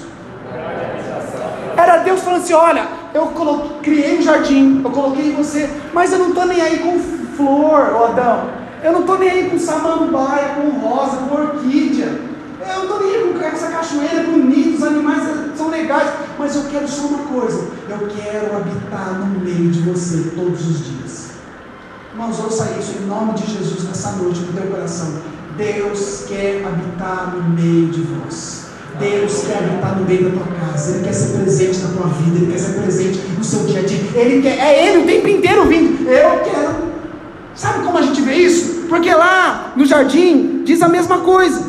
Era 1.77 1.99
Deus 1.99 2.23
falando 2.23 2.41
assim: 2.41 2.55
olha, 2.55 2.89
eu 3.13 3.27
coloquei, 3.27 3.81
criei 3.83 4.19
um 4.19 4.23
jardim, 4.23 4.81
eu 4.83 4.91
coloquei 4.91 5.35
você, 5.35 5.69
mas 5.93 6.11
eu 6.13 6.19
não 6.19 6.29
estou 6.31 6.47
nem 6.47 6.63
aí 6.63 6.79
com 6.79 6.99
flor, 7.37 8.05
Adão. 8.09 8.49
Eu 8.83 8.93
não 8.93 9.01
estou 9.01 9.19
nem 9.19 9.29
aí 9.29 9.51
com 9.51 9.59
samambaia, 9.59 10.55
com 10.55 10.71
rosa, 10.79 11.19
com 11.19 11.35
orquídea. 11.35 12.27
Eu 12.75 12.83
estou 12.85 13.01
nem 13.03 13.17
aí 13.17 13.35
com 13.35 13.45
essa 13.45 13.69
cachoeira 13.69 14.23
bonita, 14.23 14.79
os 14.79 14.83
animais 14.83 15.23
são 15.57 15.69
legais, 15.69 16.11
mas 16.39 16.55
eu 16.55 16.65
quero 16.71 16.89
só 16.89 17.07
uma 17.07 17.25
coisa: 17.25 17.69
eu 17.89 18.09
quero 18.09 18.57
habitar 18.57 19.19
no 19.19 19.41
meio 19.41 19.71
de 19.71 19.81
você 19.81 20.31
todos 20.35 20.67
os 20.67 20.87
dias. 20.87 21.29
Irmãos, 22.13 22.39
ouça 22.41 22.77
isso 22.79 22.97
em 23.01 23.07
nome 23.07 23.35
de 23.35 23.53
Jesus 23.53 23.85
nessa 23.85 24.13
noite 24.13 24.41
no 24.41 24.53
teu 24.53 24.71
coração. 24.71 25.15
Deus 25.57 26.25
quer 26.29 26.65
habitar 26.65 27.35
no 27.37 27.49
meio 27.51 27.89
de 27.89 28.03
vós. 28.03 28.69
Deus 28.99 29.45
quer 29.47 29.59
habitar 29.59 29.99
no 29.99 30.05
meio 30.05 30.25
da 30.25 30.31
tua 30.31 30.47
casa, 30.57 30.97
Ele 30.97 31.05
quer 31.05 31.13
ser 31.13 31.39
presente 31.39 31.79
na 31.79 31.89
tua 31.91 32.07
vida, 32.09 32.37
Ele 32.37 32.53
quer 32.53 32.59
ser 32.59 32.81
presente 32.81 33.19
no 33.37 33.45
seu 33.45 33.65
dia 33.65 33.81
a 33.81 33.83
dia. 33.83 34.01
Ele 34.15 34.43
quer, 34.43 34.59
é 34.59 34.89
Ele 34.89 35.03
o 35.03 35.07
tempo 35.07 35.29
inteiro 35.29 35.67
vindo. 35.67 36.09
Eu 36.09 36.41
quero. 36.41 36.89
Sabe 37.55 37.85
como 37.85 37.99
a 37.99 38.03
gente 38.03 38.21
vê 38.23 38.35
isso? 38.35 38.87
Porque 38.89 39.13
lá 39.13 39.73
no 39.77 39.85
jardim 39.85 40.63
diz 40.65 40.81
a 40.81 40.89
mesma 40.89 41.19
coisa. 41.19 41.63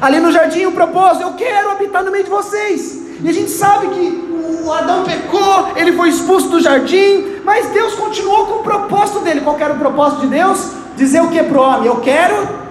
Ali 0.00 0.20
no 0.20 0.32
jardim, 0.32 0.66
o 0.66 0.72
propósito, 0.72 1.22
eu 1.22 1.32
quero 1.34 1.70
habitar 1.70 2.04
no 2.04 2.10
meio 2.10 2.24
de 2.24 2.30
vocês. 2.30 3.03
E 3.20 3.28
a 3.28 3.32
gente 3.32 3.50
sabe 3.50 3.88
que 3.88 4.62
o 4.64 4.72
Adão 4.72 5.04
pecou, 5.04 5.68
ele 5.76 5.92
foi 5.92 6.08
expulso 6.08 6.48
do 6.48 6.60
jardim, 6.60 7.40
mas 7.44 7.68
Deus 7.70 7.94
continuou 7.94 8.46
com 8.46 8.54
o 8.54 8.62
propósito 8.62 9.20
dele. 9.20 9.42
Qual 9.42 9.58
era 9.58 9.74
o 9.74 9.78
propósito 9.78 10.22
de 10.22 10.28
Deus? 10.28 10.72
Dizer 10.96 11.20
o 11.22 11.28
que 11.28 11.42
para 11.42 11.58
o 11.58 11.62
homem? 11.62 11.86
Eu 11.86 12.00
quero. 12.00 12.64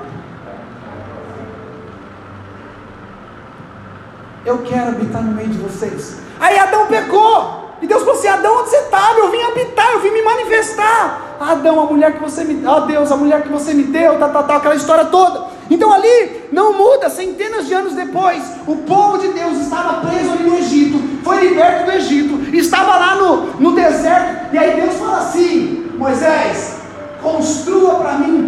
Eu 4.45 4.57
quero 4.59 4.89
habitar 4.89 5.23
no 5.23 5.31
meio 5.31 5.49
de 5.49 5.57
vocês. 5.57 6.17
Aí 6.39 6.57
Adão 6.57 6.87
pecou. 6.87 7.63
E 7.81 7.87
Deus 7.87 8.01
falou 8.01 8.17
assim: 8.17 8.27
Adão, 8.27 8.59
onde 8.59 8.69
você 8.69 8.77
estava? 8.77 9.19
Eu 9.19 9.29
vim 9.29 9.41
habitar, 9.41 9.91
eu 9.91 9.99
vim 9.99 10.11
me 10.11 10.21
manifestar. 10.21 11.37
Adão, 11.39 11.81
a 11.81 11.85
mulher 11.85 12.13
que 12.13 12.21
você 12.21 12.43
me 12.43 12.55
deu, 12.55 12.71
oh 12.71 12.81
Deus, 12.81 13.11
a 13.11 13.17
mulher 13.17 13.41
que 13.43 13.49
você 13.49 13.73
me 13.73 13.83
deu, 13.83 14.17
tá, 14.17 14.29
tá, 14.29 14.43
tá, 14.43 14.55
aquela 14.55 14.75
história 14.75 15.05
toda. 15.05 15.52
Então 15.69 15.91
ali 15.91 16.43
não 16.51 16.73
muda, 16.73 17.09
centenas 17.09 17.67
de 17.67 17.73
anos 17.73 17.93
depois, 17.93 18.43
o 18.67 18.75
povo 18.77 19.17
de 19.17 19.29
Deus 19.29 19.57
estava 19.59 20.07
preso 20.07 20.31
ali 20.31 20.43
no 20.43 20.57
Egito, 20.57 21.23
foi 21.23 21.47
liberto 21.47 21.85
do 21.85 21.91
Egito, 21.91 22.55
estava 22.55 22.97
lá 22.97 23.15
no, 23.15 23.45
no 23.59 23.75
deserto, 23.75 24.53
e 24.53 24.57
aí 24.57 24.79
Deus 24.81 24.95
fala 24.95 25.19
assim: 25.19 25.91
Moisés, 25.97 26.77
construa 27.21 27.93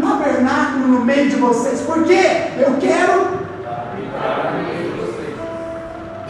tabernáculo 0.02 0.88
no 0.88 1.06
meio 1.06 1.30
de 1.30 1.36
vocês. 1.36 1.82
Por 1.82 2.04
quê? 2.04 2.52
Eu 2.58 2.76
quero 2.80 3.46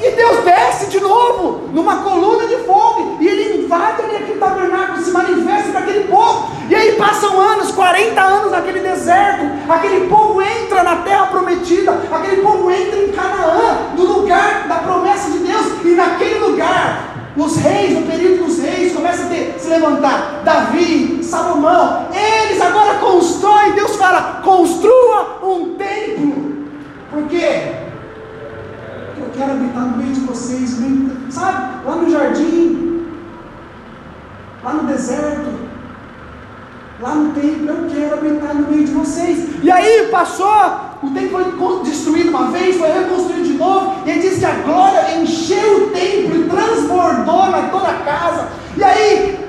e 0.01 0.11
Deus 0.11 0.43
desce 0.43 0.87
de 0.87 0.99
novo 0.99 1.69
numa 1.71 1.97
coluna 1.97 2.45
de 2.47 2.57
fogo 2.57 3.17
e 3.19 3.27
ele 3.27 3.63
invade 3.63 4.01
ali 4.01 4.17
aquele 4.17 4.39
tabernáculo, 4.39 5.03
se 5.03 5.11
manifesta 5.11 5.71
para 5.71 5.81
aquele 5.81 6.03
povo. 6.05 6.51
E 6.69 6.75
aí 6.75 6.93
passam 6.93 7.39
anos, 7.39 7.71
40 7.71 8.21
anos 8.21 8.51
naquele 8.51 8.79
deserto. 8.79 9.45
Aquele 9.69 10.07
povo 10.07 10.41
entra 10.41 10.83
na 10.83 10.97
terra 10.97 11.27
prometida, 11.27 11.93
aquele 12.11 12.41
povo 12.41 12.69
entra 12.69 12.99
em 12.99 13.11
Canaã, 13.11 13.91
no 13.95 14.03
lugar 14.03 14.67
da 14.67 14.75
promessa 14.75 15.31
de 15.31 15.39
Deus. 15.39 15.65
E 15.85 15.89
naquele 15.89 16.39
lugar, 16.39 17.31
os 17.37 17.55
reis, 17.57 17.93
no 17.97 18.05
período 18.05 18.45
dos 18.45 18.59
reis, 18.59 18.93
começam 18.93 19.27
a 19.27 19.29
ter, 19.29 19.55
se 19.57 19.69
levantar. 19.69 20.41
Davi, 20.43 21.23
Salomão, 21.23 22.07
eles 22.11 22.61
agora 22.61 22.95
constroem. 22.95 23.73
Deus 23.73 23.95
fala: 23.95 24.41
construa 24.43 25.39
um 25.43 25.75
templo. 25.75 26.65
Por 27.11 27.27
quê? 27.27 27.84
Quero 29.35 29.51
habitar 29.51 29.83
no 29.83 29.97
meio 29.97 30.13
de 30.13 30.21
vocês, 30.21 30.77
sabe? 31.29 31.85
Lá 31.85 31.95
no 31.95 32.09
jardim, 32.09 33.05
lá 34.63 34.73
no 34.73 34.83
deserto, 34.87 35.49
lá 36.99 37.15
no 37.15 37.33
templo, 37.33 37.69
eu 37.69 37.89
quero 37.89 38.13
habitar 38.15 38.55
no 38.55 38.67
meio 38.69 38.85
de 38.85 38.91
vocês. 38.91 39.49
E 39.61 39.69
aí 39.69 40.07
passou, 40.09 40.47
o 41.03 41.09
templo 41.11 41.43
foi 41.57 41.83
destruído 41.83 42.29
uma 42.29 42.51
vez, 42.51 42.77
foi 42.77 42.91
reconstruído 42.91 43.43
de 43.43 43.53
novo, 43.53 43.95
e 44.05 44.09
ele 44.09 44.19
diz 44.19 44.39
que 44.39 44.45
a 44.45 44.55
glória 44.55 45.17
encheu 45.17 45.87
o 45.87 45.89
templo 45.91 46.35
e 46.37 46.49
transbordou 46.49 47.47
na 47.47 47.69
toda 47.69 47.89
a 47.89 47.99
casa. 47.99 48.47
E 48.77 48.83
aí, 48.83 49.39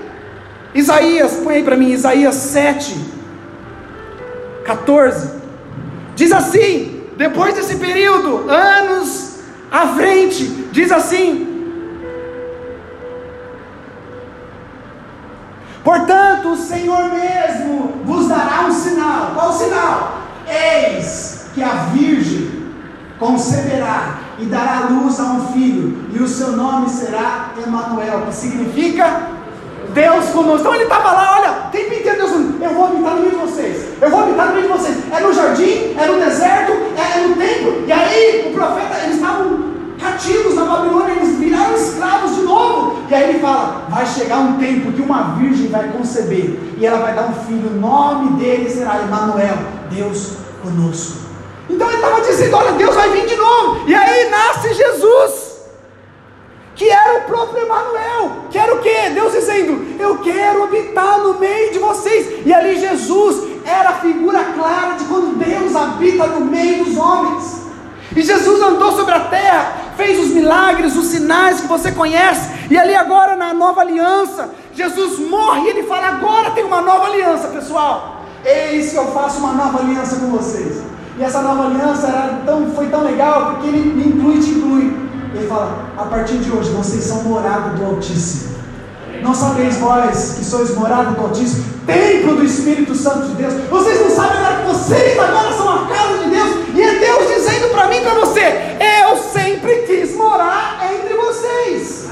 Isaías, 0.75 1.41
põe 1.43 1.57
aí 1.57 1.63
para 1.63 1.77
mim, 1.77 1.91
Isaías 1.91 2.35
7, 2.35 2.97
14, 4.65 5.31
diz 6.15 6.33
assim: 6.33 7.03
depois 7.17 7.55
desse 7.55 7.77
período, 7.77 8.51
anos 8.51 9.26
à 9.77 9.89
frente, 9.89 10.45
diz 10.73 10.91
assim: 10.91 11.47
Portanto, 15.85 16.49
o 16.53 16.57
Senhor 16.57 17.11
mesmo 17.11 18.01
vos 18.05 18.27
dará 18.27 18.63
um 18.67 18.73
sinal. 18.73 19.33
Qual 19.35 19.53
sinal? 19.53 20.19
Eis 20.49 21.47
que 21.55 21.63
a 21.63 21.89
Virgem 21.93 22.67
conceberá 23.19 24.19
e 24.39 24.45
dará 24.47 24.89
luz 24.91 25.19
a 25.21 25.25
um 25.25 25.53
filho, 25.53 26.07
e 26.13 26.23
o 26.23 26.29
seu 26.29 26.53
nome 26.53 26.89
será 26.91 27.51
Emanuel, 27.65 28.27
que 28.27 28.35
significa 28.35 29.23
Deus 29.95 30.27
conosco. 30.27 30.61
Então 30.61 30.75
ele 30.75 30.85
estava 30.85 31.13
lá, 31.13 31.39
olha, 31.39 31.51
o 31.69 31.71
tempo 31.71 31.95
inteiro 31.95 32.19
Deus 32.19 32.33
eu 32.61 32.75
vou 32.75 32.87
habitar 32.87 33.15
no 33.15 33.21
meio 33.21 33.31
de 33.31 33.37
vocês, 33.37 33.87
eu 34.01 34.11
vou 34.11 34.21
habitar 34.21 34.49
no 34.49 34.55
meio 34.55 34.67
de 34.67 34.73
vocês. 34.73 34.97
É 35.11 35.21
no 35.21 35.33
jardim, 35.33 35.97
é 35.99 36.07
no 36.07 36.19
deserto, 36.19 36.73
é, 36.73 37.19
é 37.19 37.27
no 37.27 37.37
templo. 37.37 37.85
E 37.87 37.93
aí 37.93 38.51
o 38.51 38.55
profeta, 38.55 39.05
eles 39.05 39.17
estavam 39.17 39.77
cativos 40.01 40.55
na 40.55 40.65
Babilônia, 40.65 41.15
eles 41.15 41.39
viraram 41.39 41.75
escravos 41.75 42.35
de 42.35 42.43
novo. 42.43 43.03
E 43.17 43.19
aí 43.19 43.31
ele 43.31 43.39
fala: 43.39 43.87
vai 43.89 44.05
chegar 44.05 44.41
um 44.41 44.59
tempo 44.59 44.93
que 44.93 45.01
uma 45.01 45.37
virgem 45.37 45.69
vai 45.69 45.89
conceber, 45.89 46.59
e 46.77 46.85
ela 46.85 46.99
vai 46.99 47.15
dar 47.15 47.31
um 47.31 47.35
filho, 47.47 47.71
o 47.71 47.81
nome 47.81 48.39
dele 48.39 48.69
será 48.69 49.01
Emanuel, 49.01 49.57
Deus 49.91 50.35
conosco. 50.63 51.21
Então 51.71 51.89
ele 51.89 51.97
estava 51.97 52.21
dizendo: 52.21 52.57
olha, 52.57 52.73
Deus 52.73 52.95
vai 52.95 53.09
vir 53.09 53.27
de 53.27 53.37
novo. 53.37 53.89
E 53.89 53.95
aí 53.95 54.29
nasce 54.29 54.75
Jesus 54.75 55.47
que 56.75 56.91
era 56.91 57.21
o 57.21 57.23
próprio 57.23 57.65
Emanuel, 57.65 58.33
que 58.51 58.59
era 58.59 58.75
o 58.75 58.81
que? 58.81 59.11
Deus 59.15 59.33
dizendo: 59.33 59.99
Eu 59.99 60.19
quero 60.19 60.65
habitar 60.65 61.21
no 61.21 61.39
meio 61.39 61.73
de 61.73 61.79
vocês. 61.79 62.45
E 62.45 62.53
ali 62.53 62.79
Jesus 62.79 63.49
era 63.65 63.91
a 63.91 63.95
figura 63.95 64.45
clara 64.55 64.93
de 64.97 65.05
quando 65.07 65.39
Deus 65.39 65.75
habita 65.75 66.27
no 66.27 66.45
meio 66.45 66.85
dos 66.85 66.99
homens. 66.99 67.66
E 68.15 68.23
Jesus 68.23 68.63
andou 68.63 68.93
sobre 68.93 69.15
a 69.15 69.21
terra, 69.21 69.73
fez 69.97 70.19
os 70.21 70.29
milagres, 70.29 70.97
os 70.97 71.07
sinais 71.07 71.61
que 71.61 71.67
você 71.67 71.93
conhece. 71.93 72.51
E 72.71 72.79
ali 72.79 72.95
agora 72.95 73.35
na 73.35 73.53
nova 73.53 73.81
aliança, 73.81 74.51
Jesus 74.75 75.19
morre 75.19 75.63
e 75.63 75.69
ele 75.71 75.83
fala: 75.85 76.09
Agora 76.09 76.51
tem 76.51 76.65
uma 76.65 76.81
nova 76.81 77.07
aliança, 77.07 77.49
pessoal. 77.49 78.23
Eis 78.45 78.91
que 78.91 78.97
eu 78.97 79.07
faço 79.13 79.39
uma 79.39 79.53
nova 79.53 79.81
aliança 79.81 80.17
com 80.17 80.29
vocês. 80.29 80.83
E 81.19 81.23
essa 81.23 81.41
nova 81.41 81.65
aliança 81.65 82.07
era 82.07 82.43
tão, 82.45 82.71
foi 82.73 82.87
tão 82.89 83.03
legal 83.03 83.53
porque 83.53 83.69
ele 83.69 83.93
me 83.93 84.09
inclui 84.09 84.37
e 84.37 84.41
te 84.41 84.51
inclui. 84.51 84.97
Ele 85.35 85.47
fala: 85.49 85.87
a 85.97 86.05
partir 86.05 86.39
de 86.39 86.51
hoje 86.51 86.71
vocês 86.71 87.03
são 87.05 87.23
morada 87.25 87.71
do 87.71 87.85
Altíssimo. 87.85 88.57
Não 89.23 89.35
sabeis 89.35 89.79
vós 89.79 90.37
que 90.39 90.45
sois 90.45 90.75
morada 90.75 91.11
do 91.11 91.21
Altíssimo, 91.21 91.65
templo 91.87 92.37
do 92.37 92.45
Espírito 92.45 92.95
Santo 92.95 93.29
de 93.29 93.35
Deus. 93.35 93.55
Vocês 93.71 94.01
não 94.01 94.11
sabem 94.11 94.39
agora 94.39 94.57
que 94.57 94.69
vocês 94.69 95.19
agora 95.19 95.53
são 95.53 95.69
a 95.69 95.87
casa 95.87 96.16
dizendo 97.67 97.71
para 97.71 97.87
mim 97.89 97.97
e 97.97 98.01
para 98.01 98.15
você: 98.15 98.77
eu 99.09 99.17
sempre 99.17 99.75
quis 99.83 100.15
morar 100.15 100.79
entre 100.93 101.15
vocês. 101.15 102.07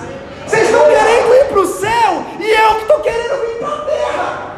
Vocês 0.46 0.64
estão 0.64 0.82
querendo 0.82 1.34
ir 1.34 1.44
para 1.48 1.60
o 1.60 1.66
céu 1.66 2.26
e 2.38 2.50
eu 2.50 2.74
que 2.74 2.82
estou 2.82 3.00
querendo 3.00 3.46
vir 3.46 3.58
para 3.58 3.68
a 3.68 3.80
terra. 3.80 4.54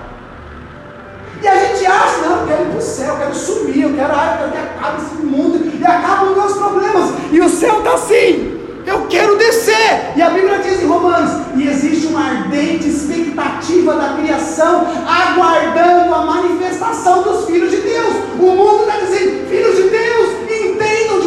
E 1.43 1.49
a 1.49 1.55
gente 1.55 1.87
acha, 1.87 2.19
não, 2.19 2.41
eu 2.41 2.47
quero 2.47 2.63
ir 2.63 2.69
para 2.71 2.79
o 2.79 2.83
céu, 2.83 3.09
eu 3.09 3.17
quero 3.19 3.35
sumir, 3.35 3.83
eu 3.83 3.95
quero, 3.95 4.13
eu 4.13 4.19
quero 4.19 4.53
que 4.53 4.59
acabe 4.59 5.03
esse 5.03 5.23
mundo 5.23 5.73
e 5.79 5.85
acabem 5.85 6.31
os 6.31 6.37
meus 6.37 6.53
problemas. 6.55 7.11
E 7.31 7.41
o 7.41 7.49
céu 7.49 7.79
está 7.79 7.95
assim. 7.95 8.57
Eu 8.85 9.07
quero 9.09 9.37
descer. 9.37 10.13
E 10.17 10.23
a 10.23 10.31
Bíblia 10.31 10.59
diz 10.61 10.83
em 10.83 10.87
Romanos: 10.87 11.47
e 11.57 11.69
existe 11.69 12.07
uma 12.07 12.25
ardente 12.25 12.89
expectativa 12.89 13.95
da 13.95 14.17
criação, 14.21 14.87
aguardando 15.07 16.15
a 16.15 16.23
manifestação 16.23 17.23
dos 17.23 17.47
filhos 17.47 17.71
de 17.71 17.79
Deus. 17.79 18.15
O 18.39 18.47
mundo 18.47 18.83
está 18.83 18.99
dizendo: 18.99 19.49
filhos 19.49 19.77
de 19.77 19.89
Deus, 19.89 20.36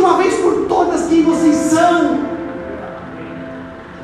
uma 0.09 0.17
vez 0.17 0.35
por 0.35 0.65
todas 0.67 1.07
quem 1.07 1.23
vocês 1.23 1.55
são. 1.55 2.27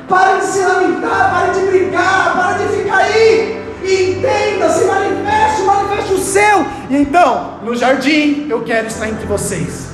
Para 0.08 0.36
de 0.38 0.44
se 0.44 0.60
lamentar, 0.60 1.30
para 1.30 1.52
de 1.52 1.66
brigar, 1.66 2.36
para 2.36 2.58
de 2.58 2.76
ficar 2.76 2.98
aí. 2.98 3.66
Entenda, 3.82 4.68
se 4.68 4.84
manifeste, 4.84 5.62
manifeste 5.62 6.12
o 6.12 6.18
seu. 6.18 6.66
E 6.88 6.96
então, 6.96 7.58
no 7.64 7.74
jardim, 7.74 8.46
eu 8.48 8.62
quero 8.62 8.86
estar 8.86 9.08
entre 9.08 9.26
vocês. 9.26 9.90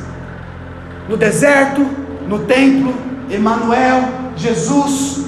No 1.08 1.16
deserto, 1.16 1.80
no 2.28 2.40
templo, 2.40 2.94
Emanuel, 3.30 4.02
Jesus. 4.36 5.24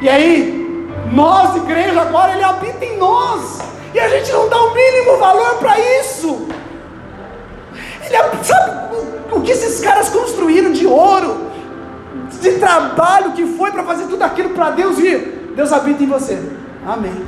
E 0.00 0.08
aí, 0.08 0.88
nós, 1.12 1.56
igreja, 1.56 2.02
agora 2.02 2.32
ele 2.32 2.44
habita 2.44 2.84
em 2.84 2.98
nós. 2.98 3.60
E 3.94 4.00
a 4.00 4.08
gente 4.08 4.32
não 4.32 4.48
dá 4.48 4.60
o 4.60 4.74
mínimo 4.74 5.16
valor 5.18 5.58
para 5.58 5.78
isso. 5.78 6.48
Ele, 8.04 8.16
sabe 8.42 8.82
o 9.32 9.40
que 9.40 9.52
esses 9.52 9.80
caras 9.80 10.08
construíram 10.08 10.72
de 10.72 10.86
ouro, 10.86 11.46
de 12.40 12.52
trabalho 12.58 13.32
que 13.32 13.46
foi 13.56 13.70
para 13.70 13.84
fazer 13.84 14.06
tudo 14.06 14.22
aquilo 14.22 14.50
para 14.50 14.70
Deus 14.70 14.98
ir? 14.98 15.52
Deus 15.54 15.72
habita 15.72 16.02
em 16.02 16.06
você. 16.06 16.42
Amém. 16.86 17.24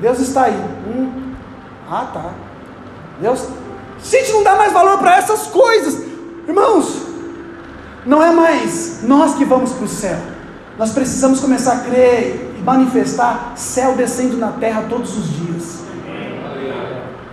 Deus 0.00 0.18
está 0.18 0.44
aí. 0.44 0.60
Hum. 0.88 1.32
Ah, 1.90 2.06
tá. 2.12 2.30
Deus. 3.20 3.46
Gente 4.02 4.32
não 4.32 4.42
dá 4.42 4.56
mais 4.56 4.72
valor 4.72 4.98
para 4.98 5.16
essas 5.16 5.46
coisas. 5.46 6.04
Irmãos, 6.46 7.02
não 8.04 8.22
é 8.22 8.30
mais 8.30 9.00
nós 9.02 9.34
que 9.34 9.44
vamos 9.44 9.72
para 9.72 9.84
o 9.84 9.88
céu. 9.88 10.18
Nós 10.78 10.92
precisamos 10.92 11.40
começar 11.40 11.72
a 11.72 11.78
crer 11.80 12.54
e 12.58 12.62
manifestar 12.62 13.52
céu 13.56 13.94
descendo 13.94 14.36
na 14.36 14.48
terra 14.52 14.84
todos 14.88 15.16
os 15.16 15.28
dias. 15.28 15.80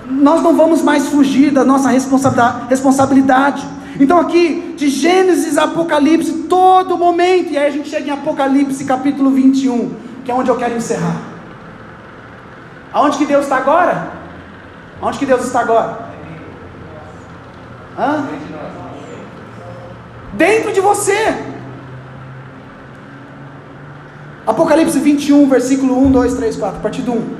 Nós 0.10 0.42
não 0.42 0.56
vamos 0.56 0.82
mais 0.82 1.08
fugir 1.08 1.52
da 1.52 1.66
nossa 1.66 1.90
responsabilidade. 1.90 3.68
Então, 4.00 4.20
aqui, 4.20 4.74
de 4.76 4.90
Gênesis 4.90 5.58
a 5.58 5.66
Apocalipse, 5.66 6.46
todo 6.50 6.98
momento, 6.98 7.52
e 7.52 7.58
aí 7.58 7.68
a 7.68 7.72
gente 7.72 7.90
chega 7.90 8.08
em 8.08 8.12
Apocalipse 8.12 8.86
capítulo 8.86 9.30
21, 9.32 9.96
que 10.26 10.32
é 10.32 10.34
onde 10.34 10.50
eu 10.50 10.58
quero 10.58 10.76
encerrar. 10.76 11.22
Aonde 12.92 13.18
que 13.18 13.26
Deus 13.26 13.44
está 13.44 13.58
agora? 13.58 14.12
Aonde 15.02 15.20
que 15.20 15.26
Deus 15.26 15.44
está 15.44 15.62
agora? 15.62 16.10
Hã? 17.98 18.28
dentro 20.34 20.74
de 20.74 20.82
você. 20.82 21.18
Apocalipse 24.46 25.00
21, 25.00 25.48
versículo 25.48 25.98
1, 26.06 26.12
2, 26.12 26.34
3, 26.34 26.56
4, 26.58 26.82
partido 26.82 27.14
1. 27.14 27.36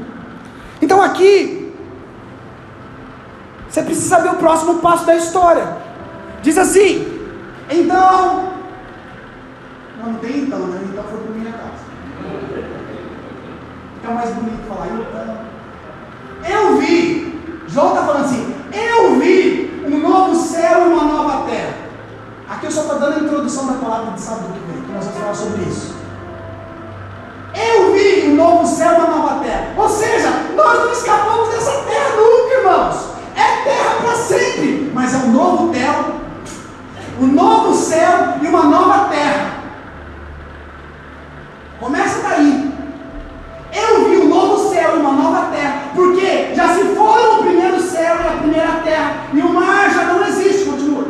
Então 0.82 1.02
aqui, 1.02 1.74
você 3.70 3.82
precisa 3.84 4.08
saber 4.08 4.30
o 4.30 4.36
próximo 4.36 4.76
passo 4.76 5.06
da 5.06 5.16
história. 5.16 5.83
Diz 6.44 6.58
assim: 6.58 7.26
então, 7.70 8.50
não 10.04 10.16
tem 10.16 10.40
então, 10.40 10.60
né? 10.60 10.82
Então 10.92 11.04
foi 11.06 11.20
por 11.20 11.36
minha 11.36 11.54
casa. 11.54 11.84
É 14.04 14.14
mais 14.14 14.30
bonito 14.32 14.68
falar, 14.68 14.88
então. 14.88 15.54
Eu 16.50 16.78
vi, 16.78 17.40
João 17.68 17.90
está 17.90 18.04
falando 18.04 18.26
assim: 18.26 18.54
eu 18.74 19.16
vi 19.22 19.84
um 19.86 19.98
novo 20.00 20.36
céu 20.36 20.82
e 20.82 20.94
uma 20.94 21.06
nova 21.06 21.50
terra. 21.50 21.76
Aqui 22.50 22.66
eu 22.66 22.72
só 22.72 22.82
estou 22.82 23.00
dando 23.00 23.20
a 23.20 23.24
introdução 23.24 23.68
da 23.68 23.74
palavra 23.76 24.12
de 24.12 24.20
sábado 24.20 24.54
que 24.54 24.72
vem, 24.72 24.84
que 24.84 24.92
nós 24.92 25.06
vamos 25.06 25.20
falar 25.22 25.36
sobre 25.36 25.62
isso. 25.64 25.96
Eu 27.56 27.94
vi 27.94 28.28
um 28.28 28.36
novo 28.36 28.68
céu 28.68 28.92
e 28.92 28.96
uma 28.96 29.16
nova 29.16 29.42
terra. 29.42 29.74
Ou 29.78 29.88
seja, 29.88 30.30
nós 30.54 30.80
não 30.80 30.92
escapamos 30.92 31.50
dessa 31.50 31.84
terra 31.84 32.16
nunca, 32.18 32.54
irmãos. 32.54 33.14
É 33.34 33.64
terra 33.64 33.96
para 34.02 34.16
sempre, 34.16 34.92
mas 34.94 35.14
é 35.14 35.18
um 35.18 35.32
novo 35.32 35.74
céu, 35.74 36.23
um 37.20 37.28
novo 37.28 37.74
céu 37.74 38.36
e 38.42 38.48
uma 38.48 38.64
nova 38.64 39.10
terra. 39.10 39.54
Começa 41.80 42.28
daí. 42.28 42.72
Eu 43.74 44.06
vi 44.10 44.18
um 44.18 44.30
novo 44.30 44.70
céu 44.70 44.96
e 44.96 45.00
uma 45.00 45.14
nova 45.14 45.48
terra, 45.52 45.84
porque 45.96 46.54
já 46.54 46.70
se 46.70 46.84
foram 46.96 47.40
o 47.40 47.44
primeiro 47.44 47.80
céu 47.82 48.18
e 48.24 48.28
a 48.28 48.38
primeira 48.38 48.72
terra, 48.84 49.16
e 49.34 49.40
o 49.40 49.50
mar 49.50 49.90
já 49.92 50.04
não 50.04 50.26
existe, 50.28 50.66
continua. 50.66 51.06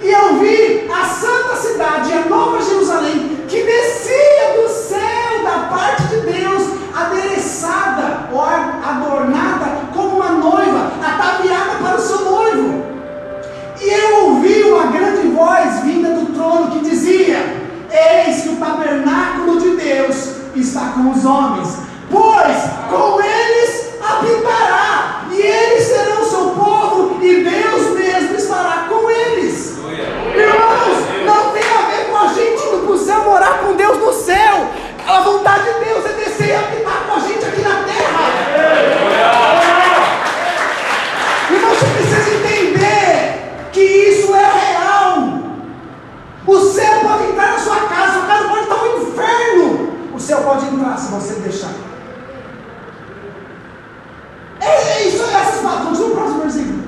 E 0.00 0.10
eu 0.10 0.36
vi 0.38 0.88
a 0.92 1.04
santa 1.06 1.56
cidade, 1.56 2.12
a 2.12 2.28
nova 2.28 2.62
Jerusalém, 2.62 3.38
que 3.48 3.62
descia 3.62 4.62
do 4.62 4.68
céu 4.68 5.42
da 5.42 5.68
parte 5.74 6.02
de 6.04 6.20
Deus, 6.20 6.62
adereçada 6.94 8.28
ou 8.30 8.40
adornada 8.40 9.78
como 9.94 10.16
uma 10.16 10.28
noiva, 10.30 10.92
ataviada 11.02 11.78
para 11.82 11.96
o 11.96 12.00
seu 12.00 12.20
noivo. 12.20 12.84
E 13.80 13.88
eu 13.88 14.26
ouvi 14.26 14.62
uma 14.64 14.86
grande 14.86 15.28
voz 15.28 15.80
vinda 15.80 16.10
do 16.10 16.34
trono 16.34 16.70
que 16.70 16.80
dizia: 16.80 17.38
Eis 17.90 18.42
que 18.42 18.48
o 18.50 18.56
tabernáculo 18.56 19.58
de 19.58 19.70
Deus 19.76 20.34
está 20.54 20.92
com 20.94 21.10
os 21.10 21.24
homens, 21.24 21.78
pois 22.10 22.56
com 22.90 23.20
eles 23.22 23.88
habitará, 24.02 25.24
e 25.30 25.40
eles 25.40 25.84
serão 25.84 26.24
seu 26.24 26.50
povo, 26.50 27.18
e 27.22 27.42
Deus 27.42 27.98
mesmo 27.98 28.36
estará 28.36 28.86
com 28.88 29.10
eles. 29.10 29.74
Irmãos, 30.36 30.98
não 31.24 31.52
tem 31.52 31.62
a 31.62 31.82
ver 31.90 32.10
com 32.10 32.16
a 32.16 32.26
gente 32.28 32.66
indo 32.66 32.86
para 32.86 32.94
o 32.94 32.98
céu 32.98 33.24
morar 33.24 33.58
com 33.60 33.74
Deus 33.74 33.98
no 33.98 34.12
céu. 34.12 34.68
A 35.06 35.20
vontade 35.20 35.64
de 35.64 35.84
Deus 35.84 36.04
é 36.06 36.12
descer 36.14 36.48
e 36.48 36.54
habitar 36.54 37.04
com 37.06 37.14
a 37.14 37.18
gente 37.20 37.44
aqui 37.44 37.60
na 37.60 37.84
terra. 37.84 38.04
Irmão, 41.50 41.70
você 41.70 41.86
precisa 41.86 42.34
entender 42.34 43.68
que 43.72 43.80
isso 43.80 44.34
é 44.34 44.38
real. 44.38 45.38
O 46.46 46.60
céu 46.60 47.00
pode 47.00 47.24
entrar 47.24 47.52
na 47.52 47.58
sua 47.58 47.76
casa, 47.76 48.12
sua 48.14 48.26
casa 48.26 48.48
pode 48.48 48.62
estar 48.62 48.82
um 48.82 49.02
inferno. 49.02 49.92
O 50.14 50.18
céu 50.18 50.42
pode 50.42 50.66
entrar 50.66 50.96
se 50.96 51.12
você 51.12 51.34
deixar. 51.34 51.70
É, 54.60 54.66
é 54.66 55.08
isso, 55.08 55.22
essas 55.22 55.60
palavras. 55.60 55.88
Continua 55.88 56.08
o 56.08 56.14
próximo 56.14 56.40
versículo. 56.40 56.84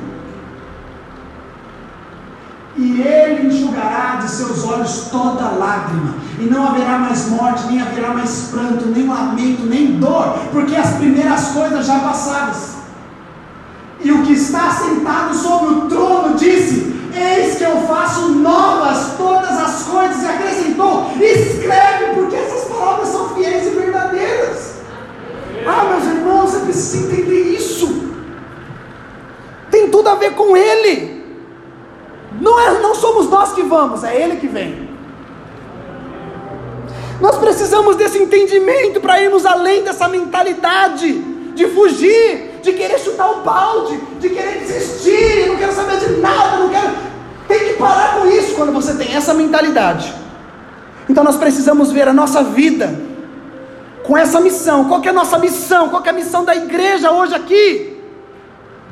E 2.76 3.00
ele 3.00 3.48
enxugará 3.48 4.16
de 4.16 4.30
seus 4.30 4.62
olhos 4.64 5.08
toda 5.10 5.48
lágrima, 5.48 6.14
e 6.38 6.44
não 6.44 6.68
haverá 6.68 6.98
mais 6.98 7.26
morte, 7.30 7.66
nem 7.68 7.80
haverá 7.80 8.10
mais 8.10 8.48
pranto, 8.50 8.86
nem 8.86 9.08
lamento, 9.08 9.62
nem 9.62 9.98
dor, 9.98 10.38
porque 10.52 10.76
as 10.76 10.94
primeiras 10.96 11.48
coisas 11.48 11.86
já 11.86 11.98
passadas. 12.00 12.76
E 14.00 14.12
o 14.12 14.22
que 14.22 14.34
está 14.34 14.70
sentado 14.70 15.34
sobre 15.34 15.74
o 15.74 15.80
trono 15.88 16.36
disse: 16.36 16.94
Eis 17.14 17.56
que 17.56 17.64
eu 17.64 17.80
faço 17.86 18.28
novas 18.28 19.14
todas 19.16 19.58
as 19.58 19.84
coisas, 19.84 20.22
e 20.22 20.26
acrescentou: 20.26 21.12
Escreve, 21.18 22.14
porque 22.14 22.36
essas 22.36 22.64
palavras 22.68 23.08
são 23.08 23.30
fiéis 23.30 23.66
e 23.68 23.70
verdadeiras. 23.70 24.76
Ah, 25.66 25.84
meus 25.84 26.04
irmãos, 26.04 26.50
você 26.50 26.58
precisa 26.60 27.06
entender 27.06 27.56
isso. 27.56 28.12
Tem 29.70 29.90
tudo 29.90 30.10
a 30.10 30.14
ver 30.14 30.34
com 30.34 30.54
Ele. 30.54 31.16
Não, 32.40 32.60
é, 32.60 32.80
não 32.80 32.94
somos 32.94 33.28
nós 33.30 33.52
que 33.52 33.62
vamos, 33.62 34.04
é 34.04 34.14
Ele 34.22 34.36
que 34.36 34.46
vem. 34.46 34.88
Nós 37.20 37.36
precisamos 37.38 37.96
desse 37.96 38.18
entendimento 38.18 39.00
para 39.00 39.20
irmos 39.20 39.46
além 39.46 39.82
dessa 39.82 40.08
mentalidade 40.08 41.12
de 41.54 41.66
fugir, 41.68 42.60
de 42.62 42.72
querer 42.74 42.98
chutar 42.98 43.30
o 43.30 43.40
balde, 43.40 43.98
de 44.20 44.28
querer 44.28 44.58
desistir, 44.58 45.48
não 45.48 45.56
quero 45.56 45.72
saber 45.72 45.98
de 45.98 46.20
nada, 46.20 46.58
não 46.58 46.68
quero. 46.68 46.94
Tem 47.48 47.58
que 47.60 47.74
parar 47.74 48.20
com 48.20 48.26
isso 48.26 48.54
quando 48.54 48.72
você 48.72 48.94
tem 48.94 49.14
essa 49.14 49.32
mentalidade. 49.32 50.12
Então 51.08 51.24
nós 51.24 51.36
precisamos 51.36 51.90
ver 51.90 52.08
a 52.08 52.12
nossa 52.12 52.42
vida 52.42 52.94
com 54.02 54.18
essa 54.18 54.40
missão. 54.40 54.84
Qual 54.84 55.02
é 55.02 55.08
a 55.08 55.12
nossa 55.12 55.38
missão? 55.38 55.88
Qual 55.88 56.04
é 56.04 56.10
a 56.10 56.12
missão 56.12 56.44
da 56.44 56.54
igreja 56.54 57.10
hoje 57.10 57.34
aqui? 57.34 58.02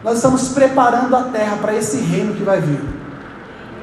Nós 0.03 0.17
estamos 0.17 0.49
preparando 0.49 1.15
a 1.15 1.25
terra 1.25 1.59
para 1.61 1.75
esse 1.75 1.99
reino 1.99 2.35
que 2.35 2.43
vai 2.43 2.61
vir. 2.61 2.81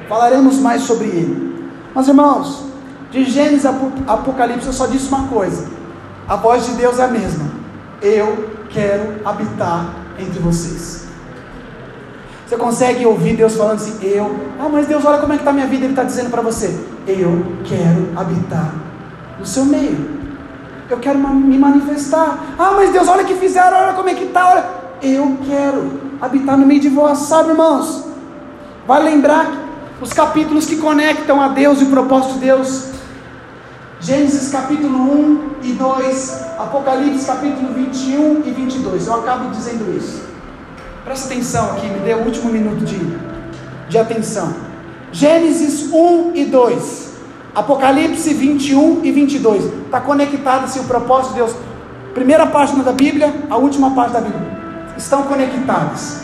Falaremos 0.08 0.58
mais 0.58 0.82
sobre 0.82 1.06
ele. 1.06 1.70
Mas 1.94 2.08
irmãos, 2.08 2.71
de 3.12 3.24
Gênesis 3.24 3.66
a 3.66 3.70
Apocalipse 4.08 4.66
eu 4.66 4.72
só 4.72 4.86
disse 4.86 5.06
uma 5.08 5.28
coisa: 5.28 5.66
a 6.26 6.34
voz 6.34 6.66
de 6.66 6.72
Deus 6.72 6.98
é 6.98 7.04
a 7.04 7.08
mesma. 7.08 7.44
Eu 8.00 8.50
quero 8.70 9.20
habitar 9.24 9.94
entre 10.18 10.40
vocês. 10.40 11.06
Você 12.46 12.56
consegue 12.56 13.06
ouvir 13.06 13.36
Deus 13.36 13.54
falando 13.54 13.76
assim, 13.76 13.98
eu, 14.02 14.36
ah, 14.58 14.68
mas 14.70 14.86
Deus, 14.86 15.04
olha 15.04 15.18
como 15.18 15.32
é 15.32 15.36
que 15.36 15.42
está 15.42 15.52
minha 15.52 15.66
vida, 15.66 15.84
Ele 15.84 15.92
está 15.92 16.04
dizendo 16.04 16.30
para 16.30 16.42
você, 16.42 16.78
eu 17.06 17.56
quero 17.64 18.08
habitar 18.14 18.74
no 19.38 19.46
seu 19.46 19.64
meio. 19.64 20.22
Eu 20.90 20.98
quero 20.98 21.18
me 21.18 21.56
manifestar. 21.56 22.54
Ah, 22.58 22.72
mas 22.76 22.92
Deus, 22.92 23.08
olha 23.08 23.22
o 23.22 23.26
que 23.26 23.34
fizeram, 23.34 23.78
olha 23.78 23.92
como 23.94 24.08
é 24.08 24.14
que 24.14 24.24
está, 24.24 24.50
olha. 24.50 24.64
Eu 25.00 25.38
quero 25.46 26.00
habitar 26.20 26.56
no 26.56 26.66
meio 26.66 26.80
de 26.80 26.88
vós, 26.88 27.18
sabe, 27.20 27.50
irmãos? 27.50 28.04
Vai 28.86 29.02
lembrar 29.02 29.50
os 30.00 30.12
capítulos 30.12 30.66
que 30.66 30.76
conectam 30.76 31.40
a 31.40 31.48
Deus 31.48 31.80
e 31.80 31.84
o 31.84 31.90
propósito 31.90 32.34
de 32.34 32.40
Deus. 32.40 32.92
Gênesis 34.02 34.50
capítulo 34.50 34.98
1 34.98 35.50
e 35.62 35.72
2, 35.74 36.44
Apocalipse 36.58 37.24
capítulo 37.24 37.72
21 37.72 38.42
e 38.44 38.50
22. 38.50 39.06
Eu 39.06 39.14
acabo 39.14 39.50
dizendo 39.50 39.96
isso. 39.96 40.24
Presta 41.04 41.26
atenção 41.26 41.70
aqui, 41.70 41.86
me 41.86 42.00
dê 42.00 42.12
o 42.14 42.24
último 42.24 42.50
minuto 42.50 42.84
de, 42.84 42.98
de 43.88 43.96
atenção. 43.96 44.52
Gênesis 45.12 45.92
1 45.92 46.32
e 46.34 46.46
2, 46.46 47.12
Apocalipse 47.54 48.34
21 48.34 49.04
e 49.04 49.12
22. 49.12 49.66
Está 49.66 50.00
conectado 50.00 50.64
assim 50.64 50.80
o 50.80 50.84
propósito 50.84 51.34
de 51.34 51.36
Deus. 51.36 51.52
Primeira 52.12 52.48
página 52.48 52.82
da 52.82 52.92
Bíblia, 52.92 53.32
a 53.48 53.56
última 53.56 53.92
página 53.94 54.20
da 54.20 54.28
Bíblia. 54.28 54.50
Estão 54.96 55.22
conectadas. 55.22 56.22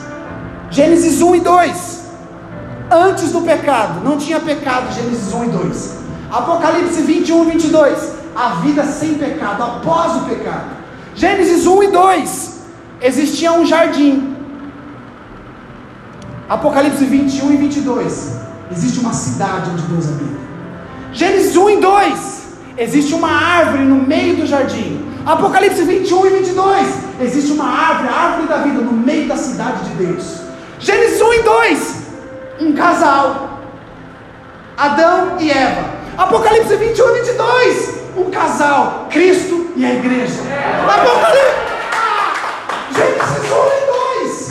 Gênesis 0.68 1.22
1 1.22 1.36
e 1.36 1.40
2. 1.40 2.04
Antes 2.90 3.30
do 3.30 3.42
pecado, 3.42 4.00
não 4.02 4.18
tinha 4.18 4.40
pecado, 4.40 4.92
Gênesis 4.92 5.32
1 5.32 5.44
e 5.44 5.48
2. 5.50 5.97
Apocalipse 6.30 7.02
21 7.02 7.42
e 7.42 7.50
22. 7.52 8.18
A 8.36 8.48
vida 8.60 8.84
sem 8.84 9.14
pecado, 9.14 9.62
após 9.62 10.16
o 10.16 10.24
pecado. 10.26 10.76
Gênesis 11.14 11.66
1 11.66 11.82
e 11.82 11.88
2. 11.88 12.60
Existia 13.00 13.52
um 13.52 13.66
jardim. 13.66 14.36
Apocalipse 16.48 17.04
21 17.04 17.52
e 17.52 17.56
22. 17.56 18.38
Existe 18.70 19.00
uma 19.00 19.12
cidade 19.12 19.70
onde 19.70 19.82
Deus 19.82 20.08
habita. 20.08 20.38
Gênesis 21.12 21.56
1 21.56 21.70
e 21.70 21.76
2. 21.80 22.38
Existe 22.78 23.14
uma 23.14 23.30
árvore 23.30 23.82
no 23.84 23.96
meio 23.96 24.36
do 24.36 24.46
jardim. 24.46 25.04
Apocalipse 25.26 25.82
21 25.82 26.26
e 26.26 26.30
22. 26.30 26.86
Existe 27.20 27.52
uma 27.52 27.68
árvore, 27.68 28.08
a 28.08 28.12
árvore 28.12 28.48
da 28.48 28.56
vida, 28.58 28.80
no 28.80 28.92
meio 28.92 29.26
da 29.26 29.36
cidade 29.36 29.88
de 29.88 30.06
Deus. 30.06 30.40
Gênesis 30.78 31.20
1 31.20 31.34
e 31.34 31.42
2. 31.42 32.02
Um 32.60 32.72
casal. 32.74 33.60
Adão 34.76 35.36
e 35.40 35.50
Eva. 35.50 35.97
Apocalipse 36.18 36.74
21 36.74 37.10
e 37.10 37.20
22. 37.20 37.94
Um 38.16 38.28
casal. 38.28 39.06
Cristo 39.08 39.68
e 39.76 39.84
a 39.84 39.94
igreja. 39.94 40.40
Apocalipse. 40.84 41.58
Gênesis 42.92 43.52
1 43.52 43.66
e 43.76 44.24
2. 44.26 44.50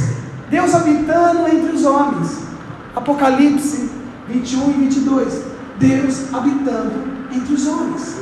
Deus 0.50 0.76
habitando 0.76 1.48
entre 1.50 1.76
os 1.76 1.84
homens. 1.84 2.38
Apocalipse 2.96 3.92
21 4.30 4.70
e 4.70 4.74
22. 4.86 5.42
Deus 5.76 6.34
habitando 6.34 7.04
entre 7.34 7.54
os 7.54 7.68
homens. 7.68 8.16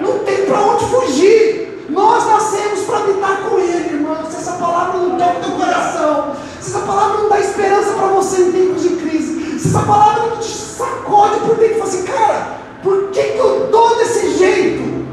Não 0.00 0.20
tem 0.20 0.46
para 0.46 0.60
onde 0.60 0.84
fugir. 0.84 1.86
Nós 1.90 2.24
nascemos 2.24 2.82
para 2.82 2.98
habitar 2.98 3.36
com 3.48 3.58
Ele, 3.58 3.96
irmão. 3.96 4.30
Se 4.30 4.36
essa 4.36 4.52
palavra 4.52 5.00
não 5.00 5.18
toca 5.18 5.38
o 5.38 5.42
teu 5.42 5.50
coração, 5.56 6.36
se 6.60 6.70
essa 6.70 6.86
palavra 6.86 7.18
não 7.18 7.28
dá 7.28 7.40
esperança 7.40 7.94
para 7.94 8.06
você 8.06 8.42
em 8.42 8.52
tempos 8.52 8.82
de 8.82 8.90
crise, 8.90 9.58
se 9.58 9.68
essa 9.68 9.80
palavra 9.80 10.26
não 10.26 10.36
te 10.36 10.63
sacode 10.76 11.40
por 11.40 11.56
dentro 11.56 11.76
e 11.76 11.78
fala 11.78 11.90
assim, 11.90 12.02
cara, 12.04 12.58
por 12.82 13.10
que, 13.10 13.22
que 13.22 13.38
eu 13.38 13.64
estou 13.64 13.96
desse 13.96 14.36
jeito? 14.36 15.04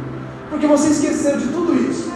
Porque 0.49 0.67
você 0.67 0.89
esqueceu 0.89 1.37
de 1.37 1.47
tudo 1.47 1.75
isso. 1.75 2.11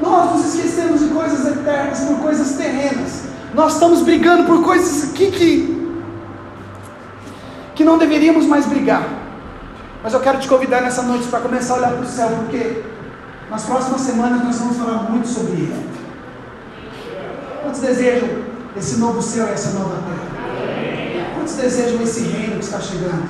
Nós 0.00 0.32
nos 0.32 0.54
esquecemos 0.54 1.00
de 1.00 1.08
coisas 1.08 1.46
eternas 1.46 2.00
por 2.00 2.18
coisas 2.18 2.52
terrenas. 2.56 3.22
Nós 3.54 3.74
estamos 3.74 4.02
brigando 4.02 4.44
por 4.44 4.62
coisas 4.62 5.10
aqui 5.10 5.30
que 5.30 5.82
que 7.74 7.84
não 7.84 7.96
deveríamos 7.98 8.46
mais 8.46 8.66
brigar. 8.66 9.08
Mas 10.02 10.12
eu 10.12 10.20
quero 10.20 10.38
te 10.38 10.48
convidar 10.48 10.82
nessa 10.82 11.02
noite 11.02 11.26
para 11.28 11.40
começar 11.40 11.74
a 11.74 11.76
olhar 11.78 11.92
para 11.92 12.02
o 12.02 12.06
céu, 12.06 12.28
porque 12.40 12.82
nas 13.50 13.64
próximas 13.64 14.00
semanas 14.02 14.44
nós 14.44 14.58
vamos 14.58 14.76
falar 14.76 15.10
muito 15.10 15.26
sobre 15.26 15.52
ele. 15.52 15.88
Quantos 17.62 17.80
desejam 17.80 18.28
esse 18.76 18.98
novo 18.98 19.22
céu 19.22 19.46
e 19.46 19.50
essa 19.52 19.78
nova 19.78 19.96
terra? 19.96 20.21
Quantos 21.42 21.56
desejam 21.56 22.00
esse 22.02 22.20
reino 22.20 22.58
que 22.58 22.64
está 22.64 22.78
chegando? 22.78 23.28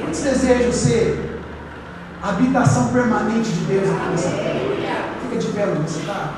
Quantos 0.00 0.20
desejam 0.22 0.72
ser 0.72 1.40
a 2.20 2.30
habitação 2.30 2.88
permanente 2.88 3.48
de 3.48 3.64
Deus 3.64 3.88
aqui 3.88 4.10
nessa 4.10 4.30
terra? 4.30 5.14
Fica 5.22 5.36
de 5.36 5.46
pé 5.52 5.68
onde 5.68 5.88
você 5.88 6.00
está. 6.00 6.34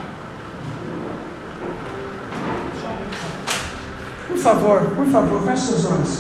Por 4.28 4.36
favor, 4.36 4.82
por 4.94 5.06
favor, 5.06 5.42
feche 5.42 5.68
seus 5.68 5.86
olhos. 5.86 6.18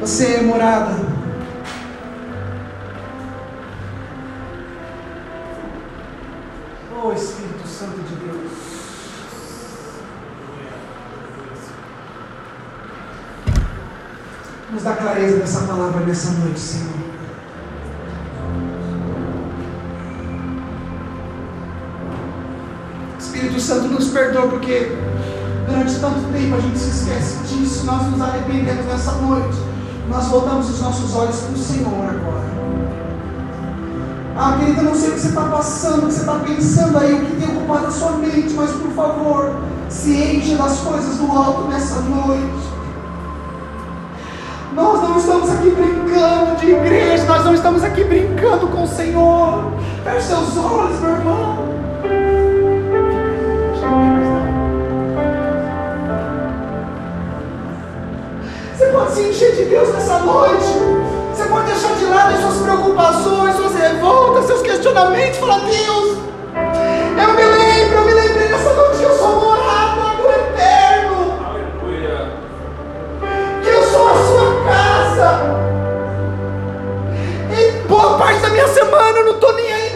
Você 0.00 0.26
é 0.34 0.42
morada. 0.42 0.96
Oh 7.00 7.12
Espírito 7.12 7.68
Santo 7.68 8.00
de 8.02 8.14
Deus. 8.16 8.79
Nos 14.72 14.82
dá 14.82 14.92
clareza 14.94 15.38
dessa 15.38 15.60
palavra 15.60 16.04
nessa 16.04 16.30
noite, 16.32 16.60
Senhor. 16.60 17.00
Espírito 23.18 23.60
Santo 23.60 23.88
nos 23.88 24.08
perdoa 24.08 24.48
porque 24.48 24.96
durante 25.66 25.98
tanto 25.98 26.32
tempo 26.32 26.54
a 26.54 26.60
gente 26.60 26.78
se 26.78 26.90
esquece 26.90 27.38
disso, 27.44 27.84
nós 27.84 28.06
nos 28.06 28.20
arrependemos 28.20 28.86
nessa 28.86 29.12
noite 29.12 29.70
nós 30.10 30.26
voltamos 30.26 30.68
os 30.68 30.80
nossos 30.80 31.14
olhos 31.14 31.36
para 31.36 31.54
o 31.54 31.58
Senhor 31.58 32.04
agora. 32.04 32.50
Ah, 34.36 34.56
querida, 34.58 34.82
não 34.82 34.94
sei 34.94 35.10
o 35.10 35.12
que 35.12 35.20
você 35.20 35.28
está 35.28 35.42
passando, 35.42 36.04
o 36.04 36.06
que 36.06 36.12
você 36.14 36.20
está 36.20 36.34
pensando 36.40 36.98
aí, 36.98 37.14
o 37.14 37.26
que 37.26 37.36
tem 37.36 37.56
ocupado 37.56 37.86
a 37.86 37.90
sua 37.90 38.12
mente, 38.12 38.52
mas 38.54 38.70
por 38.72 38.90
favor, 38.92 39.54
se 39.88 40.12
enche 40.12 40.56
das 40.56 40.78
coisas 40.78 41.16
do 41.16 41.30
alto 41.30 41.68
nessa 41.68 42.00
noite. 42.00 42.79
Nós 44.74 45.02
não 45.02 45.18
estamos 45.18 45.50
aqui 45.50 45.70
brincando 45.70 46.56
de 46.56 46.70
igreja, 46.70 47.24
nós 47.24 47.44
não 47.44 47.54
estamos 47.54 47.82
aqui 47.82 48.04
brincando 48.04 48.68
com 48.68 48.84
o 48.84 48.88
Senhor. 48.88 49.72
Feche 50.04 50.28
seus 50.28 50.56
olhos, 50.56 51.00
meu 51.00 51.10
irmão. 51.10 51.70
pode 59.00 59.12
se 59.12 59.22
encher 59.22 59.56
de 59.56 59.64
Deus 59.64 59.88
nessa 59.92 60.18
noite. 60.20 60.64
Você 61.32 61.44
pode 61.44 61.66
deixar 61.66 61.94
de 61.94 62.04
lado 62.06 62.34
as 62.34 62.40
suas 62.40 62.62
preocupações, 62.62 63.56
suas 63.56 63.74
revoltas, 63.74 64.44
seus 64.46 64.62
questionamentos. 64.62 65.38
Falar, 65.38 65.60
Deus, 65.60 66.18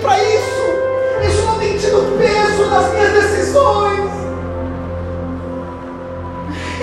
para 0.05 0.23
isso. 0.23 0.65
Isso 1.27 1.47
não 1.47 1.59
tem 1.59 1.79
tido 1.79 2.19
peso 2.19 2.67
nas 2.67 2.93
minhas 2.93 3.13
decisões. 3.15 4.11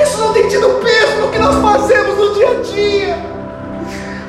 Isso 0.01 0.17
não 0.17 0.34
tem 0.34 0.47
tido 0.47 0.69
peso 0.82 1.22
no 1.22 1.30
que 1.30 1.38
nós 1.38 1.55
fazemos 1.61 2.17
no 2.17 2.34
dia 2.34 2.49
a 2.49 2.61
dia. 2.63 3.32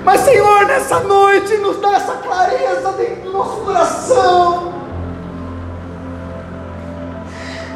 Mas, 0.04 0.20
Senhor, 0.20 0.66
nessa 0.66 1.00
noite, 1.00 1.56
nos 1.56 1.80
dá 1.80 1.94
essa 1.94 2.12
clareza 2.16 2.92
dentro 2.92 3.30
do 3.30 3.32
nosso 3.32 3.60
coração. 3.62 4.72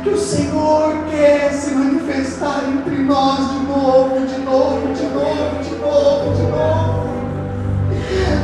Que 0.03 0.11
o 0.11 0.19
Senhor 0.19 0.93
quer 1.11 1.51
se 1.53 1.71
manifestar 1.71 2.63
entre 2.69 2.97
nós 2.97 3.39
de 3.53 3.59
novo, 3.67 4.27
de 4.27 4.39
novo, 4.41 4.93
de 4.93 5.05
novo, 5.05 5.63
de 5.63 5.75
novo, 5.77 6.35
de 6.35 6.43
novo. 6.43 7.06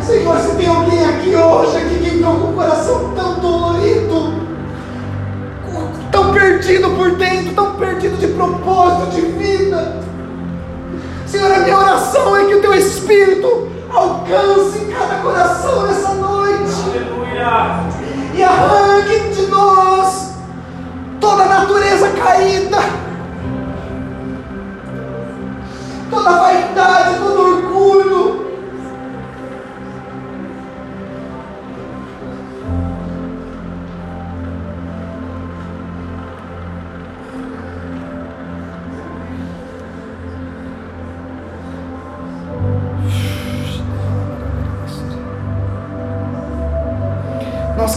Senhor, 0.05 0.39
se 0.39 0.57
tem 0.57 0.67
alguém 0.67 1.05
aqui 1.05 1.35
hoje 1.35 1.77
aqui 1.77 1.99
que 1.99 2.17
entrou 2.17 2.37
com 2.37 2.49
o 2.49 2.53
coração 2.55 3.13
tão 3.15 3.39
dolorido, 3.39 4.35
tão 6.11 6.33
perdido 6.33 6.91
por 6.91 7.13
dentro, 7.13 7.55
tão 7.55 7.75
perdido 7.77 8.17
de 8.19 8.29
propósito 8.29 9.11
de 9.13 9.21
vida. 9.21 10.01
Senhor, 11.27 11.51
a 11.51 11.59
minha 11.61 11.79
oração 11.79 12.37
é 12.37 12.45
que 12.45 12.55
o 12.57 12.61
teu 12.61 12.75
Espírito 12.75 13.69
alcance 13.91 14.81
cada 14.87 15.23
coração 15.23 15.87
nessa 15.87 16.15
noite. 16.15 16.73
Aleluia. 16.89 17.85
E 18.35 18.43
arranque 18.43 19.22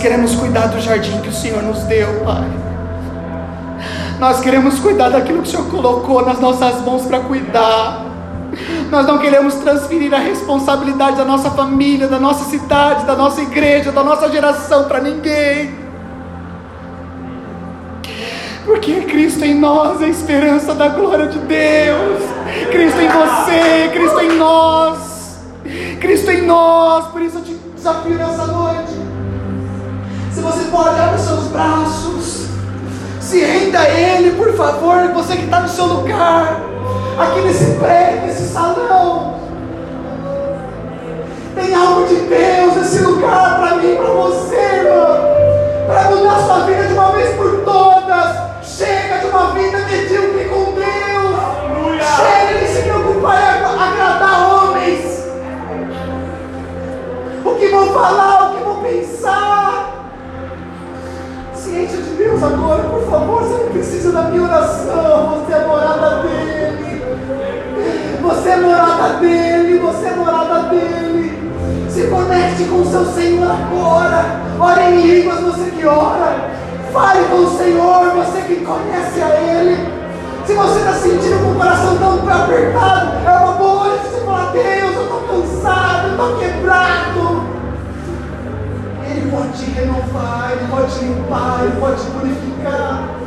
queremos 0.05 0.35
cuidar 0.35 0.67
do 0.67 0.79
jardim 0.79 1.19
que 1.19 1.29
o 1.29 1.33
Senhor 1.33 1.63
nos 1.63 1.79
deu, 1.85 2.21
Pai. 2.23 2.47
Nós 4.19 4.39
queremos 4.39 4.77
cuidar 4.77 5.09
daquilo 5.09 5.41
que 5.41 5.47
o 5.47 5.51
Senhor 5.51 5.65
colocou 5.65 6.23
nas 6.23 6.39
nossas 6.39 6.79
mãos 6.81 7.07
para 7.07 7.21
cuidar. 7.21 8.05
Nós 8.91 9.07
não 9.07 9.17
queremos 9.17 9.55
transferir 9.55 10.13
a 10.13 10.19
responsabilidade 10.19 11.17
da 11.17 11.25
nossa 11.25 11.49
família, 11.49 12.07
da 12.07 12.19
nossa 12.19 12.45
cidade, 12.51 13.03
da 13.03 13.15
nossa 13.15 13.41
igreja, 13.41 13.91
da 13.91 14.03
nossa 14.03 14.29
geração 14.29 14.83
para 14.83 15.01
ninguém. 15.01 15.73
Porque 18.63 19.01
Cristo 19.01 19.43
em 19.43 19.55
nós 19.55 20.03
é 20.03 20.05
a 20.05 20.09
esperança 20.09 20.75
da 20.75 20.89
glória 20.89 21.29
de 21.29 21.39
Deus. 21.39 22.21
Cristo 22.71 23.01
em 23.01 23.07
você, 23.07 23.89
Cristo 23.91 24.19
em 24.19 24.37
nós. 24.37 25.39
Cristo 25.99 26.29
em 26.29 26.41
nós. 26.43 27.07
Por 27.07 27.23
isso 27.23 27.39
eu 27.39 27.43
te 27.43 27.55
desafio 27.75 28.13
nessa 28.19 28.45
noite 28.45 28.94
você 30.45 30.65
pode, 30.65 30.99
abre 30.99 31.19
seus 31.19 31.45
braços. 31.45 32.45
Se 33.19 33.43
renda 33.43 33.79
a 33.79 33.89
Ele, 33.89 34.37
por 34.37 34.53
favor. 34.53 35.11
Você 35.13 35.35
que 35.35 35.45
está 35.45 35.61
no 35.61 35.67
seu 35.67 35.85
lugar, 35.85 36.61
aqui 37.17 37.41
nesse 37.41 37.71
prédio, 37.75 38.27
nesse 38.27 38.53
salão. 38.53 39.39
Tem 41.55 41.73
algo 41.73 42.05
de 42.05 42.15
Deus 42.15 42.75
nesse 42.75 42.99
lugar 42.99 43.59
para 43.59 43.75
mim, 43.77 43.95
para 43.95 44.13
você, 44.13 44.55
irmão. 44.55 45.17
Para 45.87 46.03
mudar 46.11 46.39
sua 46.45 46.59
vida 46.65 46.83
de 46.83 46.93
uma 46.93 47.11
vez 47.11 47.35
por 47.35 47.63
todas. 47.63 48.35
Chega 48.63 49.19
de 49.19 49.25
uma 49.27 49.51
vida 49.51 49.79
medíocre 49.79 50.45
com 50.45 50.73
Deus. 50.73 51.39
Aleluia. 51.39 52.03
Chega 52.03 52.59
de 52.59 52.67
se 52.67 52.81
preocupar 52.83 53.61
em 53.61 53.81
agradar 53.81 54.53
homens. 54.53 55.25
O 57.43 57.55
que 57.55 57.67
vão 57.67 57.87
falar, 57.93 58.51
o 58.51 58.57
que 58.57 58.63
vão 58.63 58.83
pensar 58.83 59.54
da 64.11 64.23
minha 64.23 64.43
oração, 64.43 65.29
você 65.29 65.53
é 65.53 65.67
morada 65.67 66.21
dele. 66.21 67.03
Você 68.21 68.49
é 68.49 68.57
morada 68.57 69.19
dele, 69.19 69.79
você 69.79 70.07
é 70.07 70.15
morada 70.15 70.59
dele. 70.69 71.51
Se 71.89 72.07
conecte 72.07 72.63
com 72.65 72.81
o 72.81 72.85
seu 72.85 73.05
Senhor 73.05 73.49
agora. 73.49 74.41
Ore 74.59 74.81
em 74.81 75.01
línguas, 75.01 75.41
você 75.41 75.71
que 75.71 75.85
ora. 75.85 76.49
Fale 76.91 77.25
com 77.25 77.35
o 77.37 77.57
Senhor, 77.57 78.11
você 78.15 78.41
que 78.41 78.65
conhece 78.65 79.21
a 79.21 79.29
Ele. 79.41 79.95
Se 80.45 80.53
você 80.53 80.79
está 80.79 80.93
sentindo 80.93 81.43
com 81.43 81.51
o 81.51 81.55
coração 81.55 81.97
tão 81.97 82.13
apertado, 82.13 83.11
é 83.25 83.31
uma 83.31 83.53
boa 83.53 83.83
hora 83.83 83.97
de 83.97 84.25
falar, 84.25 84.51
Deus, 84.51 84.95
eu 84.95 85.01
estou 85.03 85.21
cansado, 85.21 86.11
estou 86.11 86.37
quebrado. 86.37 87.43
Ele 89.09 89.31
pode 89.31 89.53
te 89.53 89.71
renovar, 89.71 90.51
Ele 90.51 90.67
pode 90.69 90.93
te 90.93 91.05
limpar, 91.05 91.59
Ele 91.63 91.79
pode 91.79 92.01
te 92.01 92.11
purificar. 92.11 93.24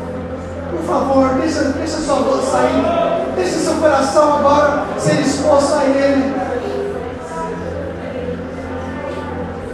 Por 0.70 0.80
favor, 0.86 1.28
deixa, 1.40 1.62
deixa 1.62 1.98
sua 1.98 2.16
voz 2.16 2.44
sair. 2.44 3.34
Deixa 3.34 3.58
seu 3.58 3.74
coração 3.74 4.38
agora 4.38 4.84
ser 4.98 5.20
exposto 5.20 5.74
a 5.74 5.84
Ele. 5.84 6.34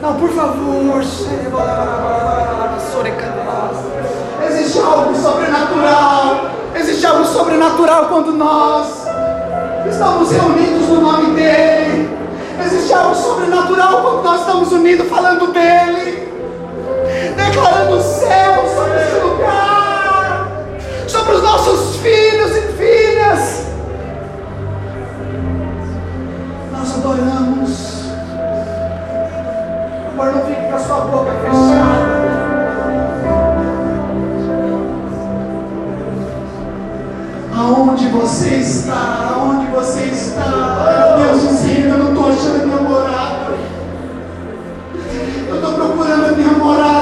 Não, 0.00 0.14
por 0.14 0.28
favor. 0.30 0.54
Existe 4.46 4.78
algo 4.78 5.14
sobrenatural. 5.14 6.50
Existe 6.74 7.06
algo 7.06 7.24
sobrenatural 7.24 8.06
quando 8.06 8.32
nós 8.32 9.06
estamos 9.88 10.30
reunidos 10.30 10.88
no 10.88 11.00
nome 11.00 11.34
dEle. 11.34 12.10
Existe 12.64 12.92
algo 12.92 13.14
sobrenatural 13.14 14.02
quando 14.02 14.22
nós 14.22 14.40
estamos 14.40 14.72
unidos 14.72 15.08
falando 15.08 15.52
dele, 15.52 16.28
declarando 17.36 17.96
o 17.96 18.02
céu 18.02 18.64
sobre 18.74 19.02
esse 19.02 19.18
lugar, 19.20 19.63
para 21.24 21.34
os 21.36 21.42
nossos 21.42 21.96
filhos 21.96 22.56
e 22.56 22.60
filhas. 22.72 23.66
Nós 26.70 26.94
adoramos. 26.96 28.04
Agora 30.12 30.32
não 30.32 30.46
fique 30.46 30.68
com 30.68 30.74
a 30.74 30.78
sua 30.78 31.00
boca 31.00 31.32
fechada. 31.32 32.24
Aonde 37.56 38.08
você 38.08 38.48
está? 38.56 39.30
Aonde 39.34 39.66
você 39.70 40.04
está? 40.04 41.16
Meu 41.16 41.26
Deus 41.26 41.42
do 41.42 41.54
céu, 41.54 41.84
eu 41.88 41.98
não 41.98 42.08
estou 42.08 42.28
achando 42.28 42.62
a 42.62 42.66
minha 42.66 42.80
morada. 42.82 43.54
Eu 45.48 45.54
estou 45.54 45.72
procurando 45.72 46.26
a 46.26 46.32
minha 46.32 46.52
morada. 46.52 46.93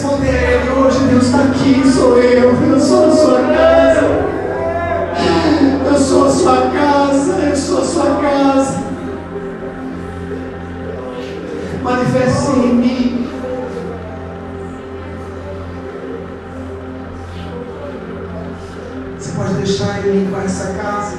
Responder 0.00 0.30
a 0.30 0.52
Ele 0.52 0.70
hoje, 0.70 0.98
Deus 1.10 1.24
está 1.26 1.42
aqui, 1.42 1.86
sou 1.90 2.16
eu, 2.16 2.54
eu 2.54 2.80
sou 2.80 3.06
a 3.06 3.10
sua 3.10 3.40
casa. 3.42 4.30
Eu 5.86 5.98
sou 5.98 6.26
a 6.26 6.30
sua 6.30 6.70
casa, 6.70 7.32
eu 7.32 7.56
sou 7.56 7.78
a 7.78 7.84
sua 7.84 8.16
casa. 8.16 8.78
Manifeste-se 11.82 12.50
em 12.52 12.74
mim. 12.74 13.30
Você 19.18 19.32
pode 19.32 19.52
deixar 19.54 19.98
Ele 19.98 20.24
limpar 20.24 20.44
essa 20.44 20.72
casa. 20.72 21.18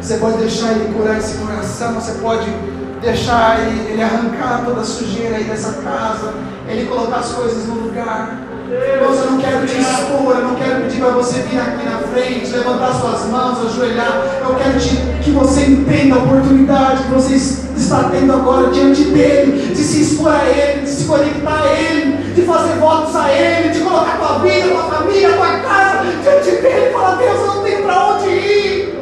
Você 0.00 0.16
pode 0.16 0.38
deixar 0.38 0.72
Ele 0.72 0.94
curar 0.94 1.18
esse 1.18 1.36
coração. 1.36 1.94
Você 1.94 2.12
pode 2.22 2.75
deixar 3.06 3.60
Ele, 3.60 3.92
ele 3.92 4.02
arrancar 4.02 4.64
toda 4.64 4.80
a 4.80 4.84
sujeira 4.84 5.36
aí 5.36 5.44
dessa 5.44 5.74
casa. 5.74 6.34
Ele 6.68 6.86
colocar 6.86 7.18
as 7.18 7.32
coisas 7.32 7.66
no 7.66 7.74
lugar. 7.74 8.42
Deus, 8.68 9.18
eu 9.18 9.30
não 9.30 9.38
quero 9.38 9.64
te 9.64 9.78
expor, 9.78 10.34
eu 10.36 10.42
não 10.42 10.56
quero 10.56 10.82
pedir 10.82 11.00
para 11.00 11.10
você 11.10 11.38
vir 11.42 11.60
aqui 11.60 11.84
na 11.84 11.98
frente, 11.98 12.50
levantar 12.50 12.94
suas 12.94 13.26
mãos, 13.26 13.64
ajoelhar. 13.64 14.40
Eu 14.40 14.56
quero 14.56 14.80
te, 14.80 14.96
que 15.22 15.30
você 15.30 15.66
entenda 15.66 16.16
a 16.16 16.18
oportunidade 16.18 17.04
que 17.04 17.10
você 17.10 17.34
está 17.36 18.10
tendo 18.10 18.32
agora 18.32 18.70
diante 18.70 19.04
dele, 19.04 19.72
de 19.72 19.80
se 19.80 20.02
expor 20.02 20.32
a 20.32 20.44
ele, 20.44 20.80
de 20.80 20.90
se 20.90 21.04
conectar 21.04 21.62
a 21.62 21.72
ele, 21.80 22.34
de 22.34 22.42
fazer 22.42 22.74
votos 22.80 23.14
a 23.14 23.30
ele, 23.30 23.68
de 23.68 23.80
colocar 23.80 24.18
tua 24.18 24.38
vida, 24.40 24.68
tua 24.68 24.82
família, 24.82 25.32
tua 25.32 25.60
casa 25.60 26.02
diante 26.24 26.50
dele 26.60 26.88
e 26.88 26.92
falar, 26.92 27.14
Deus, 27.18 27.38
eu 27.38 27.46
não 27.46 27.62
tenho 27.62 27.82
para 27.84 28.06
onde 28.08 28.28
ir. 28.28 28.96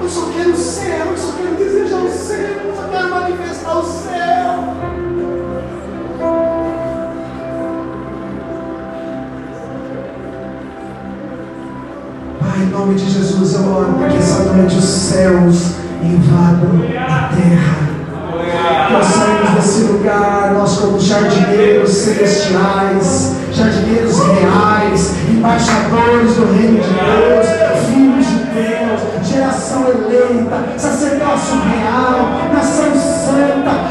Eu 0.00 0.08
só 0.08 0.30
quero 0.34 0.56
manifestar 3.08 3.78
o 3.78 3.84
céu. 3.84 4.74
Pai, 12.40 12.62
em 12.62 12.66
nome 12.66 12.94
de 12.94 13.10
Jesus 13.10 13.54
eu 13.54 13.72
oro 13.72 13.92
para 13.94 14.08
que 14.08 14.16
essa 14.18 14.52
noite 14.52 14.76
os 14.76 14.84
céus 14.84 15.72
invadam 16.02 16.80
a 16.96 17.28
terra. 17.34 17.88
Nós 18.90 19.06
saímos 19.06 19.50
desse 19.50 19.82
lugar, 19.92 20.54
nós 20.54 20.78
como 20.78 20.98
jardineiros 20.98 21.90
celestiais, 21.90 23.34
jardineiros 23.52 24.18
reais, 24.18 25.14
embaixadores 25.30 26.34
do 26.34 26.52
reino 26.54 26.80
de 26.80 26.88
Deus, 26.88 27.37
Geração 29.58 29.88
eleita, 29.88 30.78
sacerdócio 30.78 31.56
real, 31.62 32.30
nação 32.54 32.94
santa, 32.94 33.87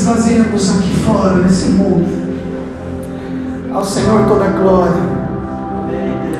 que 0.00 0.06
esvaziemos 0.06 0.70
aqui 0.70 0.94
fora, 1.04 1.36
nesse 1.36 1.68
mundo. 1.70 2.08
Ao 3.70 3.84
Senhor 3.84 4.26
toda 4.26 4.46
glória, 4.46 5.02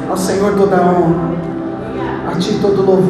ao 0.09 0.17
Senhor 0.17 0.55
toda 0.57 0.77
honra, 0.77 1.35
a 2.33 2.39
Ti 2.39 2.59
todo 2.61 2.83
louvor. 2.83 3.01